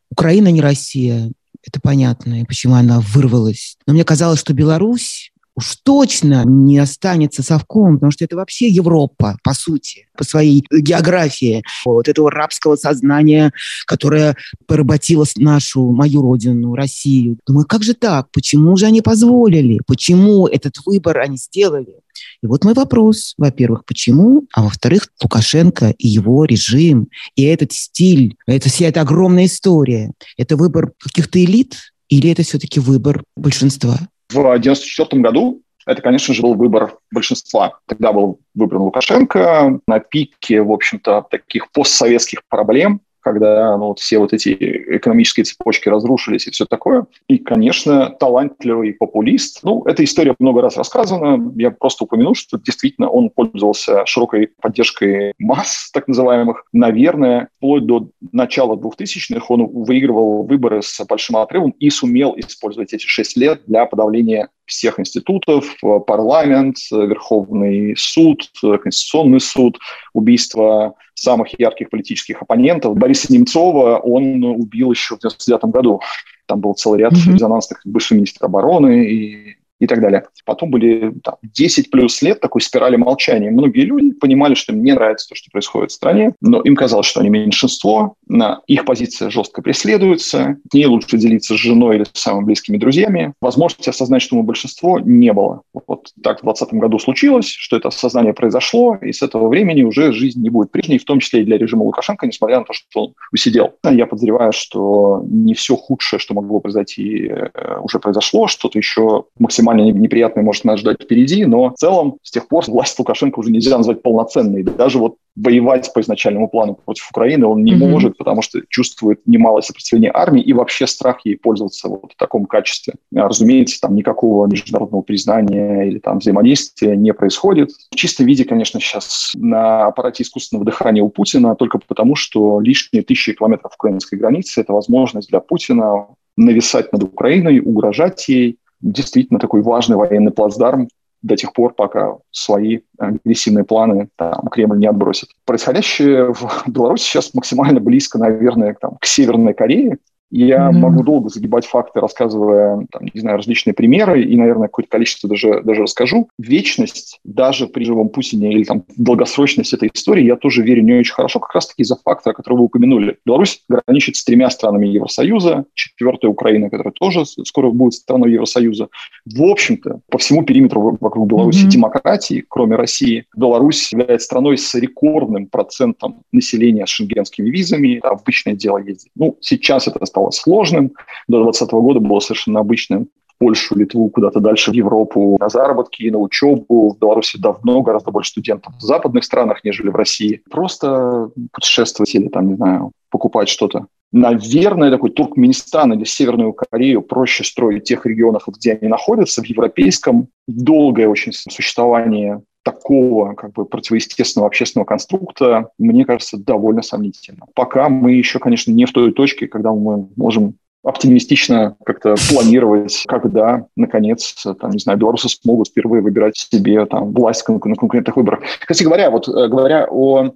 Украина 0.09 0.49
не 0.49 0.61
Россия? 0.61 1.31
Это 1.65 1.79
понятно, 1.81 2.41
и 2.41 2.45
почему 2.45 2.75
она 2.75 2.99
вырвалась. 2.99 3.77
Но 3.87 3.93
мне 3.93 4.03
казалось, 4.03 4.39
что 4.39 4.53
Беларусь 4.53 5.31
уж 5.55 5.77
точно 5.83 6.43
не 6.45 6.79
останется 6.79 7.43
совком, 7.43 7.95
потому 7.95 8.11
что 8.11 8.25
это 8.25 8.35
вообще 8.35 8.67
Европа, 8.67 9.37
по 9.43 9.53
сути, 9.53 10.07
по 10.17 10.23
своей 10.23 10.65
географии. 10.71 11.63
Вот 11.85 12.07
этого 12.07 12.31
рабского 12.31 12.75
сознания, 12.75 13.51
которое 13.85 14.35
поработило 14.67 15.25
нашу, 15.37 15.91
мою 15.91 16.21
родину, 16.21 16.75
Россию. 16.75 17.37
Думаю, 17.47 17.65
как 17.67 17.83
же 17.83 17.93
так? 17.93 18.29
Почему 18.31 18.75
же 18.77 18.85
они 18.85 19.01
позволили? 19.01 19.79
Почему 19.85 20.47
этот 20.47 20.75
выбор 20.85 21.19
они 21.19 21.37
сделали? 21.37 21.95
И 22.41 22.47
вот 22.47 22.63
мой 22.63 22.73
вопрос, 22.73 23.33
во-первых, 23.37 23.85
почему, 23.85 24.45
а 24.53 24.63
во-вторых, 24.63 25.07
Лукашенко 25.21 25.93
и 25.97 26.07
его 26.07 26.45
режим, 26.45 27.07
и 27.35 27.43
этот 27.43 27.71
стиль, 27.71 28.35
это 28.45 28.69
вся 28.69 28.87
эта 28.87 29.01
огромная 29.01 29.45
история, 29.45 30.11
это 30.37 30.55
выбор 30.55 30.91
каких-то 30.99 31.43
элит 31.43 31.75
или 32.09 32.29
это 32.29 32.43
все-таки 32.43 32.79
выбор 32.79 33.23
большинства? 33.35 33.97
В 34.29 34.39
1994 34.39 35.21
году 35.21 35.61
это, 35.85 36.01
конечно 36.01 36.33
же, 36.33 36.41
был 36.41 36.53
выбор 36.55 36.97
большинства. 37.11 37.79
Тогда 37.87 38.13
был 38.13 38.39
выбран 38.55 38.81
Лукашенко 38.83 39.79
на 39.85 39.99
пике, 39.99 40.61
в 40.61 40.71
общем-то, 40.71 41.25
таких 41.29 41.71
постсоветских 41.71 42.41
проблем, 42.47 43.01
когда 43.23 43.77
ну, 43.77 43.87
вот 43.87 43.99
все 43.99 44.19
вот 44.19 44.33
эти 44.33 44.53
экономические 44.97 45.45
цепочки 45.45 45.89
разрушились 45.89 46.47
и 46.47 46.51
все 46.51 46.65
такое. 46.65 47.05
И, 47.27 47.37
конечно, 47.37 48.09
талантливый 48.19 48.93
популист. 48.93 49.59
Ну, 49.63 49.83
эта 49.85 50.03
история 50.03 50.35
много 50.39 50.61
раз 50.61 50.77
рассказана. 50.77 51.51
Я 51.55 51.71
просто 51.71 52.03
упомяну, 52.03 52.33
что 52.35 52.57
действительно 52.57 53.09
он 53.09 53.29
пользовался 53.29 54.05
широкой 54.05 54.49
поддержкой 54.61 55.33
масс, 55.39 55.89
так 55.93 56.07
называемых. 56.07 56.65
Наверное, 56.73 57.49
вплоть 57.57 57.85
до 57.85 58.09
начала 58.31 58.75
2000-х 58.75 59.45
он 59.49 59.67
выигрывал 59.67 60.43
выборы 60.43 60.81
с 60.81 61.03
большим 61.05 61.37
отрывом 61.37 61.71
и 61.79 61.89
сумел 61.89 62.33
использовать 62.37 62.93
эти 62.93 63.05
шесть 63.05 63.37
лет 63.37 63.61
для 63.67 63.85
подавления 63.85 64.49
всех 64.73 64.99
институтов, 64.99 65.75
парламент, 66.07 66.77
Верховный 66.91 67.95
суд, 67.97 68.49
Конституционный 68.61 69.39
суд, 69.39 69.77
убийство 70.13 70.95
самых 71.13 71.57
ярких 71.59 71.89
политических 71.89 72.41
оппонентов. 72.41 72.97
Бориса 72.97 73.31
Немцова 73.31 73.97
он 73.97 74.43
убил 74.43 74.91
еще 74.91 75.15
в 75.15 75.19
1999 75.19 75.73
году. 75.73 76.01
Там 76.47 76.59
был 76.59 76.73
целый 76.73 76.99
ряд 76.99 77.13
mm-hmm. 77.13 77.33
резонансных 77.33 77.81
бывший 77.85 78.17
министр 78.17 78.45
обороны 78.45 79.05
и 79.05 79.55
и 79.83 79.87
так 79.87 80.01
далее. 80.01 80.23
Потом 80.45 80.71
были 80.71 81.13
там, 81.23 81.35
10 81.43 81.91
плюс 81.91 82.21
лет 82.21 82.39
такой 82.39 82.61
спирали 82.61 82.95
молчания. 82.95 83.51
Многие 83.51 83.81
люди 83.81 84.11
понимали, 84.13 84.53
что 84.53 84.73
им 84.73 84.83
не 84.83 84.93
нравится 84.93 85.27
то, 85.29 85.35
что 85.35 85.51
происходит 85.51 85.91
в 85.91 85.93
стране, 85.93 86.33
но 86.41 86.61
им 86.61 86.75
казалось, 86.75 87.05
что 87.05 87.19
они 87.19 87.29
меньшинство, 87.29 88.15
на 88.27 88.61
их 88.67 88.85
позиция 88.85 89.29
жестко 89.29 89.61
преследуется, 89.61 90.57
с 90.69 90.73
ней 90.73 90.85
лучше 90.85 91.17
делиться 91.17 91.55
с 91.55 91.57
женой 91.57 91.97
или 91.97 92.05
с 92.05 92.19
самыми 92.19 92.45
близкими 92.45 92.77
друзьями. 92.77 93.33
Возможности 93.41 93.89
осознать, 93.89 94.21
что 94.21 94.35
мы 94.35 94.43
большинство, 94.43 94.99
не 94.99 95.33
было. 95.33 95.63
Вот 95.73 96.11
так 96.23 96.39
в 96.39 96.43
2020 96.43 96.73
году 96.75 96.99
случилось, 96.99 97.47
что 97.47 97.75
это 97.75 97.89
осознание 97.89 98.33
произошло, 98.33 98.97
и 99.01 99.11
с 99.11 99.21
этого 99.21 99.49
времени 99.49 99.83
уже 99.83 100.13
жизнь 100.13 100.41
не 100.41 100.49
будет 100.49 100.71
прежней, 100.71 100.97
в 100.97 101.03
том 101.03 101.19
числе 101.19 101.41
и 101.41 101.45
для 101.45 101.57
режима 101.57 101.83
Лукашенко, 101.83 102.25
несмотря 102.25 102.59
на 102.59 102.65
то, 102.65 102.73
что 102.73 103.01
он 103.01 103.13
усидел. 103.31 103.73
Я 103.83 104.05
подозреваю, 104.05 104.53
что 104.53 105.23
не 105.27 105.53
все 105.53 105.75
худшее, 105.75 106.19
что 106.19 106.33
могло 106.33 106.59
произойти, 106.59 107.27
э, 107.27 107.77
уже 107.81 107.99
произошло, 107.99 108.47
что-то 108.47 108.77
еще 108.77 109.25
максимально 109.39 109.72
неприятное 109.81 110.43
может 110.43 110.63
нас 110.63 110.79
ждать 110.79 111.03
впереди, 111.03 111.45
но 111.45 111.69
в 111.69 111.75
целом 111.75 112.17
с 112.21 112.31
тех 112.31 112.47
пор 112.47 112.63
власть 112.67 112.97
Лукашенко 112.97 113.39
уже 113.39 113.51
нельзя 113.51 113.77
назвать 113.77 114.01
полноценной. 114.01 114.63
Даже 114.63 114.99
вот 114.99 115.15
воевать 115.35 115.91
по 115.93 116.01
изначальному 116.01 116.47
плану 116.47 116.75
против 116.75 117.09
Украины 117.09 117.47
он 117.47 117.63
не 117.63 117.73
mm-hmm. 117.73 117.89
может, 117.89 118.17
потому 118.17 118.41
что 118.41 118.59
чувствует 118.69 119.21
немалое 119.25 119.61
сопротивление 119.61 120.11
армии 120.13 120.43
и 120.43 120.53
вообще 120.53 120.85
страх 120.85 121.25
ей 121.25 121.37
пользоваться 121.37 121.89
вот 121.89 122.11
в 122.13 122.15
таком 122.17 122.45
качестве. 122.45 122.93
А, 123.15 123.27
разумеется, 123.27 123.79
там 123.81 123.95
никакого 123.95 124.45
международного 124.47 125.01
признания 125.01 125.83
или 125.83 125.99
там 125.99 126.19
взаимодействия 126.19 126.95
не 126.95 127.13
происходит. 127.13 127.71
В 127.91 127.95
чистом 127.95 128.27
виде, 128.27 128.45
конечно, 128.45 128.79
сейчас 128.79 129.31
на 129.35 129.87
аппарате 129.87 130.23
искусственного 130.23 130.65
дыхания 130.65 131.01
у 131.01 131.09
Путина 131.09 131.55
только 131.55 131.79
потому, 131.79 132.15
что 132.15 132.59
лишние 132.59 133.03
тысячи 133.03 133.33
километров 133.33 133.73
украинской 133.75 134.15
границы– 134.15 134.61
это 134.61 134.73
возможность 134.73 135.29
для 135.29 135.39
Путина 135.39 136.07
нависать 136.37 136.91
над 136.91 137.03
Украиной, 137.03 137.59
угрожать 137.59 138.27
ей. 138.27 138.57
Действительно 138.83 139.39
такой 139.39 139.61
важный 139.61 139.95
военный 139.95 140.31
плацдарм 140.31 140.89
до 141.21 141.37
тех 141.37 141.53
пор, 141.53 141.73
пока 141.73 142.17
свои 142.31 142.81
агрессивные 142.99 143.63
планы 143.63 144.09
там, 144.17 144.49
Кремль 144.51 144.77
не 144.77 144.87
отбросит. 144.87 145.29
Происходящее 145.45 146.33
в 146.33 146.63
Беларуси 146.67 147.03
сейчас 147.03 147.33
максимально 147.33 147.79
близко, 147.79 148.19
наверное, 148.19 148.75
там, 148.79 148.97
к 148.99 149.05
Северной 149.05 149.53
Корее, 149.53 149.99
я 150.35 150.69
mm-hmm. 150.69 150.71
могу 150.71 151.03
долго 151.03 151.29
загибать 151.29 151.65
факты, 151.65 151.99
рассказывая, 151.99 152.87
там, 152.91 153.03
не 153.13 153.19
знаю, 153.19 153.37
различные 153.37 153.73
примеры, 153.73 154.23
и, 154.23 154.35
наверное, 154.35 154.67
какое-то 154.67 154.89
количество 154.89 155.29
даже, 155.29 155.61
даже 155.63 155.83
расскажу. 155.83 156.27
Вечность, 156.39 157.19
даже 157.23 157.67
при 157.67 157.83
живом 157.83 158.09
Путине 158.09 158.51
или 158.51 158.63
там 158.63 158.83
долгосрочность 158.97 159.73
этой 159.73 159.91
истории, 159.93 160.23
я 160.23 160.35
тоже 160.35 160.63
верю 160.63 160.81
не 160.81 160.93
очень 160.93 161.13
хорошо, 161.13 161.39
как 161.39 161.53
раз-таки 161.53 161.83
из-за 161.83 161.97
фактора, 162.03 162.33
который 162.33 162.57
вы 162.57 162.63
упомянули. 162.63 163.17
Беларусь 163.25 163.63
граничит 163.69 164.15
с 164.15 164.23
тремя 164.23 164.49
странами 164.49 164.87
Евросоюза, 164.87 165.65
четвертая 165.75 166.31
Украина, 166.31 166.71
которая 166.71 166.93
тоже 166.93 167.25
скоро 167.25 167.69
будет 167.69 167.93
страной 167.93 168.31
Евросоюза. 168.31 168.87
В 169.25 169.43
общем-то, 169.43 169.99
по 170.09 170.17
всему 170.17 170.43
периметру 170.43 170.97
вокруг 170.99 171.27
Беларуси 171.27 171.65
mm-hmm. 171.65 171.69
демократии, 171.69 172.43
кроме 172.47 172.75
России, 172.75 173.25
Беларусь 173.35 173.91
является 173.91 174.25
страной 174.25 174.57
с 174.57 174.73
рекордным 174.73 175.45
процентом 175.45 176.23
населения 176.31 176.87
с 176.87 176.89
шенгенскими 176.89 177.51
визами. 177.51 177.99
Обычное 178.03 178.55
дело 178.55 178.79
ездить. 178.79 179.11
Ну, 179.15 179.37
сейчас 179.39 179.87
это 179.87 180.03
стало 180.05 180.22
стало 180.23 180.31
сложным. 180.31 180.91
До 181.27 181.43
2020 181.43 181.71
года 181.71 181.99
было 181.99 182.19
совершенно 182.19 182.59
обычным 182.59 183.07
в 183.27 183.37
Польшу, 183.39 183.75
Литву, 183.75 184.09
куда-то 184.09 184.39
дальше 184.39 184.71
в 184.71 184.73
Европу 184.73 185.37
на 185.39 185.49
заработки, 185.49 186.09
на 186.09 186.19
учебу. 186.19 186.93
В 186.93 186.99
Беларуси 186.99 187.37
давно 187.37 187.81
гораздо 187.81 188.11
больше 188.11 188.31
студентов 188.31 188.73
в 188.77 188.81
западных 188.81 189.23
странах, 189.23 189.63
нежели 189.63 189.89
в 189.89 189.95
России. 189.95 190.41
Просто 190.49 191.29
путешествовать 191.51 192.13
или 192.15 192.27
там, 192.27 192.49
не 192.49 192.55
знаю, 192.55 192.91
покупать 193.09 193.49
что-то. 193.49 193.87
Наверное, 194.11 194.91
такой 194.91 195.09
Туркменистан 195.09 195.93
или 195.93 196.03
Северную 196.03 196.53
Корею 196.53 197.01
проще 197.01 197.43
строить 197.43 197.81
в 197.81 197.85
тех 197.85 198.05
регионах, 198.05 198.47
где 198.47 198.73
они 198.73 198.87
находятся, 198.87 199.41
в 199.41 199.45
европейском. 199.45 200.27
Долгое 200.47 201.07
очень 201.07 201.33
существование 201.33 202.43
такого 202.63 203.33
как 203.33 203.53
бы 203.53 203.65
противоестественного 203.65 204.47
общественного 204.47 204.85
конструкта, 204.85 205.69
мне 205.77 206.05
кажется, 206.05 206.37
довольно 206.37 206.81
сомнительно. 206.81 207.45
Пока 207.53 207.89
мы 207.89 208.13
еще, 208.13 208.39
конечно, 208.39 208.71
не 208.71 208.85
в 208.85 208.91
той 208.91 209.11
точке, 209.11 209.47
когда 209.47 209.71
мы 209.71 210.07
можем 210.15 210.55
оптимистично 210.83 211.77
как-то 211.85 212.15
планировать, 212.29 213.03
когда, 213.07 213.67
наконец, 213.75 214.35
там, 214.59 214.71
не 214.71 214.79
знаю, 214.79 214.99
белорусы 214.99 215.29
смогут 215.29 215.69
впервые 215.69 216.01
выбирать 216.01 216.35
себе 216.35 216.85
там 216.85 217.13
власть 217.13 217.47
на 217.47 217.59
конкурентных 217.59 218.17
выборах. 218.17 218.41
Кстати 218.59 218.83
говоря, 218.83 219.09
вот 219.09 219.29
э, 219.29 219.47
говоря 219.47 219.87
о 219.89 220.31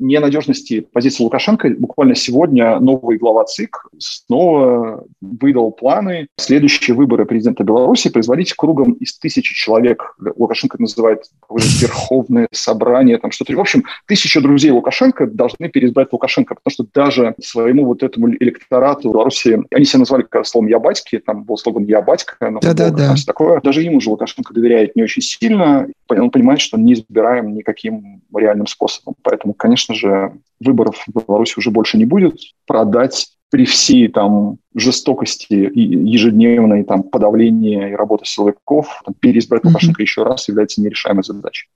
ненадежности 0.00 0.80
позиции 0.80 1.22
Лукашенко 1.22 1.70
буквально 1.78 2.14
сегодня 2.14 2.80
новый 2.80 3.18
глава 3.18 3.44
ЦИК 3.44 3.86
снова 3.98 5.04
выдал 5.20 5.70
планы 5.70 6.26
следующие 6.36 6.96
выборы 6.96 7.26
президента 7.26 7.62
Беларуси 7.62 8.10
производить 8.10 8.54
кругом 8.54 8.92
из 8.92 9.18
тысячи 9.18 9.54
человек. 9.54 10.16
Лукашенко 10.36 10.80
называет 10.80 11.24
Верховное 11.50 12.48
собрание, 12.52 13.18
там 13.18 13.30
что-то. 13.30 13.54
В 13.54 13.60
общем, 13.60 13.84
тысяча 14.06 14.40
друзей 14.40 14.70
Лукашенко 14.70 15.26
должны 15.26 15.68
переизбрать 15.68 16.12
Лукашенко, 16.12 16.54
потому 16.54 16.72
что 16.72 16.86
даже 16.94 17.34
своему 17.40 17.84
вот 17.84 18.02
этому 18.02 18.30
электорату 18.30 19.10
Беларуси, 19.12 19.60
они 19.70 19.84
себя 19.84 20.00
назвали 20.00 20.22
как 20.22 20.46
словом 20.46 20.68
«я 20.68 20.78
батьки», 20.78 21.18
там 21.18 21.44
был 21.44 21.56
слоган 21.56 21.84
«я 21.84 22.00
батька», 22.00 22.36
но 22.50 22.60
да, 22.60 22.72
да, 22.72 22.90
да. 22.90 23.14
такое. 23.26 23.60
Даже 23.60 23.82
ему 23.82 24.00
же 24.00 24.10
Лукашенко 24.10 24.54
доверяет 24.54 24.96
не 24.96 25.02
очень 25.02 25.22
сильно. 25.22 25.86
Он 26.08 26.30
понимает, 26.30 26.60
что 26.60 26.78
не 26.78 26.94
избираем 26.94 27.54
никаким 27.54 28.22
реальным 28.34 28.66
способом. 28.66 29.14
Поэтому, 29.22 29.54
конечно, 29.54 29.89
конечно 29.90 29.94
же, 29.94 30.32
выборов 30.60 31.04
в 31.06 31.26
Беларуси 31.26 31.54
уже 31.58 31.70
больше 31.70 31.98
не 31.98 32.04
будет. 32.04 32.38
Продать 32.66 33.28
при 33.50 33.64
всей 33.64 34.08
там 34.08 34.58
жестокости 34.74 35.54
и 35.54 35.80
ежедневной 35.80 36.84
там 36.84 37.02
подавления 37.02 37.90
и 37.90 37.94
работы 37.94 38.24
силовиков, 38.24 39.02
там, 39.04 39.14
переизбрать 39.18 39.64
Лукашенко 39.64 40.00
mm-hmm. 40.00 40.04
еще 40.04 40.22
раз 40.22 40.48
является 40.48 40.80
нерешаемой 40.80 41.24
задачей. 41.24 41.68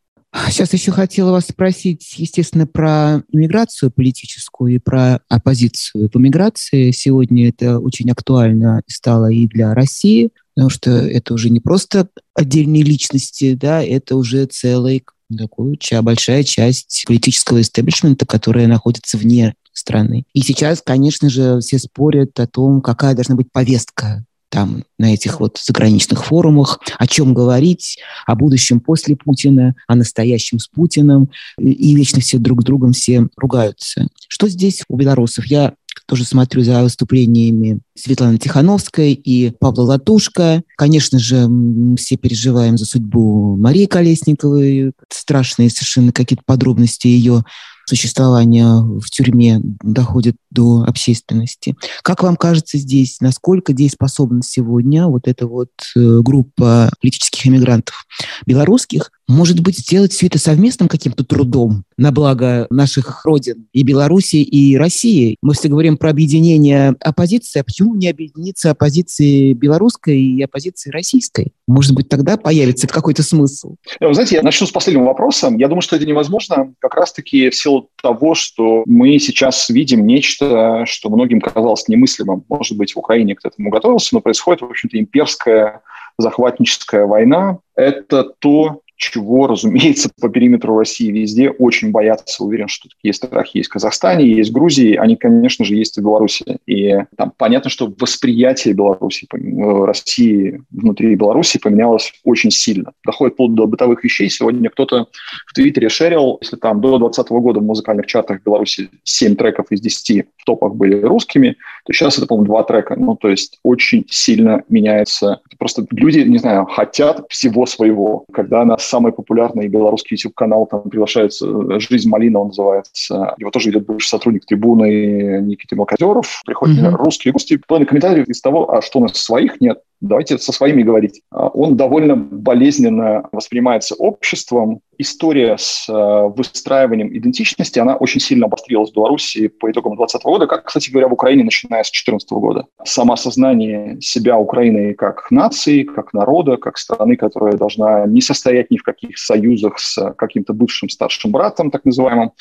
Сейчас 0.48 0.72
еще 0.72 0.90
хотела 0.90 1.30
вас 1.30 1.46
спросить, 1.46 2.14
естественно, 2.16 2.66
про 2.66 3.22
иммиграцию 3.30 3.92
политическую 3.92 4.74
и 4.74 4.78
про 4.78 5.20
оппозицию. 5.28 6.10
В 6.12 6.16
иммиграции 6.16 6.90
сегодня 6.90 7.48
это 7.48 7.78
очень 7.78 8.10
актуально 8.10 8.82
стало 8.88 9.30
и 9.30 9.46
для 9.46 9.74
России, 9.74 10.30
потому 10.54 10.70
что 10.70 10.90
это 10.90 11.34
уже 11.34 11.50
не 11.50 11.60
просто 11.60 12.08
отдельные 12.34 12.82
личности, 12.82 13.54
да, 13.54 13.82
это 13.82 14.16
уже 14.16 14.46
целый 14.46 15.04
такую 15.36 15.78
большая 16.02 16.42
часть 16.42 17.04
политического 17.06 17.60
истеблишмента, 17.60 18.26
которая 18.26 18.66
находится 18.66 19.16
вне 19.16 19.54
страны. 19.72 20.24
И 20.32 20.40
сейчас, 20.40 20.82
конечно 20.82 21.28
же, 21.28 21.60
все 21.60 21.78
спорят 21.78 22.38
о 22.38 22.46
том, 22.46 22.80
какая 22.80 23.14
должна 23.14 23.34
быть 23.34 23.50
повестка 23.52 24.24
там 24.54 24.84
на 25.00 25.12
этих 25.12 25.40
вот 25.40 25.58
заграничных 25.60 26.24
форумах, 26.26 26.78
о 26.98 27.08
чем 27.08 27.34
говорить, 27.34 27.98
о 28.24 28.36
будущем 28.36 28.78
после 28.78 29.16
Путина, 29.16 29.74
о 29.88 29.96
настоящем 29.96 30.60
с 30.60 30.68
Путиным, 30.68 31.30
и 31.58 31.96
вечно 31.96 32.20
все 32.20 32.38
друг 32.38 32.62
с 32.62 32.64
другом 32.64 32.92
все 32.92 33.26
ругаются. 33.36 34.06
Что 34.28 34.48
здесь 34.48 34.84
у 34.88 34.96
белорусов? 34.96 35.46
Я 35.46 35.74
тоже 36.06 36.24
смотрю 36.24 36.62
за 36.62 36.82
выступлениями 36.82 37.80
Светланы 37.94 38.38
Тихановской 38.38 39.12
и 39.12 39.50
Павла 39.50 39.82
Латушка. 39.82 40.62
Конечно 40.76 41.18
же, 41.18 41.48
все 41.96 42.16
переживаем 42.16 42.76
за 42.76 42.86
судьбу 42.86 43.56
Марии 43.56 43.86
Колесниковой. 43.86 44.92
Страшные 45.10 45.70
совершенно 45.70 46.12
какие-то 46.12 46.42
подробности 46.46 47.06
ее 47.06 47.44
существования 47.86 48.66
в 48.80 49.04
тюрьме 49.10 49.60
доходят 49.62 50.36
до 50.50 50.84
общественности. 50.86 51.76
Как 52.02 52.22
вам 52.22 52.36
кажется 52.36 52.78
здесь, 52.78 53.20
насколько 53.20 53.72
дееспособна 53.72 54.42
сегодня 54.42 55.06
вот 55.06 55.28
эта 55.28 55.46
вот 55.46 55.70
э, 55.96 56.20
группа 56.20 56.90
политических 57.00 57.46
иммигрантов 57.46 58.06
белорусских, 58.46 59.10
может 59.26 59.60
быть, 59.60 59.78
сделать 59.78 60.12
все 60.12 60.26
это 60.26 60.38
совместным 60.38 60.88
каким-то 60.88 61.24
трудом 61.24 61.84
на 61.96 62.12
благо 62.12 62.66
наших 62.70 63.24
родин 63.24 63.68
и 63.72 63.82
Беларуси, 63.82 64.36
и 64.36 64.76
России? 64.76 65.36
Мы 65.40 65.54
все 65.54 65.68
говорим 65.68 65.96
про 65.96 66.10
объединение 66.10 66.94
оппозиции, 67.00 67.60
а 67.60 67.64
почему 67.64 67.94
не 67.94 68.08
объединиться 68.08 68.70
оппозиции 68.70 69.52
белорусской 69.52 70.20
и 70.20 70.42
оппозиции 70.42 70.90
российской? 70.90 71.52
Может 71.66 71.94
быть, 71.94 72.08
тогда 72.08 72.36
появится 72.36 72.86
какой-то 72.86 73.22
смысл? 73.22 73.76
Вы 74.00 74.12
знаете, 74.12 74.36
я 74.36 74.42
начну 74.42 74.66
с 74.66 74.70
последнего 74.70 75.06
вопроса. 75.06 75.50
Я 75.56 75.68
думаю, 75.68 75.82
что 75.82 75.96
это 75.96 76.04
невозможно 76.04 76.74
как 76.78 76.94
раз-таки 76.94 77.48
в 77.48 77.54
силу 77.54 77.88
того, 78.02 78.34
что 78.34 78.82
мы 78.86 79.18
сейчас 79.18 79.70
видим 79.70 80.06
нечто, 80.06 80.84
что 80.86 81.08
многим 81.08 81.40
казалось 81.40 81.88
немыслимым. 81.88 82.44
Может 82.48 82.76
быть, 82.76 82.94
в 82.94 82.98
Украине 82.98 83.34
к 83.34 83.44
этому 83.44 83.70
готовился, 83.70 84.14
но 84.14 84.20
происходит, 84.20 84.60
в 84.60 84.66
общем-то, 84.66 84.98
имперская 84.98 85.80
захватническая 86.18 87.06
война. 87.06 87.58
Это 87.76 88.24
то, 88.38 88.82
чего, 88.96 89.46
разумеется, 89.46 90.10
по 90.20 90.28
периметру 90.28 90.78
России 90.78 91.10
везде 91.10 91.50
очень 91.50 91.90
боятся. 91.90 92.44
Уверен, 92.44 92.68
что 92.68 92.88
такие 92.88 93.12
страхи 93.12 93.58
есть 93.58 93.70
в 93.70 93.72
Казахстане, 93.72 94.28
есть 94.28 94.50
в 94.50 94.52
Грузии, 94.52 94.94
они, 94.94 95.16
конечно 95.16 95.64
же, 95.64 95.74
есть 95.74 95.98
и 95.98 96.00
в 96.00 96.04
Беларуси. 96.04 96.58
И 96.66 96.96
там 97.16 97.32
понятно, 97.36 97.70
что 97.70 97.92
восприятие 97.98 98.74
Беларуси, 98.74 99.26
э, 99.32 99.84
России 99.84 100.62
внутри 100.70 101.14
Беларуси 101.14 101.58
поменялось 101.58 102.12
очень 102.24 102.50
сильно. 102.50 102.92
Доходит 103.04 103.34
вплоть 103.34 103.54
до 103.54 103.66
бытовых 103.66 104.04
вещей. 104.04 104.28
Сегодня 104.30 104.70
кто-то 104.70 105.08
в 105.46 105.52
Твиттере 105.54 105.88
шерил, 105.88 106.38
если 106.40 106.56
там 106.56 106.80
до 106.80 106.98
2020 106.98 107.30
года 107.32 107.60
в 107.60 107.64
музыкальных 107.64 108.06
чартах 108.06 108.42
Беларуси 108.44 108.90
7 109.02 109.36
треков 109.36 109.66
из 109.70 109.80
10 109.80 110.26
в 110.36 110.44
топах 110.44 110.74
были 110.74 111.00
русскими, 111.00 111.56
то 111.84 111.92
сейчас 111.92 112.18
это, 112.18 112.26
по-моему, 112.26 112.46
два 112.46 112.62
трека. 112.62 112.96
Ну, 112.96 113.16
то 113.16 113.28
есть 113.28 113.58
очень 113.62 114.04
сильно 114.08 114.62
меняется 114.68 115.40
Просто 115.64 115.86
люди, 115.92 116.18
не 116.18 116.36
знаю, 116.36 116.66
хотят 116.66 117.24
всего 117.30 117.64
своего. 117.64 118.26
Когда 118.34 118.66
на 118.66 118.76
самый 118.76 119.12
популярный 119.12 119.66
белорусский 119.66 120.14
YouTube-канал 120.16 120.66
там 120.66 120.90
приглашается 120.90 121.80
«Жизнь 121.80 122.06
Малина», 122.06 122.40
он 122.40 122.48
называется, 122.48 123.34
его 123.38 123.50
тоже 123.50 123.70
идет 123.70 123.86
бывший 123.86 124.08
сотрудник 124.08 124.44
трибуны 124.44 125.40
Никита 125.40 125.74
Малкозеров, 125.74 126.42
приходят 126.44 126.76
mm-hmm. 126.76 126.96
русские 126.96 127.32
гости, 127.32 127.58
половина 127.66 127.88
комментариев 127.88 128.28
из 128.28 128.42
того, 128.42 128.70
а 128.74 128.82
что 128.82 128.98
у 128.98 129.02
нас 129.04 129.12
своих 129.12 129.58
нет, 129.62 129.80
давайте 130.04 130.38
со 130.38 130.52
своими 130.52 130.82
говорить. 130.82 131.22
А, 131.30 131.48
он 131.48 131.76
довольно 131.76 132.16
болезненно 132.16 133.28
воспринимается 133.32 133.94
обществом. 133.94 134.80
История 134.96 135.56
с 135.58 135.86
а, 135.88 136.28
выстраиванием 136.28 137.16
идентичности, 137.16 137.78
она 137.78 137.96
очень 137.96 138.20
сильно 138.20 138.46
обострилась 138.46 138.90
в 138.90 138.94
Беларуси 138.94 139.48
по 139.48 139.70
итогам 139.70 139.96
2020 139.96 140.24
года, 140.24 140.46
как, 140.46 140.64
кстати 140.64 140.90
говоря, 140.90 141.08
в 141.08 141.12
Украине, 141.12 141.44
начиная 141.44 141.82
с 141.82 141.90
2014 141.90 142.30
года. 142.32 142.66
Самоосознание 142.84 144.00
себя 144.00 144.38
Украины 144.38 144.94
как 144.94 145.30
нации, 145.30 145.82
как 145.82 146.12
народа, 146.12 146.56
как 146.56 146.78
страны, 146.78 147.16
которая 147.16 147.54
должна 147.54 148.06
не 148.06 148.20
состоять 148.20 148.70
ни 148.70 148.76
в 148.76 148.82
каких 148.82 149.18
союзах 149.18 149.78
с 149.78 150.12
каким-то 150.12 150.52
бывшим 150.52 150.88
старшим 150.88 151.32
братом, 151.32 151.70
так 151.70 151.84
называемым, 151.84 152.32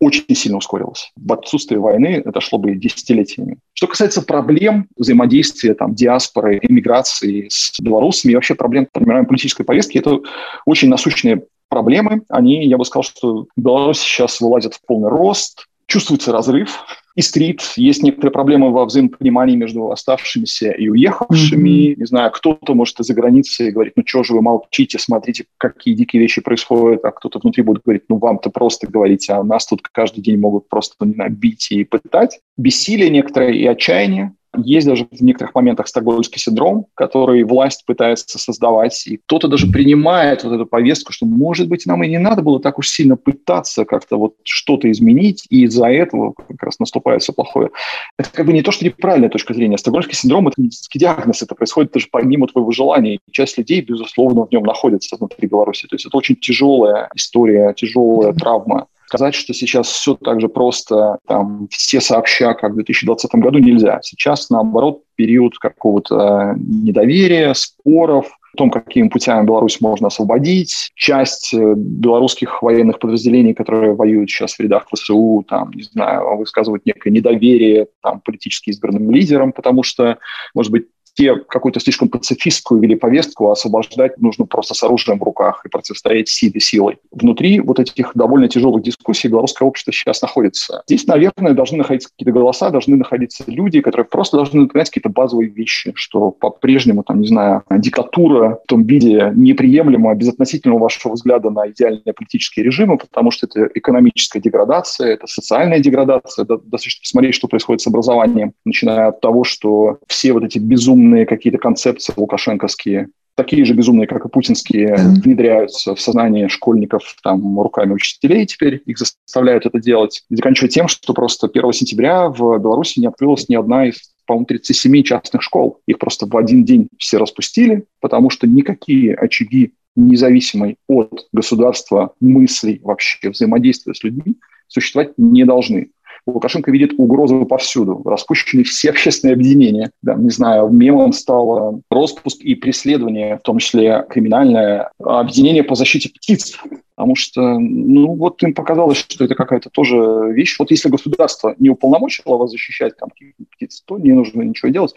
очень 0.00 0.24
сильно 0.34 0.58
ускорилось. 0.58 1.10
В 1.16 1.32
отсутствие 1.32 1.80
войны 1.80 2.22
это 2.24 2.40
шло 2.40 2.58
бы 2.58 2.74
десятилетиями. 2.74 3.58
Что 3.72 3.86
касается 3.86 4.22
проблем 4.22 4.88
взаимодействия 4.96 5.74
там, 5.74 5.94
диаспоры, 5.94 6.58
иммиграции 6.62 6.97
с 7.06 7.80
белорусами 7.80 8.32
и 8.32 8.34
вообще 8.34 8.54
проблем 8.54 8.88
формирования 8.92 9.26
политической 9.26 9.64
повестки, 9.64 9.98
это 9.98 10.20
очень 10.66 10.88
насущные 10.88 11.44
проблемы. 11.68 12.22
Они, 12.28 12.64
я 12.66 12.78
бы 12.78 12.84
сказал, 12.84 13.04
что 13.04 13.46
Беларусь 13.56 14.00
сейчас 14.00 14.40
вылазит 14.40 14.74
в 14.74 14.80
полный 14.86 15.08
рост, 15.08 15.66
чувствуется 15.86 16.32
разрыв, 16.32 16.84
искрит, 17.16 17.62
есть 17.76 18.02
некоторые 18.02 18.30
проблемы 18.30 18.70
во 18.70 18.84
взаимопонимании 18.84 19.56
между 19.56 19.90
оставшимися 19.90 20.70
и 20.70 20.88
уехавшими. 20.88 21.70
Mm-hmm. 21.70 21.94
Не 21.96 22.04
знаю, 22.04 22.30
кто-то 22.30 22.74
может 22.74 23.00
из-за 23.00 23.14
границы 23.14 23.70
говорить, 23.70 23.94
ну 23.96 24.02
что 24.06 24.22
же 24.22 24.34
вы 24.34 24.42
молчите, 24.42 24.98
смотрите, 24.98 25.46
какие 25.56 25.94
дикие 25.94 26.22
вещи 26.22 26.42
происходят, 26.42 27.04
а 27.04 27.10
кто-то 27.10 27.40
внутри 27.40 27.64
будет 27.64 27.82
говорить, 27.84 28.04
ну 28.08 28.18
вам-то 28.18 28.50
просто 28.50 28.86
говорите, 28.86 29.32
а 29.32 29.42
нас 29.42 29.66
тут 29.66 29.80
каждый 29.82 30.20
день 30.20 30.38
могут 30.38 30.68
просто, 30.68 30.94
не 31.06 31.14
знаю, 31.14 31.32
бить 31.32 31.68
и 31.70 31.84
пытать. 31.84 32.38
Бессилие 32.56 33.10
некоторое 33.10 33.52
и 33.52 33.66
отчаяние, 33.66 34.34
есть 34.62 34.86
даже 34.86 35.06
в 35.10 35.20
некоторых 35.22 35.54
моментах 35.54 35.88
стокгольмский 35.88 36.40
синдром, 36.40 36.86
который 36.94 37.42
власть 37.44 37.84
пытается 37.86 38.38
создавать, 38.38 39.06
и 39.06 39.18
кто-то 39.18 39.48
даже 39.48 39.66
принимает 39.66 40.44
вот 40.44 40.52
эту 40.52 40.66
повестку, 40.66 41.12
что, 41.12 41.26
может 41.26 41.68
быть, 41.68 41.86
нам 41.86 42.02
и 42.02 42.08
не 42.08 42.18
надо 42.18 42.42
было 42.42 42.60
так 42.60 42.78
уж 42.78 42.88
сильно 42.88 43.16
пытаться 43.16 43.84
как-то 43.84 44.16
вот 44.16 44.34
что-то 44.42 44.90
изменить, 44.90 45.46
и 45.50 45.64
из-за 45.64 45.86
этого 45.86 46.32
как 46.32 46.62
раз 46.62 46.78
наступает 46.78 47.22
все 47.22 47.32
плохое. 47.32 47.70
Это 48.18 48.30
как 48.32 48.46
бы 48.46 48.52
не 48.52 48.62
то, 48.62 48.70
что 48.70 48.84
неправильная 48.84 49.28
точка 49.28 49.54
зрения. 49.54 49.78
Стокгольмский 49.78 50.14
синдром– 50.14 50.48
это 50.48 50.60
медицинский 50.60 50.98
диагноз, 50.98 51.42
это 51.42 51.54
происходит 51.54 51.92
даже 51.92 52.08
помимо 52.10 52.46
твоего 52.46 52.70
желания. 52.70 53.16
И 53.16 53.20
часть 53.30 53.58
людей, 53.58 53.80
безусловно, 53.80 54.46
в 54.46 54.50
нем 54.50 54.64
находится 54.64 55.16
внутри 55.16 55.48
Беларуси. 55.48 55.86
То 55.86 55.94
есть 55.94 56.06
это 56.06 56.16
очень 56.16 56.36
тяжелая 56.36 57.10
история, 57.14 57.72
тяжелая 57.74 58.32
травма. 58.32 58.86
Сказать, 59.08 59.34
что 59.34 59.54
сейчас 59.54 59.86
все 59.86 60.16
так 60.16 60.38
же 60.38 60.50
просто, 60.50 61.16
там, 61.26 61.66
все 61.70 61.98
сообща, 61.98 62.52
как 62.52 62.72
в 62.72 62.74
2020 62.74 63.30
году, 63.36 63.58
нельзя. 63.58 64.00
Сейчас, 64.02 64.50
наоборот, 64.50 65.00
период 65.16 65.58
какого-то 65.58 66.54
недоверия, 66.58 67.54
споров, 67.54 68.26
о 68.52 68.56
том, 68.58 68.70
какими 68.70 69.08
путями 69.08 69.46
Беларусь 69.46 69.80
можно 69.80 70.08
освободить. 70.08 70.90
Часть 70.94 71.54
э, 71.54 71.74
белорусских 71.74 72.60
военных 72.60 72.98
подразделений, 72.98 73.54
которые 73.54 73.94
воюют 73.94 74.28
сейчас 74.28 74.56
в 74.56 74.60
рядах 74.60 74.86
ВСУ, 74.92 75.42
там, 75.48 75.70
не 75.70 75.84
знаю, 75.84 76.36
высказывают 76.36 76.84
некое 76.84 77.08
недоверие 77.08 77.86
там, 78.02 78.20
политически 78.20 78.68
избранным 78.68 79.10
лидерам, 79.10 79.52
потому 79.52 79.84
что, 79.84 80.18
может 80.54 80.70
быть, 80.70 80.88
те 81.18 81.34
какую-то 81.34 81.80
слишком 81.80 82.08
пацифистскую 82.08 82.80
вели 82.80 82.94
повестку, 82.94 83.48
а 83.48 83.52
освобождать 83.52 84.20
нужно 84.20 84.46
просто 84.46 84.74
с 84.74 84.82
оружием 84.84 85.18
в 85.18 85.22
руках 85.24 85.62
и 85.66 85.68
противостоять 85.68 86.28
силе 86.28 86.60
силой. 86.60 86.98
Внутри 87.10 87.58
вот 87.58 87.80
этих 87.80 88.12
довольно 88.14 88.46
тяжелых 88.46 88.84
дискуссий 88.84 89.26
белорусское 89.26 89.66
общество 89.66 89.92
сейчас 89.92 90.22
находится. 90.22 90.84
Здесь, 90.86 91.08
наверное, 91.08 91.54
должны 91.54 91.78
находиться 91.78 92.10
какие-то 92.10 92.30
голоса, 92.30 92.70
должны 92.70 92.96
находиться 92.96 93.42
люди, 93.48 93.80
которые 93.80 94.06
просто 94.06 94.36
должны 94.36 94.60
напоминать 94.60 94.90
какие-то 94.90 95.08
базовые 95.08 95.48
вещи, 95.48 95.92
что 95.96 96.30
по-прежнему, 96.30 97.02
там, 97.02 97.20
не 97.20 97.26
знаю, 97.26 97.64
диктатура 97.68 98.60
в 98.62 98.68
том 98.68 98.84
виде 98.84 99.32
неприемлема 99.34 100.14
без 100.14 100.28
относительного 100.28 100.78
вашего 100.78 101.14
взгляда 101.14 101.50
на 101.50 101.68
идеальные 101.68 102.12
политические 102.14 102.64
режимы, 102.64 102.96
потому 102.96 103.32
что 103.32 103.48
это 103.48 103.68
экономическая 103.74 104.38
деградация, 104.38 105.14
это 105.14 105.26
социальная 105.26 105.80
деградация. 105.80 106.44
Достаточно 106.44 107.02
посмотреть, 107.02 107.34
что 107.34 107.48
происходит 107.48 107.80
с 107.80 107.88
образованием, 107.88 108.52
начиная 108.64 109.08
от 109.08 109.20
того, 109.20 109.42
что 109.42 109.98
все 110.06 110.32
вот 110.32 110.44
эти 110.44 110.58
безумные 110.58 111.07
безумные 111.08 111.26
какие-то 111.26 111.58
концепции 111.58 112.12
лукашенковские, 112.16 113.08
такие 113.34 113.64
же 113.64 113.74
безумные, 113.74 114.06
как 114.06 114.24
и 114.24 114.28
путинские, 114.28 114.96
внедряются 115.22 115.94
в 115.94 116.00
сознание 116.00 116.48
школьников 116.48 117.16
там, 117.22 117.60
руками 117.60 117.92
учителей 117.92 118.46
теперь, 118.46 118.82
их 118.84 118.98
заставляют 118.98 119.66
это 119.66 119.80
делать. 119.80 120.24
И 120.30 120.36
заканчивая 120.36 120.68
тем, 120.68 120.88
что 120.88 121.14
просто 121.14 121.46
1 121.46 121.72
сентября 121.72 122.28
в 122.28 122.58
Беларуси 122.58 123.00
не 123.00 123.06
открылась 123.06 123.48
ни 123.48 123.56
одна 123.56 123.88
из 123.88 124.12
по-моему, 124.26 124.44
37 124.44 125.02
частных 125.04 125.42
школ. 125.42 125.80
Их 125.86 125.98
просто 125.98 126.26
в 126.26 126.36
один 126.36 126.62
день 126.62 126.88
все 126.98 127.16
распустили, 127.16 127.86
потому 127.98 128.28
что 128.28 128.46
никакие 128.46 129.14
очаги 129.14 129.72
независимой 129.96 130.76
от 130.86 131.28
государства 131.32 132.12
мыслей 132.20 132.78
вообще 132.82 133.30
взаимодействия 133.30 133.94
с 133.94 134.04
людьми 134.04 134.34
существовать 134.66 135.14
не 135.16 135.44
должны. 135.44 135.92
Лукашенко 136.32 136.70
видит 136.70 136.92
угрозу 136.98 137.44
повсюду. 137.46 138.02
Распущены 138.04 138.64
все 138.64 138.90
общественные 138.90 139.34
объединения. 139.34 139.90
Да, 140.02 140.14
не 140.14 140.30
знаю, 140.30 140.68
мемом 140.68 141.12
стало 141.12 141.80
распуск 141.90 142.40
и 142.40 142.54
преследование, 142.54 143.38
в 143.38 143.42
том 143.42 143.58
числе 143.58 144.04
криминальное 144.08 144.90
объединение 144.98 145.62
по 145.62 145.74
защите 145.74 146.10
птиц 146.10 146.58
потому 146.98 147.14
что, 147.14 147.60
ну, 147.60 148.16
вот 148.16 148.42
им 148.42 148.52
показалось, 148.52 148.96
что 148.98 149.24
это 149.24 149.36
какая-то 149.36 149.70
тоже 149.70 150.32
вещь. 150.32 150.56
Вот 150.58 150.72
если 150.72 150.88
государство 150.88 151.54
не 151.60 151.70
уполномочило 151.70 152.36
вас 152.36 152.50
защищать 152.50 152.96
там 152.96 153.10
птиц, 153.52 153.84
то 153.86 153.98
не 153.98 154.10
нужно 154.10 154.42
ничего 154.42 154.72
делать. 154.72 154.94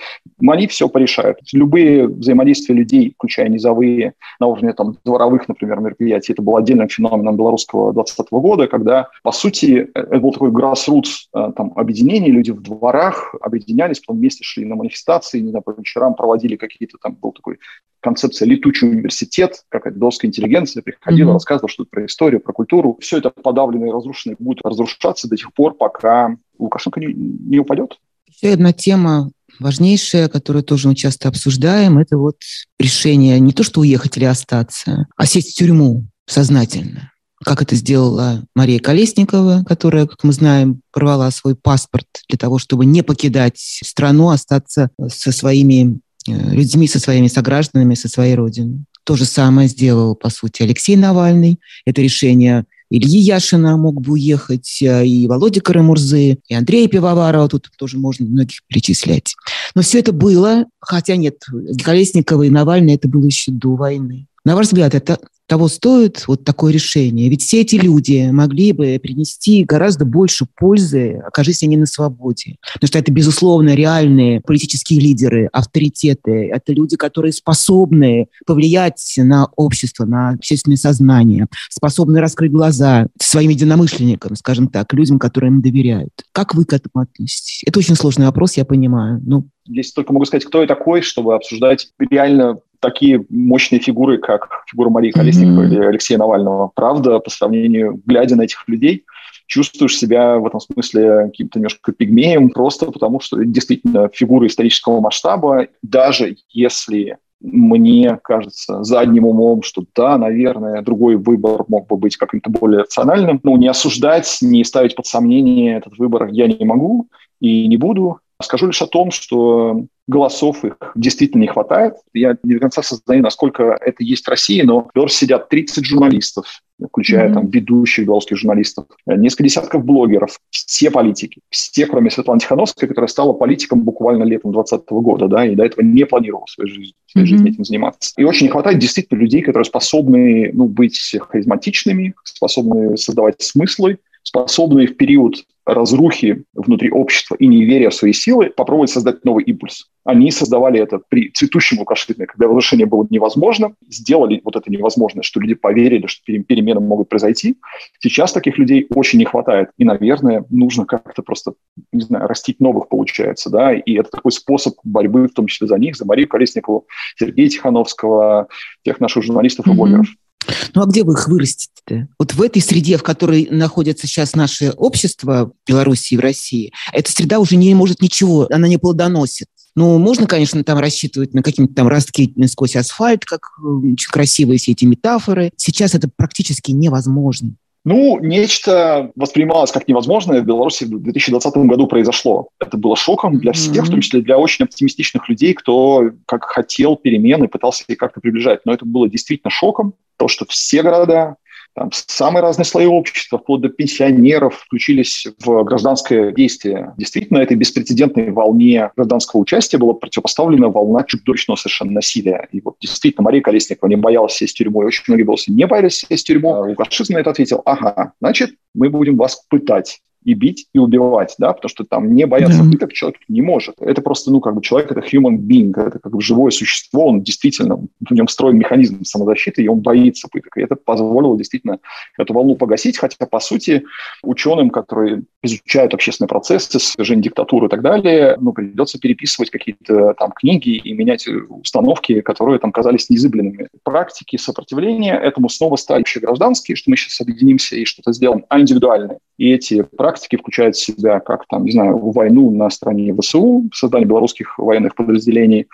Они 0.48 0.66
все 0.66 0.90
порешают. 0.90 1.38
Любые 1.54 2.08
взаимодействия 2.08 2.74
людей, 2.74 3.14
включая 3.16 3.50
низовые, 3.50 4.16
на 4.40 4.48
уровне 4.48 4.74
там 4.74 4.98
дворовых, 5.06 5.48
например, 5.48 5.80
мероприятий, 5.80 6.34
это 6.34 6.42
был 6.42 6.58
отдельным 6.58 6.90
феноменом 6.90 7.38
белорусского 7.38 7.94
20 7.94 8.32
года, 8.32 8.66
когда, 8.66 9.10
по 9.22 9.32
сути, 9.32 9.88
это 9.94 10.18
был 10.18 10.32
такой 10.32 10.50
grassroots 10.50 11.04
э, 11.04 11.21
там, 11.32 11.74
объединение, 11.76 12.32
люди 12.32 12.52
в 12.52 12.62
дворах 12.62 13.36
объединялись, 13.42 14.00
потом 14.00 14.18
вместе 14.18 14.44
шли 14.44 14.66
на 14.66 14.76
манифестации, 14.76 15.40
не 15.40 15.50
знаю, 15.50 15.64
по 15.64 15.72
вечерам 15.72 16.16
проводили 16.16 16.56
какие-то 16.56 16.98
там, 17.02 17.16
был 17.16 17.32
такой 17.32 17.60
концепция 18.02 18.48
«летучий 18.48 18.90
университет», 18.90 19.64
какая-то 19.70 19.98
белорусская 19.98 20.28
интеллигенция 20.28 20.82
приходила, 20.82 21.30
mm-hmm. 21.30 21.34
рассказывала 21.34 21.70
что-то 21.70 21.90
про 21.92 22.06
историю, 22.06 22.42
про 22.42 22.52
культуру. 22.52 22.98
Все 23.00 23.20
это 23.20 23.30
подавлено 23.30 23.88
и 23.88 23.92
разрушено 23.92 24.36
будет 24.40 24.62
разрушаться 24.64 25.30
до 25.30 25.38
тех 25.38 25.54
пор, 25.54 25.76
пока 25.76 26.36
Лукашенко 26.58 27.00
не, 27.00 27.14
не 27.14 27.60
упадет. 27.60 28.00
Еще 28.28 28.54
одна 28.54 28.74
тема 28.74 29.32
важнейшая, 29.60 30.30
которую 30.30 30.64
тоже 30.64 30.88
мы 30.88 30.96
часто 30.96 31.30
обсуждаем, 31.30 32.00
это 32.00 32.18
вот 32.18 32.38
решение 32.80 33.40
не 33.40 33.54
то, 33.54 33.64
что 33.64 33.82
уехать 33.82 34.18
или 34.18 34.26
остаться, 34.26 35.08
а 35.16 35.26
сесть 35.26 35.52
в 35.52 35.56
тюрьму 35.56 36.08
сознательно 36.26 37.12
как 37.44 37.62
это 37.62 37.76
сделала 37.76 38.44
Мария 38.56 38.80
Колесникова, 38.80 39.64
которая, 39.68 40.08
как 40.08 40.24
мы 40.24 40.34
знаем, 40.34 40.82
порвала 40.92 41.30
свой 41.32 41.56
паспорт 41.56 42.08
для 42.30 42.38
того, 42.38 42.60
чтобы 42.60 42.86
не 42.86 43.02
покидать 43.02 43.58
страну, 43.58 44.30
остаться 44.30 44.90
со 45.08 45.32
своими 45.32 46.00
Э, 46.28 46.54
людьми, 46.54 46.88
со 46.88 47.00
своими 47.00 47.28
согражданами, 47.28 47.96
со 47.96 48.08
своей 48.08 48.36
родиной. 48.36 48.86
То 49.04 49.16
же 49.16 49.26
самое 49.26 49.68
сделал, 49.68 50.16
по 50.16 50.30
сути, 50.30 50.62
Алексей 50.62 50.96
Навальный. 50.96 51.60
Это 51.86 52.02
решение 52.02 52.66
Ильи 52.92 53.20
Яшина 53.20 53.78
мог 53.78 54.02
бы 54.02 54.14
уехать, 54.14 54.82
э, 54.82 55.06
и 55.06 55.28
Володя 55.28 55.62
Карамурзы, 55.62 56.38
и 56.48 56.54
Андрея 56.54 56.88
Пивоварова, 56.88 57.48
тут 57.50 57.70
тоже 57.78 57.98
можно 57.98 58.26
многих 58.26 58.60
перечислять. 58.68 59.34
Но 59.74 59.82
все 59.82 60.00
это 60.00 60.12
было, 60.12 60.66
хотя 60.80 61.16
нет, 61.16 61.44
Колесникова 61.84 62.44
и 62.44 62.50
Навальный 62.50 62.96
это 62.96 63.08
было 63.08 63.26
еще 63.26 63.52
до 63.52 63.76
войны. 63.76 64.28
На 64.46 64.56
ваш 64.56 64.68
взгляд, 64.68 64.94
это 64.94 65.20
того 65.52 65.68
стоит 65.68 66.24
вот 66.30 66.46
такое 66.46 66.72
решение? 66.72 67.28
Ведь 67.28 67.42
все 67.42 67.60
эти 67.60 67.76
люди 67.76 68.30
могли 68.32 68.72
бы 68.72 68.98
принести 69.04 69.66
гораздо 69.66 70.06
больше 70.06 70.46
пользы, 70.56 71.22
окажись 71.28 71.62
они 71.62 71.76
на 71.76 71.86
свободе. 71.86 72.56
Потому 72.76 72.88
что 72.88 72.98
это, 72.98 73.12
безусловно, 73.12 73.76
реальные 73.76 74.40
политические 74.40 75.02
лидеры, 75.02 75.50
авторитеты. 75.52 76.50
Это 76.54 76.72
люди, 76.72 76.96
которые 76.96 77.34
способны 77.34 78.28
повлиять 78.46 79.16
на 79.18 79.50
общество, 79.58 80.06
на 80.06 80.30
общественное 80.30 80.78
сознание, 80.78 81.48
способны 81.70 82.22
раскрыть 82.22 82.54
глаза 82.54 83.08
своим 83.22 83.50
единомышленникам, 83.50 84.38
скажем 84.38 84.70
так, 84.70 84.94
людям, 84.94 85.20
которым 85.20 85.56
им 85.56 85.62
доверяют. 85.62 86.14
Как 86.32 86.56
вы 86.56 86.64
к 86.64 86.72
этому 86.72 87.04
относитесь? 87.04 87.64
Это 87.66 87.78
очень 87.78 87.96
сложный 87.96 88.26
вопрос, 88.26 88.56
я 88.56 88.64
понимаю. 88.64 89.22
Но 89.26 89.44
Здесь 89.68 89.92
только 89.92 90.14
могу 90.14 90.26
сказать, 90.26 90.46
кто 90.46 90.62
я 90.62 90.68
такой, 90.68 91.02
чтобы 91.02 91.36
обсуждать 91.36 91.90
реально 92.00 92.60
такие 92.82 93.26
мощные 93.30 93.80
фигуры, 93.80 94.18
как 94.18 94.50
фигура 94.70 94.90
Марии 94.90 95.12
Mm-hmm. 95.46 95.66
или 95.66 95.86
Алексея 95.86 96.18
Навального. 96.18 96.72
Правда, 96.74 97.20
по 97.20 97.30
сравнению, 97.30 98.02
глядя 98.06 98.36
на 98.36 98.44
этих 98.44 98.68
людей, 98.68 99.06
чувствуешь 99.48 99.98
себя 99.98 100.38
в 100.38 100.46
этом 100.46 100.60
смысле 100.60 101.26
каким-то 101.26 101.60
немножко 101.60 101.92
пигмеем, 101.92 102.50
просто 102.50 102.86
потому 102.92 103.20
что 103.20 103.44
действительно 103.44 104.10
фигуры 104.14 104.48
исторического 104.48 105.02
масштаба, 105.02 105.68
даже 105.82 106.38
если 106.50 107.18
мне 107.42 108.20
кажется 108.24 108.84
задним 108.84 109.26
умом, 109.26 109.64
что 109.64 109.84
да, 109.96 110.18
наверное, 110.18 110.82
другой 110.82 111.18
выбор 111.18 111.66
мог 111.68 111.88
бы 111.88 111.98
быть 111.98 112.16
каким-то 112.16 112.50
более 112.50 112.82
рациональным. 112.82 113.40
Ну, 113.44 113.58
не 113.58 113.68
осуждать, 113.68 114.38
не 114.42 114.64
ставить 114.64 114.96
под 114.96 115.08
сомнение 115.08 115.78
этот 115.78 115.98
выбор 115.98 116.28
я 116.28 116.48
не 116.48 116.64
могу 116.64 117.08
и 117.40 117.68
не 117.68 117.78
буду. 117.78 118.20
Скажу 118.42 118.68
лишь 118.68 118.82
о 118.82 118.88
том, 118.88 119.12
что 119.12 119.86
голосов 120.08 120.64
их 120.66 120.76
действительно 120.96 121.42
не 121.42 121.48
хватает. 121.48 121.96
Я 122.14 122.38
не 122.44 122.56
до 122.56 122.60
конца 122.60 122.82
сознаю, 122.84 123.24
насколько 123.24 123.78
это 123.80 124.04
есть 124.04 124.26
в 124.26 124.30
России, 124.30 124.62
но 124.62 124.82
в 124.82 124.92
Беларуси 124.94 125.20
сидят 125.20 125.50
30 125.50 125.86
журналистов, 125.86 126.62
включая 126.86 127.30
mm-hmm. 127.30 127.34
там 127.34 127.48
ведущих 127.48 128.06
белорусских 128.06 128.38
журналистов, 128.38 128.86
несколько 129.06 129.44
десятков 129.44 129.86
блогеров, 129.86 130.40
все 130.50 130.92
политики, 130.92 131.40
все, 131.50 131.86
кроме 131.86 132.10
Светланы 132.10 132.40
Тихановской, 132.40 132.88
которая 132.88 133.08
стала 133.08 133.34
политиком 133.34 133.82
буквально 133.82 134.24
летом 134.24 134.52
2020 134.52 134.90
года, 134.90 135.28
да, 135.28 135.46
и 135.46 135.56
до 135.56 135.64
этого 135.64 135.84
не 135.84 136.06
планировала 136.06 136.46
в 136.46 136.52
своей 136.52 136.72
жизни, 136.72 136.94
в 137.06 137.12
своей 137.12 137.28
mm-hmm. 137.28 137.30
жизни 137.30 137.50
этим 137.52 137.64
заниматься. 137.64 138.14
И 138.18 138.24
очень 138.24 138.48
не 138.48 138.52
хватает 138.52 138.80
действительно 138.80 139.20
людей, 139.20 139.42
которые 139.42 139.66
способны 139.66 140.52
ну, 140.54 140.66
быть 140.66 141.16
харизматичными, 141.20 142.16
способны 142.24 142.98
создавать 142.98 143.42
смыслы, 143.42 144.00
способные 144.24 144.88
в 144.88 144.98
период 144.98 145.36
разрухи 145.66 146.44
внутри 146.54 146.90
общества 146.90 147.36
и 147.36 147.48
неверия 147.48 147.90
в 147.90 147.96
свои 147.96 148.14
силы 148.14 148.50
попробовать 148.50 148.90
создать 148.90 149.24
новый 149.24 149.44
импульс. 149.44 149.88
Они 150.04 150.32
создавали 150.32 150.80
это 150.80 151.00
при 151.08 151.30
цветущем 151.30 151.80
Лукашине, 151.80 152.26
когда 152.26 152.48
разрушение 152.48 152.88
было 152.88 153.06
невозможно, 153.12 153.76
сделали 153.88 154.42
вот 154.44 154.56
это 154.56 154.72
невозможное, 154.72 155.22
что 155.22 155.40
люди 155.40 155.54
поверили, 155.54 156.08
что 156.08 156.24
перемены 156.26 156.80
могут 156.80 157.10
произойти. 157.10 157.58
Сейчас 158.00 158.34
таких 158.34 158.58
людей 158.58 158.88
очень 158.90 159.20
не 159.20 159.26
хватает. 159.26 159.70
И, 159.78 159.86
наверное, 159.86 160.44
нужно 160.50 160.86
как-то 160.86 161.22
просто, 161.22 161.54
не 161.92 162.02
знаю, 162.02 162.28
растить 162.28 162.60
новых, 162.60 162.90
получается, 162.90 163.52
да, 163.52 163.74
и 163.74 163.94
это 163.94 164.10
такой 164.10 164.32
способ 164.32 164.74
борьбы, 164.84 165.28
в 165.28 165.34
том 165.34 165.46
числе 165.46 165.68
за 165.68 165.78
них, 165.78 165.96
за 165.96 166.06
Марию 166.06 166.28
Колесникову, 166.28 166.88
Сергея 167.18 167.50
Тихановского, 167.50 168.48
тех 168.84 169.00
наших 169.00 169.24
журналистов 169.24 169.68
и 169.68 169.72
блогеров. 169.72 170.08
Mm-hmm. 170.08 170.31
Ну 170.74 170.82
а 170.82 170.86
где 170.86 171.04
вы 171.04 171.14
их 171.14 171.28
вырастите-то? 171.28 172.08
Вот 172.20 172.34
в 172.34 172.42
этой 172.42 172.62
среде, 172.62 172.98
в 172.98 173.04
которой 173.04 173.48
находится 173.52 174.08
сейчас 174.08 174.36
наше 174.36 174.72
общество 174.72 175.52
в 175.54 175.70
Беларуси 175.70 176.14
и 176.14 176.18
в 176.18 176.22
России, 176.22 176.72
эта 176.92 177.12
среда 177.12 177.40
уже 177.40 177.56
не 177.56 177.74
может 177.76 178.02
ничего, 178.02 178.48
она 178.52 178.68
не 178.68 178.78
плодоносит. 178.78 179.48
Ну, 179.76 179.98
можно, 180.00 180.28
конечно, 180.28 180.64
там 180.64 180.80
рассчитывать 180.80 181.34
на 181.34 181.42
какие-то 181.42 181.74
там 181.74 181.88
ростки 181.88 182.34
сквозь 182.48 182.76
асфальт, 182.76 183.24
как 183.24 183.42
очень 183.62 184.12
красивые 184.12 184.58
все 184.58 184.74
эти 184.74 184.84
метафоры. 184.86 185.52
Сейчас 185.56 185.96
это 185.96 186.10
практически 186.14 186.72
невозможно. 186.72 187.56
Ну, 187.84 188.20
нечто 188.20 189.12
воспринималось 189.16 189.72
как 189.72 189.88
невозможное 189.88 190.42
в 190.42 190.46
Беларуси 190.46 190.84
в 190.84 191.02
2020 191.02 191.56
году 191.58 191.88
произошло. 191.88 192.50
Это 192.60 192.78
было 192.78 192.96
шоком 192.96 193.40
для 193.40 193.54
всех, 193.54 193.76
mm-hmm. 193.76 193.88
в 193.88 193.90
том 193.90 194.02
числе 194.02 194.22
для 194.22 194.38
очень 194.38 194.66
оптимистичных 194.66 195.28
людей, 195.30 195.54
кто 195.56 196.12
как 196.28 196.44
хотел 196.44 196.96
перемены, 196.96 197.48
пытался 197.48 197.84
их 197.88 197.98
как-то 197.98 198.22
приближать. 198.22 198.62
Но 198.66 198.74
это 198.74 198.86
было 198.86 199.10
действительно 199.10 199.50
шоком 199.50 199.96
то, 200.18 200.28
что 200.28 200.46
все 200.48 200.84
города, 200.84 201.38
там, 201.74 201.90
самые 201.94 202.42
разные 202.42 202.66
слои 202.66 202.86
общества, 202.86 203.40
вплоть 203.40 203.62
до 203.62 203.70
пенсионеров, 203.70 204.56
включились 204.56 205.28
в 205.40 205.64
гражданское 205.64 206.32
действие. 206.34 206.94
Действительно, 206.98 207.40
этой 207.40 207.56
беспрецедентной 207.56 208.32
волне 208.32 208.92
гражданского 208.96 209.42
участия 209.42 209.78
была 209.78 209.94
противопоставлена 209.94 210.70
волна 210.70 211.04
чудовищного 211.04 211.58
совершенно 211.58 211.92
насилия. 211.92 212.48
И 212.52 212.62
вот 212.62 212.76
действительно 212.82 213.24
Мария 213.24 213.42
Колесникова 213.42 213.90
не 213.90 213.96
боялась 213.96 214.34
сесть 214.34 214.56
в 214.56 214.58
тюрьму, 214.58 214.84
и 214.84 214.86
очень 214.86 215.04
многие 215.08 215.24
белорусы 215.24 215.52
не 215.52 215.66
боялись 215.66 216.06
сесть 216.08 216.24
в 216.24 216.28
тюрьму. 216.28 216.68
Лукашизм 216.68 217.14
на 217.14 217.20
это 217.20 217.30
ответил, 217.30 217.62
ага, 217.66 218.14
значит, 218.20 218.52
мы 218.74 218.90
будем 218.90 219.18
вас 219.18 219.44
пытать 219.50 220.02
и 220.24 220.34
бить, 220.34 220.68
и 220.74 220.80
убивать, 220.80 221.36
да, 221.38 221.54
потому 221.54 221.70
что 221.70 221.84
там 221.84 222.14
не 222.14 222.26
бояться 222.26 222.62
yeah. 222.62 222.72
пыток 222.72 222.94
человек 222.94 223.20
не 223.28 223.42
может. 223.42 223.76
Это 223.80 224.02
просто, 224.02 224.32
ну, 224.32 224.40
как 224.40 224.56
бы 224.56 224.62
человек– 224.62 224.92
это 224.94 225.02
human 225.02 225.38
being, 225.38 225.74
это 225.76 226.00
как 226.00 226.14
бы 226.14 226.22
живое 226.22 226.52
существо, 226.52 227.08
он 227.08 227.22
действительно, 227.22 227.78
в 227.78 228.14
нем 228.14 228.28
встроен 228.28 228.58
механизм 228.58 229.04
самозащиты, 229.04 229.64
и 229.64 229.68
он 229.68 229.80
боится 229.80 230.28
пыток. 230.32 230.58
И 230.58 230.62
это 230.62 230.76
позволило 230.76 231.38
действительно 231.38 231.80
эту 232.18 232.34
волну 232.34 232.56
погасить, 232.56 232.98
хотя, 232.98 233.26
по 233.26 233.40
сути, 233.40 233.84
ученым, 234.24 234.70
которые 234.70 235.24
изучают 235.42 235.94
общественные 235.94 236.30
процессы, 236.30 236.80
свержение 236.80 237.24
диктатуры 237.24 237.68
и 237.68 237.70
так 237.70 237.82
далее, 237.82 238.38
ну, 238.40 238.54
придется 238.54 239.00
переписывать 239.00 239.50
какие-то 239.50 240.14
там 240.14 240.32
книги 240.32 240.76
и 240.76 240.94
менять 240.94 241.28
установки, 241.50 242.22
которые 242.22 242.60
там 242.60 242.72
казались 242.72 243.10
незыблемыми. 243.10 243.68
Практики 243.84 244.38
сопротивления 244.38 245.16
этому 245.16 245.50
снова 245.50 245.76
стали 245.78 246.04
гражданские, 246.20 246.76
что 246.76 246.90
мы 246.90 246.98
сейчас 246.98 247.22
объединимся 247.22 247.76
и 247.76 247.86
что-то 247.86 248.14
сделаем, 248.14 248.46
а 248.50 248.60
индивидуальные. 248.60 249.20
И 249.38 249.52
эти 249.52 249.82
практики 249.82 250.11
включают 250.18 250.76
в 250.76 250.84
себя 250.84 251.20
как, 251.20 251.46
там, 251.48 251.66
не 251.66 251.72
знаю, 251.72 251.98
войну 251.98 252.52
на 252.52 252.70
стороне 252.70 253.16
ВСУ, 253.20 253.70
создание 253.74 254.08
белорусских 254.08 254.58
военных 254.58 254.96
подразделений, 254.96 255.68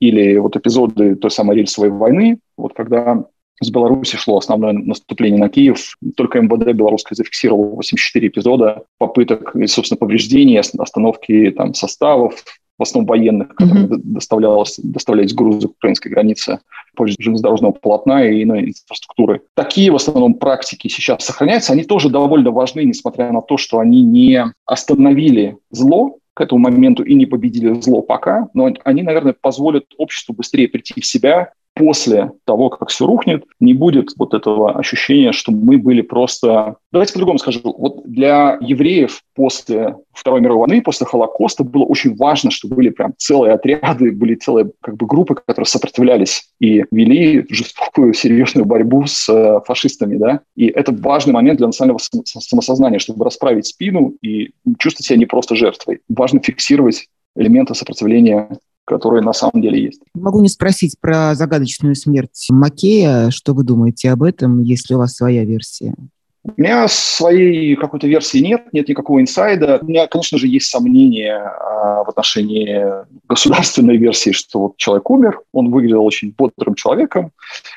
или 0.00 0.36
вот 0.38 0.56
эпизоды 0.56 1.14
той 1.14 1.30
самой 1.30 1.56
рельсовой 1.56 1.90
войны, 1.90 2.38
вот 2.56 2.74
когда 2.74 3.24
с 3.62 3.70
Беларуси 3.70 4.16
шло 4.16 4.38
основное 4.38 4.72
наступление 4.72 5.38
на 5.38 5.50
Киев. 5.50 5.96
Только 6.16 6.40
МВД 6.40 6.72
белорусское 6.72 7.14
зафиксировало 7.14 7.76
84 7.76 8.28
эпизода 8.28 8.84
попыток 8.98 9.54
собственно, 9.66 9.98
повреждений, 9.98 10.58
остановки 10.58 11.50
там, 11.50 11.74
составов, 11.74 12.42
в 12.80 12.82
основном 12.82 13.06
военных, 13.06 13.54
которым 13.54 13.84
mm-hmm. 13.84 14.00
доставлялось, 14.04 14.80
доставлялись 14.82 15.34
грузы 15.34 15.68
к 15.68 15.72
украинской 15.72 16.08
границе, 16.08 16.60
позже 16.96 17.14
железнодорожного 17.18 17.72
полотна 17.72 18.26
и 18.26 18.42
иной 18.42 18.70
инфраструктуры. 18.70 19.42
Такие 19.54 19.92
в 19.92 19.96
основном 19.96 20.34
практики 20.34 20.88
сейчас 20.88 21.22
сохраняются. 21.24 21.74
Они 21.74 21.84
тоже 21.84 22.08
довольно 22.08 22.50
важны, 22.50 22.84
несмотря 22.84 23.30
на 23.32 23.42
то, 23.42 23.58
что 23.58 23.80
они 23.80 24.02
не 24.02 24.52
остановили 24.64 25.58
зло, 25.70 26.16
к 26.32 26.40
этому 26.40 26.62
моменту 26.62 27.02
и 27.02 27.14
не 27.14 27.26
победили 27.26 27.78
зло 27.82 28.00
пока, 28.00 28.48
но 28.54 28.72
они, 28.84 29.02
наверное, 29.02 29.34
позволят 29.38 29.84
обществу 29.98 30.34
быстрее 30.34 30.68
прийти 30.68 30.98
в 30.98 31.04
себя 31.04 31.52
после 31.80 32.32
того, 32.44 32.68
как 32.68 32.90
все 32.90 33.06
рухнет, 33.06 33.44
не 33.58 33.72
будет 33.72 34.10
вот 34.18 34.34
этого 34.34 34.78
ощущения, 34.78 35.32
что 35.32 35.50
мы 35.50 35.78
были 35.78 36.02
просто... 36.02 36.76
Давайте 36.92 37.14
по-другому 37.14 37.38
скажу. 37.38 37.60
Вот 37.64 38.02
для 38.04 38.58
евреев 38.60 39.22
после 39.34 39.96
Второй 40.12 40.42
мировой 40.42 40.66
войны, 40.66 40.82
после 40.82 41.06
Холокоста 41.06 41.64
было 41.64 41.84
очень 41.84 42.14
важно, 42.16 42.50
что 42.50 42.68
были 42.68 42.90
прям 42.90 43.14
целые 43.16 43.54
отряды, 43.54 44.12
были 44.12 44.34
целые 44.34 44.70
как 44.82 44.96
бы 44.96 45.06
группы, 45.06 45.34
которые 45.34 45.66
сопротивлялись 45.66 46.50
и 46.60 46.84
вели 46.90 47.46
жестокую, 47.48 48.12
серьезную 48.12 48.66
борьбу 48.66 49.06
с 49.06 49.28
э, 49.28 49.60
фашистами, 49.66 50.16
да. 50.16 50.40
И 50.56 50.66
это 50.66 50.92
важный 50.92 51.32
момент 51.32 51.58
для 51.58 51.68
национального 51.68 52.00
самосознания, 52.24 52.98
чтобы 52.98 53.24
расправить 53.24 53.66
спину 53.66 54.14
и 54.20 54.50
чувствовать 54.78 55.06
себя 55.06 55.18
не 55.18 55.26
просто 55.26 55.56
жертвой. 55.56 56.00
Важно 56.10 56.40
фиксировать 56.40 57.06
элементы 57.36 57.74
сопротивления 57.74 58.50
которые 58.84 59.22
на 59.22 59.32
самом 59.32 59.62
деле 59.62 59.82
есть. 59.82 60.00
Могу 60.14 60.40
не 60.40 60.48
спросить 60.48 60.96
про 61.00 61.34
загадочную 61.34 61.94
смерть 61.94 62.46
Макея. 62.50 63.30
Что 63.30 63.54
вы 63.54 63.64
думаете 63.64 64.10
об 64.10 64.22
этом, 64.22 64.62
если 64.62 64.94
у 64.94 64.98
вас 64.98 65.14
своя 65.14 65.44
версия? 65.44 65.94
У 66.42 66.52
меня 66.56 66.88
своей 66.88 67.76
какой-то 67.76 68.06
версии 68.06 68.38
нет, 68.38 68.72
нет 68.72 68.88
никакого 68.88 69.20
инсайда. 69.20 69.78
У 69.82 69.86
меня, 69.86 70.06
конечно 70.06 70.38
же, 70.38 70.46
есть 70.46 70.70
сомнения 70.70 71.36
а, 71.36 72.02
в 72.02 72.08
отношении 72.08 72.82
государственной 73.28 73.98
версии, 73.98 74.30
что 74.30 74.60
вот 74.60 74.76
человек 74.78 75.10
умер, 75.10 75.40
он 75.52 75.70
выглядел 75.70 76.02
очень 76.04 76.34
бодрым 76.36 76.74
человеком, 76.74 77.32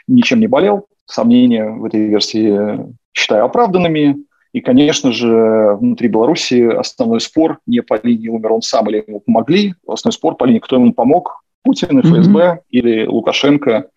ничем 0.08 0.40
не 0.40 0.48
болел. 0.48 0.88
Сомнения 1.06 1.66
в 1.70 1.84
этой 1.84 2.08
версии 2.08 2.80
считаю 3.14 3.44
оправданными. 3.44 4.24
И, 4.54 4.62
конечно 4.62 5.12
же, 5.12 5.76
внутри 5.80 6.08
Беларуси 6.08 6.62
основной 6.62 7.20
спор 7.20 7.60
не 7.66 7.82
по 7.82 8.00
линии 8.02 8.28
умер 8.28 8.54
он 8.54 8.62
сам 8.62 8.88
или 8.90 9.04
ему 9.06 9.20
помогли, 9.20 9.74
основной 9.88 10.14
спор 10.14 10.36
по 10.36 10.46
линии, 10.46 10.60
кто 10.60 10.76
ему 10.76 10.94
помог, 10.94 11.44
Путин, 11.64 12.02
ФСБ 12.02 12.40
mm-hmm. 12.40 12.58
или 12.70 13.06
Лукашенко, 13.08 13.88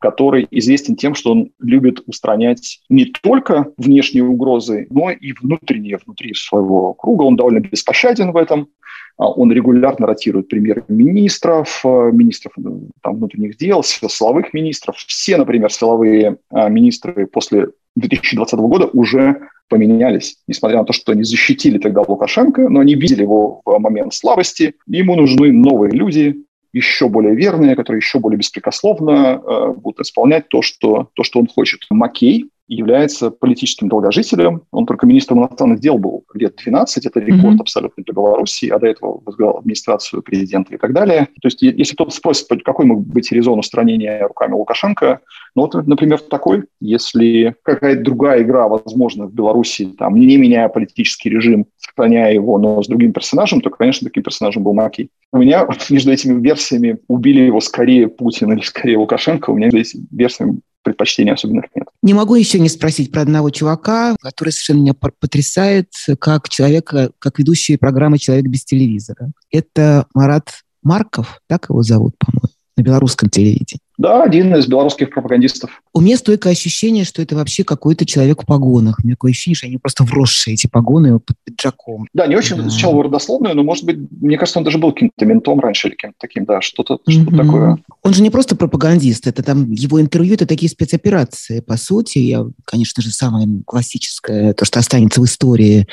который 0.00 0.46
известен 0.50 0.94
тем, 0.94 1.14
что 1.14 1.32
он 1.32 1.50
любит 1.58 2.00
устранять 2.06 2.80
не 2.88 3.06
только 3.06 3.72
внешние 3.76 4.24
угрозы, 4.24 4.86
но 4.90 5.10
и 5.10 5.32
внутренние, 5.32 5.98
внутри 6.04 6.34
своего 6.34 6.94
круга. 6.94 7.22
Он 7.22 7.36
довольно 7.36 7.60
беспощаден 7.60 8.32
в 8.32 8.36
этом. 8.36 8.68
А 9.16 9.30
он 9.30 9.52
регулярно 9.52 10.08
ротирует 10.08 10.48
премьер-министров, 10.48 11.82
э, 11.84 12.10
министров 12.12 12.52
э, 12.58 12.62
там, 13.00 13.16
внутренних 13.16 13.56
дел, 13.56 13.84
силовых 13.84 14.52
министров. 14.52 14.96
Все, 14.96 15.36
например, 15.36 15.70
силовые 15.70 16.38
э, 16.50 16.68
министры 16.68 17.26
после 17.26 17.68
2020 17.94 18.58
года 18.58 18.86
уже 18.86 19.40
поменялись, 19.68 20.36
несмотря 20.46 20.78
на 20.78 20.84
то, 20.84 20.92
что 20.92 21.12
они 21.12 21.24
защитили 21.24 21.78
тогда 21.78 22.02
Лукашенко, 22.06 22.68
но 22.68 22.80
они 22.80 22.94
видели 22.94 23.22
его 23.22 23.62
в 23.64 23.78
момент 23.78 24.14
слабости. 24.14 24.74
Ему 24.86 25.16
нужны 25.16 25.52
новые 25.52 25.92
люди, 25.92 26.44
еще 26.72 27.08
более 27.08 27.34
верные, 27.34 27.76
которые 27.76 28.00
еще 28.00 28.18
более 28.18 28.38
беспрекословно 28.38 29.40
э, 29.42 29.72
будут 29.76 30.00
исполнять 30.00 30.48
то 30.48 30.60
что, 30.60 31.08
то, 31.14 31.22
что 31.22 31.38
он 31.38 31.46
хочет. 31.46 31.82
Маккей 31.88 32.50
является 32.66 33.30
политическим 33.30 33.88
долгожителем. 33.88 34.62
Он 34.70 34.86
только 34.86 35.06
министром 35.06 35.40
иностранных 35.40 35.80
дел 35.80 35.98
был 35.98 36.24
лет 36.34 36.56
12, 36.56 37.06
это 37.06 37.20
рекорд 37.20 37.56
mm-hmm. 37.56 37.60
абсолютно 37.60 38.02
для 38.04 38.14
Беларуси, 38.14 38.66
а 38.66 38.78
до 38.78 38.86
этого 38.86 39.20
возглавлял 39.24 39.58
администрацию 39.58 40.22
президента 40.22 40.74
и 40.74 40.78
так 40.78 40.92
далее. 40.92 41.28
То 41.40 41.48
есть 41.48 41.62
если 41.62 41.94
кто-то 41.94 42.10
спросит, 42.10 42.46
какой 42.64 42.86
мог 42.86 43.06
быть 43.06 43.30
резон 43.32 43.58
устранения 43.58 44.26
руками 44.26 44.52
Лукашенко, 44.52 45.20
ну 45.54 45.62
вот, 45.62 45.86
например, 45.86 46.20
такой, 46.20 46.64
если 46.80 47.54
какая-то 47.62 48.02
другая 48.02 48.42
игра 48.42 48.66
возможна 48.66 49.26
в 49.26 49.34
Беларуси, 49.34 49.94
там, 49.98 50.16
не 50.16 50.36
меняя 50.36 50.68
политический 50.68 51.30
режим, 51.30 51.66
сохраняя 51.76 52.32
его, 52.32 52.58
но 52.58 52.82
с 52.82 52.88
другим 52.88 53.12
персонажем, 53.12 53.60
то, 53.60 53.70
конечно, 53.70 54.08
таким 54.08 54.22
персонажем 54.22 54.64
был 54.64 54.74
Макей. 54.74 55.10
У 55.32 55.38
меня 55.38 55.66
между 55.90 56.12
этими 56.12 56.40
версиями 56.40 56.98
убили 57.08 57.42
его 57.42 57.60
скорее 57.60 58.08
Путин 58.08 58.52
или 58.52 58.62
скорее 58.62 58.98
Лукашенко, 58.98 59.50
у 59.50 59.54
меня 59.54 59.66
между 59.66 59.80
этими 59.80 60.06
версиями 60.10 60.60
предпочтений 60.84 61.32
особенных 61.32 61.64
нет. 61.74 61.88
Не 62.02 62.14
могу 62.14 62.36
еще 62.36 62.60
не 62.60 62.68
спросить 62.68 63.10
про 63.10 63.22
одного 63.22 63.50
чувака, 63.50 64.14
который 64.20 64.50
совершенно 64.50 64.80
меня 64.80 64.94
потрясает, 64.94 65.88
как 66.20 66.48
человека, 66.48 67.10
как 67.18 67.38
ведущий 67.38 67.76
программы 67.76 68.18
«Человек 68.18 68.46
без 68.46 68.64
телевизора». 68.64 69.32
Это 69.50 70.06
Марат 70.14 70.60
Марков, 70.82 71.40
так 71.48 71.70
его 71.70 71.82
зовут, 71.82 72.14
по-моему, 72.18 72.48
на 72.76 72.82
белорусском 72.82 73.30
телевидении. 73.30 73.80
Да, 73.96 74.22
один 74.22 74.54
из 74.54 74.66
белорусских 74.66 75.10
пропагандистов. 75.10 75.82
У 75.96 76.00
меня 76.00 76.16
стойкое 76.16 76.52
ощущение, 76.52 77.04
что 77.04 77.22
это 77.22 77.36
вообще 77.36 77.62
какой-то 77.62 78.04
человек 78.04 78.42
в 78.42 78.46
погонах. 78.46 78.98
У 78.98 79.06
меня 79.06 79.14
такое 79.14 79.30
ощущение, 79.30 79.54
что 79.54 79.66
они 79.68 79.78
просто 79.78 80.02
вросшие, 80.02 80.54
эти 80.54 80.66
погоны 80.66 81.20
под 81.20 81.36
пиджаком. 81.44 82.08
Да, 82.12 82.26
не 82.26 82.34
очень 82.34 82.56
да. 82.56 82.66
изучал 82.66 83.00
родословную, 83.00 83.54
но, 83.54 83.62
может 83.62 83.84
быть, 83.84 83.98
мне 84.10 84.36
кажется, 84.36 84.58
он 84.58 84.64
даже 84.64 84.78
был 84.78 84.92
каким-то 84.92 85.24
ментом 85.24 85.60
раньше 85.60 85.86
или 85.86 85.94
кем-то 85.94 86.16
таким, 86.18 86.46
да, 86.46 86.60
что-то 86.60 86.94
mm-hmm. 86.94 87.12
что 87.12 87.36
такое. 87.36 87.78
Он 88.02 88.12
же 88.12 88.22
не 88.22 88.30
просто 88.30 88.56
пропагандист, 88.56 89.28
это 89.28 89.44
там 89.44 89.70
его 89.70 90.00
интервью, 90.00 90.34
это 90.34 90.46
такие 90.46 90.68
спецоперации, 90.68 91.60
по 91.60 91.76
сути. 91.76 92.18
Я, 92.18 92.44
конечно 92.64 93.00
же, 93.00 93.12
самое 93.12 93.46
классическое, 93.64 94.52
то, 94.52 94.64
что 94.64 94.80
останется 94.80 95.20
в 95.20 95.24
истории, 95.26 95.86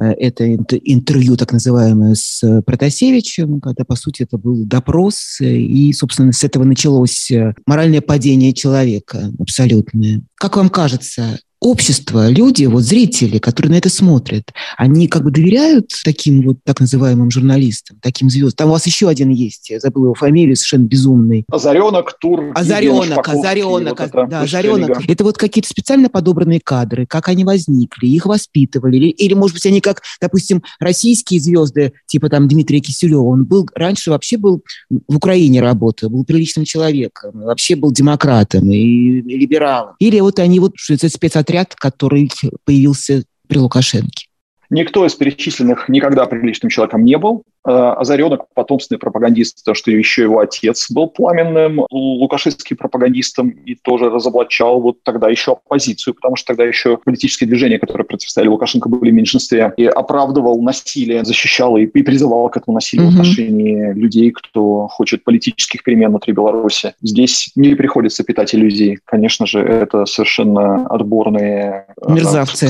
э, 0.00 0.04
это 0.12 0.50
интервью 0.50 1.36
так 1.36 1.52
называемое 1.52 2.14
с 2.14 2.62
Протасевичем, 2.64 3.60
когда, 3.60 3.84
по 3.84 3.96
сути, 3.96 4.22
это 4.22 4.38
был 4.38 4.64
допрос, 4.64 5.42
и, 5.42 5.92
собственно, 5.92 6.32
с 6.32 6.42
этого 6.42 6.64
началось 6.64 7.30
моральное 7.66 8.00
падение 8.00 8.54
человека 8.54 9.30
абсолютное. 9.42 10.22
Как 10.36 10.56
вам 10.56 10.70
кажется, 10.70 11.38
общество, 11.62 12.28
люди, 12.28 12.64
вот 12.64 12.82
зрители, 12.82 13.38
которые 13.38 13.72
на 13.72 13.76
это 13.76 13.88
смотрят, 13.88 14.52
они 14.76 15.06
как 15.06 15.22
бы 15.22 15.30
доверяют 15.30 15.90
таким 16.04 16.42
вот 16.42 16.58
так 16.64 16.80
называемым 16.80 17.30
журналистам, 17.30 17.98
таким 18.02 18.28
звездам? 18.28 18.56
Там 18.56 18.68
у 18.68 18.72
вас 18.72 18.86
еще 18.86 19.08
один 19.08 19.30
есть, 19.30 19.70
я 19.70 19.78
забыл 19.78 20.04
его 20.04 20.14
фамилию, 20.14 20.56
совершенно 20.56 20.86
безумный. 20.86 21.44
Озаренок, 21.48 22.18
Тур. 22.18 22.50
Озаренок, 22.54 23.28
Озаренок, 23.28 24.00
вот 24.00 24.08
это, 24.08 24.26
да, 24.26 24.40
Озаренок. 24.42 25.08
Это 25.08 25.24
вот 25.24 25.38
какие-то 25.38 25.68
специально 25.68 26.08
подобранные 26.08 26.60
кадры, 26.62 27.06
как 27.06 27.28
они 27.28 27.44
возникли, 27.44 28.08
их 28.08 28.26
воспитывали, 28.26 28.96
или, 28.96 29.08
или 29.10 29.34
может 29.34 29.54
быть, 29.54 29.66
они 29.66 29.80
как, 29.80 30.02
допустим, 30.20 30.64
российские 30.80 31.40
звезды, 31.40 31.92
типа 32.06 32.28
там 32.28 32.48
Дмитрия 32.48 32.80
Киселева, 32.80 33.22
он 33.22 33.44
был, 33.44 33.68
раньше 33.74 34.10
вообще 34.10 34.36
был 34.36 34.62
в 34.90 35.16
Украине 35.16 35.62
работал, 35.62 36.10
был 36.10 36.24
приличным 36.24 36.64
человеком, 36.64 37.30
вообще 37.34 37.76
был 37.76 37.92
демократом 37.92 38.70
и, 38.72 38.76
и 38.78 39.38
либералом. 39.38 39.94
Или 40.00 40.18
вот 40.18 40.40
они 40.40 40.58
вот, 40.58 40.72
что 40.74 40.94
это 40.94 41.08
спецотряд 41.08 41.51
отряд, 41.52 41.74
который 41.74 42.30
появился 42.64 43.24
при 43.46 43.58
Лукашенке? 43.58 44.26
Никто 44.70 45.06
из 45.06 45.14
перечисленных 45.14 45.88
никогда 45.88 46.24
приличным 46.26 46.70
человеком 46.70 47.04
не 47.04 47.18
был. 47.18 47.44
Э, 47.64 47.94
Озаренок– 47.96 48.46
потомственный 48.54 48.98
пропагандист, 48.98 49.64
то, 49.64 49.74
что 49.74 49.90
еще 49.90 50.22
его 50.22 50.40
отец 50.40 50.90
был 50.90 51.08
пламенным 51.08 51.86
лукашистским 51.90 52.76
пропагандистом 52.76 53.50
и 53.50 53.76
тоже 53.76 54.10
разоблачал 54.10 54.80
вот 54.80 55.02
тогда 55.04 55.28
еще 55.28 55.52
оппозицию, 55.52 56.14
потому 56.14 56.34
что 56.36 56.48
тогда 56.48 56.64
еще 56.64 56.96
политические 56.96 57.48
движения, 57.48 57.78
которые 57.78 58.04
противостояли 58.04 58.48
Лукашенко, 58.48 58.88
были 58.88 59.10
в 59.10 59.14
меньшинстве, 59.14 59.72
и 59.76 59.84
оправдывал 59.84 60.60
насилие, 60.60 61.24
защищал 61.24 61.76
и, 61.76 61.84
и 61.84 62.02
призывал 62.02 62.48
к 62.48 62.56
этому 62.56 62.74
насилию 62.74 63.08
mm-hmm. 63.08 63.10
в 63.10 63.14
отношении 63.14 63.92
людей, 63.92 64.32
кто 64.32 64.88
хочет 64.88 65.22
политических 65.22 65.84
перемен 65.84 66.10
внутри 66.10 66.32
Беларуси. 66.32 66.94
Здесь 67.00 67.52
не 67.54 67.76
приходится 67.76 68.24
питать 68.24 68.54
иллюзий. 68.54 68.98
Конечно 69.04 69.46
же, 69.46 69.60
это 69.60 70.04
совершенно 70.06 70.86
отборные 70.86 71.86
э, 72.04 72.12
Мерзавцы. 72.12 72.68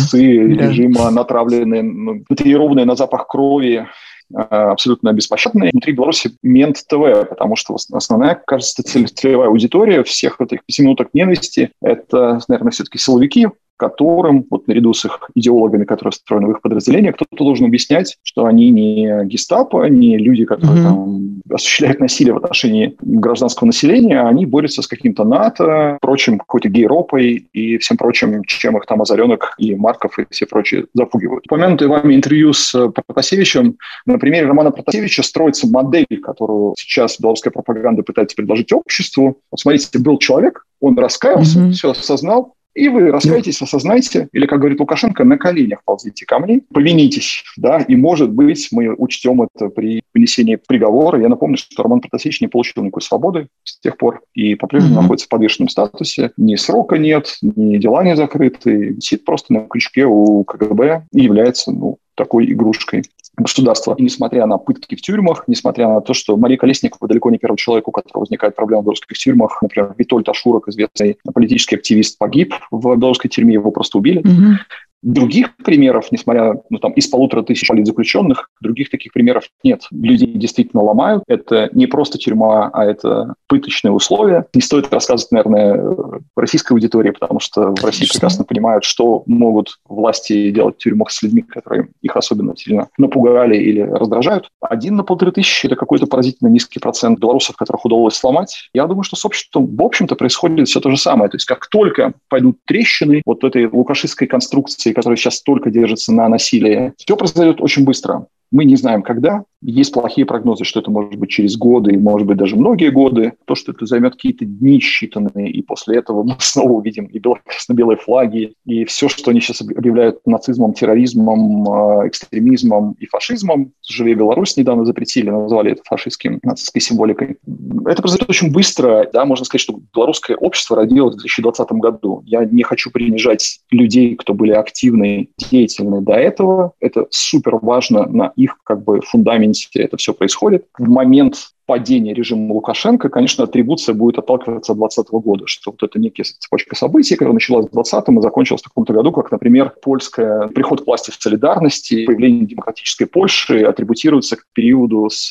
да. 0.55 0.68
режима, 0.68 1.11
натравленные, 1.11 2.24
тренированные 2.36 2.84
на 2.84 2.95
запах 2.95 3.26
крови, 3.26 3.86
абсолютно 4.35 5.12
беспощадные. 5.12 5.70
Внутри 5.72 5.93
Беларуси 5.93 6.33
Мент 6.43 6.85
ТВ, 6.89 7.28
потому 7.28 7.57
что 7.57 7.76
основная, 7.93 8.35
кажется, 8.35 8.83
целевая 8.83 9.49
аудитория 9.49 10.03
всех 10.05 10.41
этих 10.41 10.64
пяти 10.64 10.83
минуток 10.83 11.11
ненависти– 11.12 11.70
это, 11.83 12.41
наверное, 12.49 12.72
все-таки 12.72 12.99
силовики, 12.99 13.49
которым, 13.83 14.47
вот 14.49 14.68
наряду 14.68 14.95
с 14.95 15.05
их 15.05 15.18
идеологами, 15.35 15.85
которые 15.85 16.12
встроены 16.12 16.47
в 16.47 16.51
их 16.53 16.61
подразделения, 16.61 17.12
кто-то 17.12 17.45
должен 17.45 17.66
объяснять, 17.66 18.16
что 18.22 18.45
они 18.45 18.70
не 18.70 19.24
гестапо, 19.24 19.87
не 19.87 20.16
люди, 20.18 20.45
которые 20.45 20.78
mm-hmm. 20.78 20.85
там 20.85 21.43
осуществляют 21.51 21.99
насилие 21.99 22.33
в 22.33 22.37
отношении 22.37 22.95
гражданского 23.01 23.66
населения, 23.66 24.20
а 24.20 24.28
они 24.28 24.47
борются 24.47 24.83
с 24.83 24.87
каким-то 24.87 25.24
НАТО, 25.24 25.99
прочим, 26.01 26.39
какой-то 26.39 26.68
гейропой 26.68 27.49
и 27.53 27.78
всем 27.78 27.97
прочим, 27.97 28.45
чем 28.45 28.76
их 28.76 28.87
там 28.87 29.03
Озаренок 29.03 29.55
и 29.59 29.74
Марков 29.74 30.18
и 30.20 30.26
все 30.30 30.47
прочие 30.47 30.87
запугивают. 30.95 31.47
Упомянутое 31.47 31.89
вами 31.89 32.14
интервью 32.14 32.53
с 32.53 32.89
Протасевичем, 32.89 33.76
на 34.07 34.18
примере 34.18 34.47
Романа 34.47 34.70
Протасевича 34.70 35.24
строится 35.24 35.66
модель, 35.66 36.20
которую 36.22 36.74
сейчас 36.78 37.18
белорусская 37.18 37.51
пропаганда 37.51 38.05
пытается 38.05 38.37
предложить 38.37 38.72
обществу. 38.72 39.39
Вот 39.51 39.59
смотрите, 39.59 39.99
был 39.99 40.18
человек, 40.18 40.64
он 40.80 40.97
раскаялся, 40.97 41.59
mm-hmm. 41.59 41.72
все 41.72 41.91
осознал, 41.91 42.55
и 42.75 42.89
вы 42.89 43.11
раскаетесь, 43.11 43.61
осознайте, 43.61 44.29
или, 44.33 44.47
как 44.47 44.61
говорит 44.61 44.81
Лукашенко, 44.81 45.25
на 45.25 45.39
коленях 45.39 45.83
ползите 45.85 46.25
ко 46.27 46.39
мне, 46.39 46.61
повинитесь, 46.73 47.45
да, 47.57 47.79
и, 47.81 47.97
может 47.97 48.31
быть, 48.31 48.68
мы 48.73 48.95
учтем 48.95 49.43
это 49.43 49.68
при 49.68 50.03
вынесении 50.14 50.57
приговора. 50.57 51.20
Я 51.20 51.29
напомню, 51.29 51.57
что 51.57 51.83
Роман 51.83 52.01
Протасевич 52.01 52.41
не 52.41 52.49
получил 52.49 52.83
никакой 52.83 53.03
свободы 53.03 53.49
с 53.64 53.79
тех 53.81 53.97
пор 53.97 54.23
и 54.35 54.55
по-прежнему 54.55 54.95
mm-hmm. 54.95 55.03
находится 55.03 55.27
в 55.27 55.31
подвешенном 55.31 55.68
статусе. 55.68 56.33
Ни 56.37 56.57
срока 56.57 56.97
нет, 56.99 57.37
ни 57.43 57.77
дела 57.79 58.05
не 58.05 58.16
закрыты, 58.16 58.95
висит 58.95 59.25
просто 59.25 59.53
на 59.53 59.61
крючке 59.61 60.05
у 60.07 60.45
КГБ 60.45 61.07
и 61.12 61.23
является, 61.23 61.73
ну, 61.73 61.99
такой 62.14 62.53
игрушкой 62.53 63.05
государства. 63.37 63.95
И 63.97 64.03
несмотря 64.03 64.47
на 64.47 64.59
пытки 64.59 64.95
в 64.95 65.03
тюрьмах, 65.03 65.45
несмотря 65.47 65.89
на 65.89 66.01
то, 66.01 66.14
что 66.14 66.37
Мария 66.37 66.59
Колесникова 66.59 67.09
далеко 67.09 67.30
не 67.30 67.39
первый 67.39 67.57
человек, 67.57 67.89
у 67.89 67.93
которого 67.93 68.20
возникает 68.20 68.55
проблема 68.57 68.83
в 68.83 68.85
белорусских 68.85 69.16
тюрьмах. 69.16 69.62
Например, 69.62 69.95
Витольд 69.97 70.28
Ашурок, 70.28 70.68
известный 70.68 71.16
политический 71.33 71.76
активист, 71.76 72.18
погиб 72.18 72.55
в 72.70 72.97
белорусской 72.97 73.30
тюрьме, 73.30 73.55
его 73.55 73.70
просто 73.70 73.99
убили. 73.99 74.18
Угу. 74.18 74.59
Других 75.03 75.57
примеров, 75.57 76.13
несмотря 76.13 76.55
ну, 76.71 76.79
там, 76.79 76.93
из 76.93 77.09
полутора 77.09 77.43
тысяч 77.43 77.67
политзаключенных, 77.67 78.49
других 78.61 78.91
таких 78.91 79.13
примеров 79.13 79.45
нет. 79.65 79.83
Людей 79.91 80.33
действительно 80.35 80.83
ломают. 80.83 81.25
Это 81.27 81.69
не 81.73 81.87
просто 81.87 82.19
тюрьма, 82.19 82.71
а 82.73 82.85
это 82.85 83.35
пыточные 83.49 83.93
условия. 83.93 84.47
Не 84.55 84.61
стоит 84.61 84.93
рассказывать, 84.93 85.33
наверное, 85.33 85.97
российской 86.37 86.73
аудитории, 86.73 87.11
потому 87.11 87.41
что 87.41 87.75
в 87.75 87.85
России 87.85 88.09
прекрасно 88.09 88.45
понимают, 88.45 88.85
что 88.85 89.25
могут 89.27 89.79
власти 89.89 90.51
делать 90.51 90.77
в 90.77 90.79
тюрьмах 90.79 91.11
с 91.11 91.23
людьми, 91.23 91.43
которые 91.43 91.89
их 92.01 92.17
особенно 92.17 92.57
сильно 92.57 92.89
напугали 92.97 93.57
или 93.57 93.81
раздражают. 93.81 94.51
Один 94.61 94.97
на 94.97 95.05
полторы 95.05 95.33
тысячи– 95.33 95.67
это 95.69 95.77
какой-то 95.77 96.07
поразительно 96.07 96.49
низкий 96.49 96.79
процент 96.79 97.19
белорусов, 97.19 97.57
которых 97.57 97.85
удалось 97.85 98.15
сломать. 98.15 98.71
Я 98.73 98.87
думаю, 98.87 99.03
что 99.03 99.17
с 99.17 99.25
обществом, 99.25 99.67
в 99.67 99.83
общем-то, 99.83 100.15
происходит 100.15 100.69
все 100.69 100.81
то 100.81 100.91
же 100.91 100.97
самое. 100.97 101.31
То 101.31 101.37
есть 101.37 101.47
как 101.47 101.67
только 101.69 102.13
пойдут 102.29 102.59
трещины 102.67 103.23
вот 103.27 103.45
этой 103.45 103.67
лукашистской 103.67 104.27
конструкции, 104.27 104.91
которая 104.93 105.16
сейчас 105.16 105.43
только 105.43 105.70
держится 105.70 106.12
на 106.12 106.28
насилии, 106.28 106.93
все 106.97 107.16
произойдет 107.16 107.61
очень 107.61 107.84
быстро. 107.84 108.26
Мы 108.53 108.67
не 108.67 108.77
знаем, 108.77 109.03
когда. 109.03 109.45
Есть 109.63 109.93
плохие 109.93 110.27
прогнозы, 110.27 110.65
что 110.65 110.81
это 110.81 110.91
может 110.91 111.15
быть 111.17 111.31
через 111.31 111.57
годы, 111.57 111.97
может 111.97 112.27
быть 112.27 112.37
даже 112.37 112.57
многие 112.57 112.91
годы. 112.91 113.33
То, 113.47 113.55
что 113.55 113.73
это 113.73 113.87
займет 113.87 114.15
какие-то 114.15 114.45
дни 114.45 114.79
считанные, 114.79 115.49
и 115.49 115.63
после 115.63 115.99
этого 115.99 116.23
мы 116.23 116.37
снова 116.41 116.73
увидим 116.73 117.07
и 117.07 117.21
красно-белые 117.21 117.97
флаги, 117.97 118.55
и 118.67 118.85
все, 118.85 119.09
что 119.09 119.31
они 119.31 119.41
сейчас 119.41 119.63
объявляют 119.63 120.19
нацизмом, 120.27 120.75
терроризмом, 120.75 121.65
э, 122.03 122.09
экстремизмом 122.09 122.97
и 122.99 123.07
фашизмом. 123.07 123.73
Живее 123.89 124.17
Беларусь 124.17 124.57
недавно 124.57 124.85
запретили, 124.85 125.31
назвали 125.31 125.73
это 125.73 125.83
фашистским, 125.85 126.41
нацистской 126.43 126.83
символикой. 126.83 127.39
Это 127.87 128.03
произойдет 128.03 128.29
очень 128.29 128.53
быстро. 128.53 129.09
Да, 129.13 129.25
можно 129.25 129.45
сказать, 129.47 129.63
что 129.63 129.79
белорусское 129.95 130.37
общество 130.37 130.77
родилось 130.77 131.15
в 131.15 131.19
2020 131.19 131.73
году. 131.73 132.23
Я 132.27 132.45
не 132.45 132.65
хочу 132.65 132.91
принижать 132.91 133.61
людей, 133.71 134.17
кто 134.17 134.35
были 134.35 134.53
активны, 134.53 135.29
деятельны 135.51 136.01
до 136.01 136.15
этого. 136.15 136.73
Это 136.81 137.07
супер 137.11 137.57
важно 137.63 138.07
на 138.07 138.33
их 138.43 138.59
как 138.64 138.82
бы 138.84 139.01
фундаменте 139.01 139.68
это 139.74 139.97
все 139.97 140.12
происходит. 140.12 140.66
В 140.78 140.88
момент 140.88 141.53
падения 141.66 142.12
режима 142.12 142.53
Лукашенко, 142.53 143.09
конечно, 143.09 143.45
атрибуция 143.45 143.95
будет 143.95 144.18
отталкиваться 144.18 144.72
от 144.72 144.78
2020 144.78 145.24
года, 145.24 145.47
что 145.47 145.70
вот 145.70 145.82
это 145.82 145.99
некая 145.99 146.24
цепочка 146.24 146.76
событий, 146.76 147.14
которая 147.14 147.34
началась 147.34 147.66
в 147.66 147.72
2020 147.72 148.18
и 148.18 148.20
закончилась 148.22 148.62
в 148.62 148.68
каком-то 148.68 148.93
году, 148.93 149.12
как, 149.12 149.30
например, 149.30 149.72
польская 149.82 150.49
приход 150.49 150.82
к 150.82 150.86
власти 150.86 151.11
в 151.11 151.14
солидарности, 151.14 152.05
появление 152.05 152.47
демократической 152.47 153.07
Польши 153.07 153.62
атрибутируется 153.62 154.36
к 154.36 154.47
периоду 154.53 155.09
с 155.11 155.30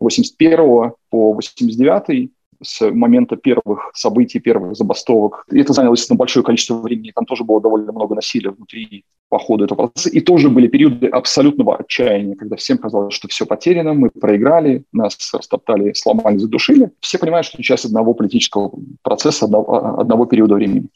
81 0.00 0.92
по 1.10 1.32
89 1.32 2.30
с 2.62 2.90
момента 2.90 3.36
первых 3.36 3.90
событий, 3.94 4.38
первых 4.40 4.76
забастовок. 4.76 5.44
И 5.50 5.60
это 5.60 5.72
заняло, 5.72 5.94
естественно, 5.94 6.18
большое 6.18 6.44
количество 6.44 6.80
времени. 6.80 7.12
Там 7.14 7.24
тоже 7.24 7.44
было 7.44 7.60
довольно 7.60 7.92
много 7.92 8.14
насилия 8.14 8.50
внутри 8.50 9.04
по 9.28 9.38
ходу 9.38 9.64
этого 9.64 9.86
процесса. 9.86 10.10
И 10.10 10.20
тоже 10.20 10.50
были 10.50 10.66
периоды 10.66 11.06
абсолютного 11.06 11.76
отчаяния, 11.76 12.34
когда 12.34 12.56
всем 12.56 12.78
казалось, 12.78 13.14
что 13.14 13.28
все 13.28 13.46
потеряно, 13.46 13.94
мы 13.94 14.10
проиграли, 14.10 14.84
нас 14.92 15.16
растоптали, 15.32 15.92
сломали, 15.94 16.38
задушили. 16.38 16.90
Все 17.00 17.18
понимают, 17.18 17.46
что 17.46 17.62
часть 17.62 17.84
одного 17.84 18.14
политического 18.14 18.72
процесса, 19.02 19.46
одного, 19.46 20.00
одного 20.00 20.26
периода 20.26 20.54
времени. 20.54 20.88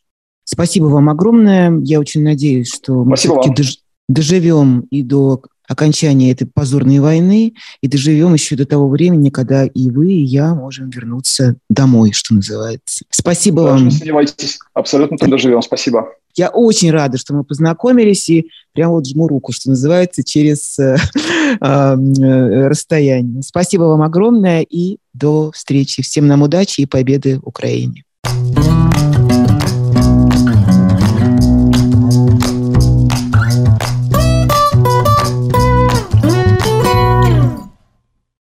Спасибо 0.45 0.85
вам 0.85 1.09
огромное. 1.09 1.81
Я 1.83 1.99
очень 1.99 2.23
надеюсь, 2.23 2.73
что 2.73 3.05
мы 3.05 3.17
все-таки 3.17 3.51
дож- 3.51 3.79
доживем 4.09 4.87
и 4.91 5.03
до 5.03 5.43
окончания 5.69 6.33
этой 6.33 6.47
позорной 6.47 6.99
войны 6.99 7.55
и 7.81 7.89
доживем 7.89 8.35
еще 8.35 8.57
до 8.57 8.67
того 8.67 8.89
времени, 8.89 9.31
когда 9.31 9.65
и 9.65 9.91
вы, 9.91 10.13
и 10.13 10.25
я 10.25 10.55
можем 10.55 10.91
вернуться 10.91 11.57
домой, 11.69 12.13
что 12.13 12.35
называется. 12.35 13.05
Спасибо 13.11 13.63
Даже 13.63 13.73
вам. 13.73 13.85
Не 13.85 13.91
сомневайтесь, 13.91 14.59
абсолютно 14.75 15.19
там 15.19 15.31
доживем. 15.31 15.63
Спасибо. 15.63 16.09
Я 16.37 16.51
очень 16.51 16.91
рада, 16.91 17.17
что 17.17 17.35
мы 17.35 17.45
познакомились 17.45 18.29
и 18.29 18.51
прямо 18.75 18.95
вот 18.95 19.07
жму 19.07 19.27
руку, 19.27 19.53
что 19.53 19.71
называется, 19.71 20.23
через 20.23 20.79
э, 20.79 20.97
э, 21.61 22.69
расстояние. 22.69 23.43
Спасибо 23.43 23.85
вам 23.85 24.03
огромное 24.03 24.61
и 24.63 24.99
до 25.15 25.51
встречи. 25.53 26.03
Всем 26.03 26.27
нам 26.27 26.43
удачи 26.43 26.83
и 26.83 26.87
победы 26.87 27.41
Украине. 27.43 28.05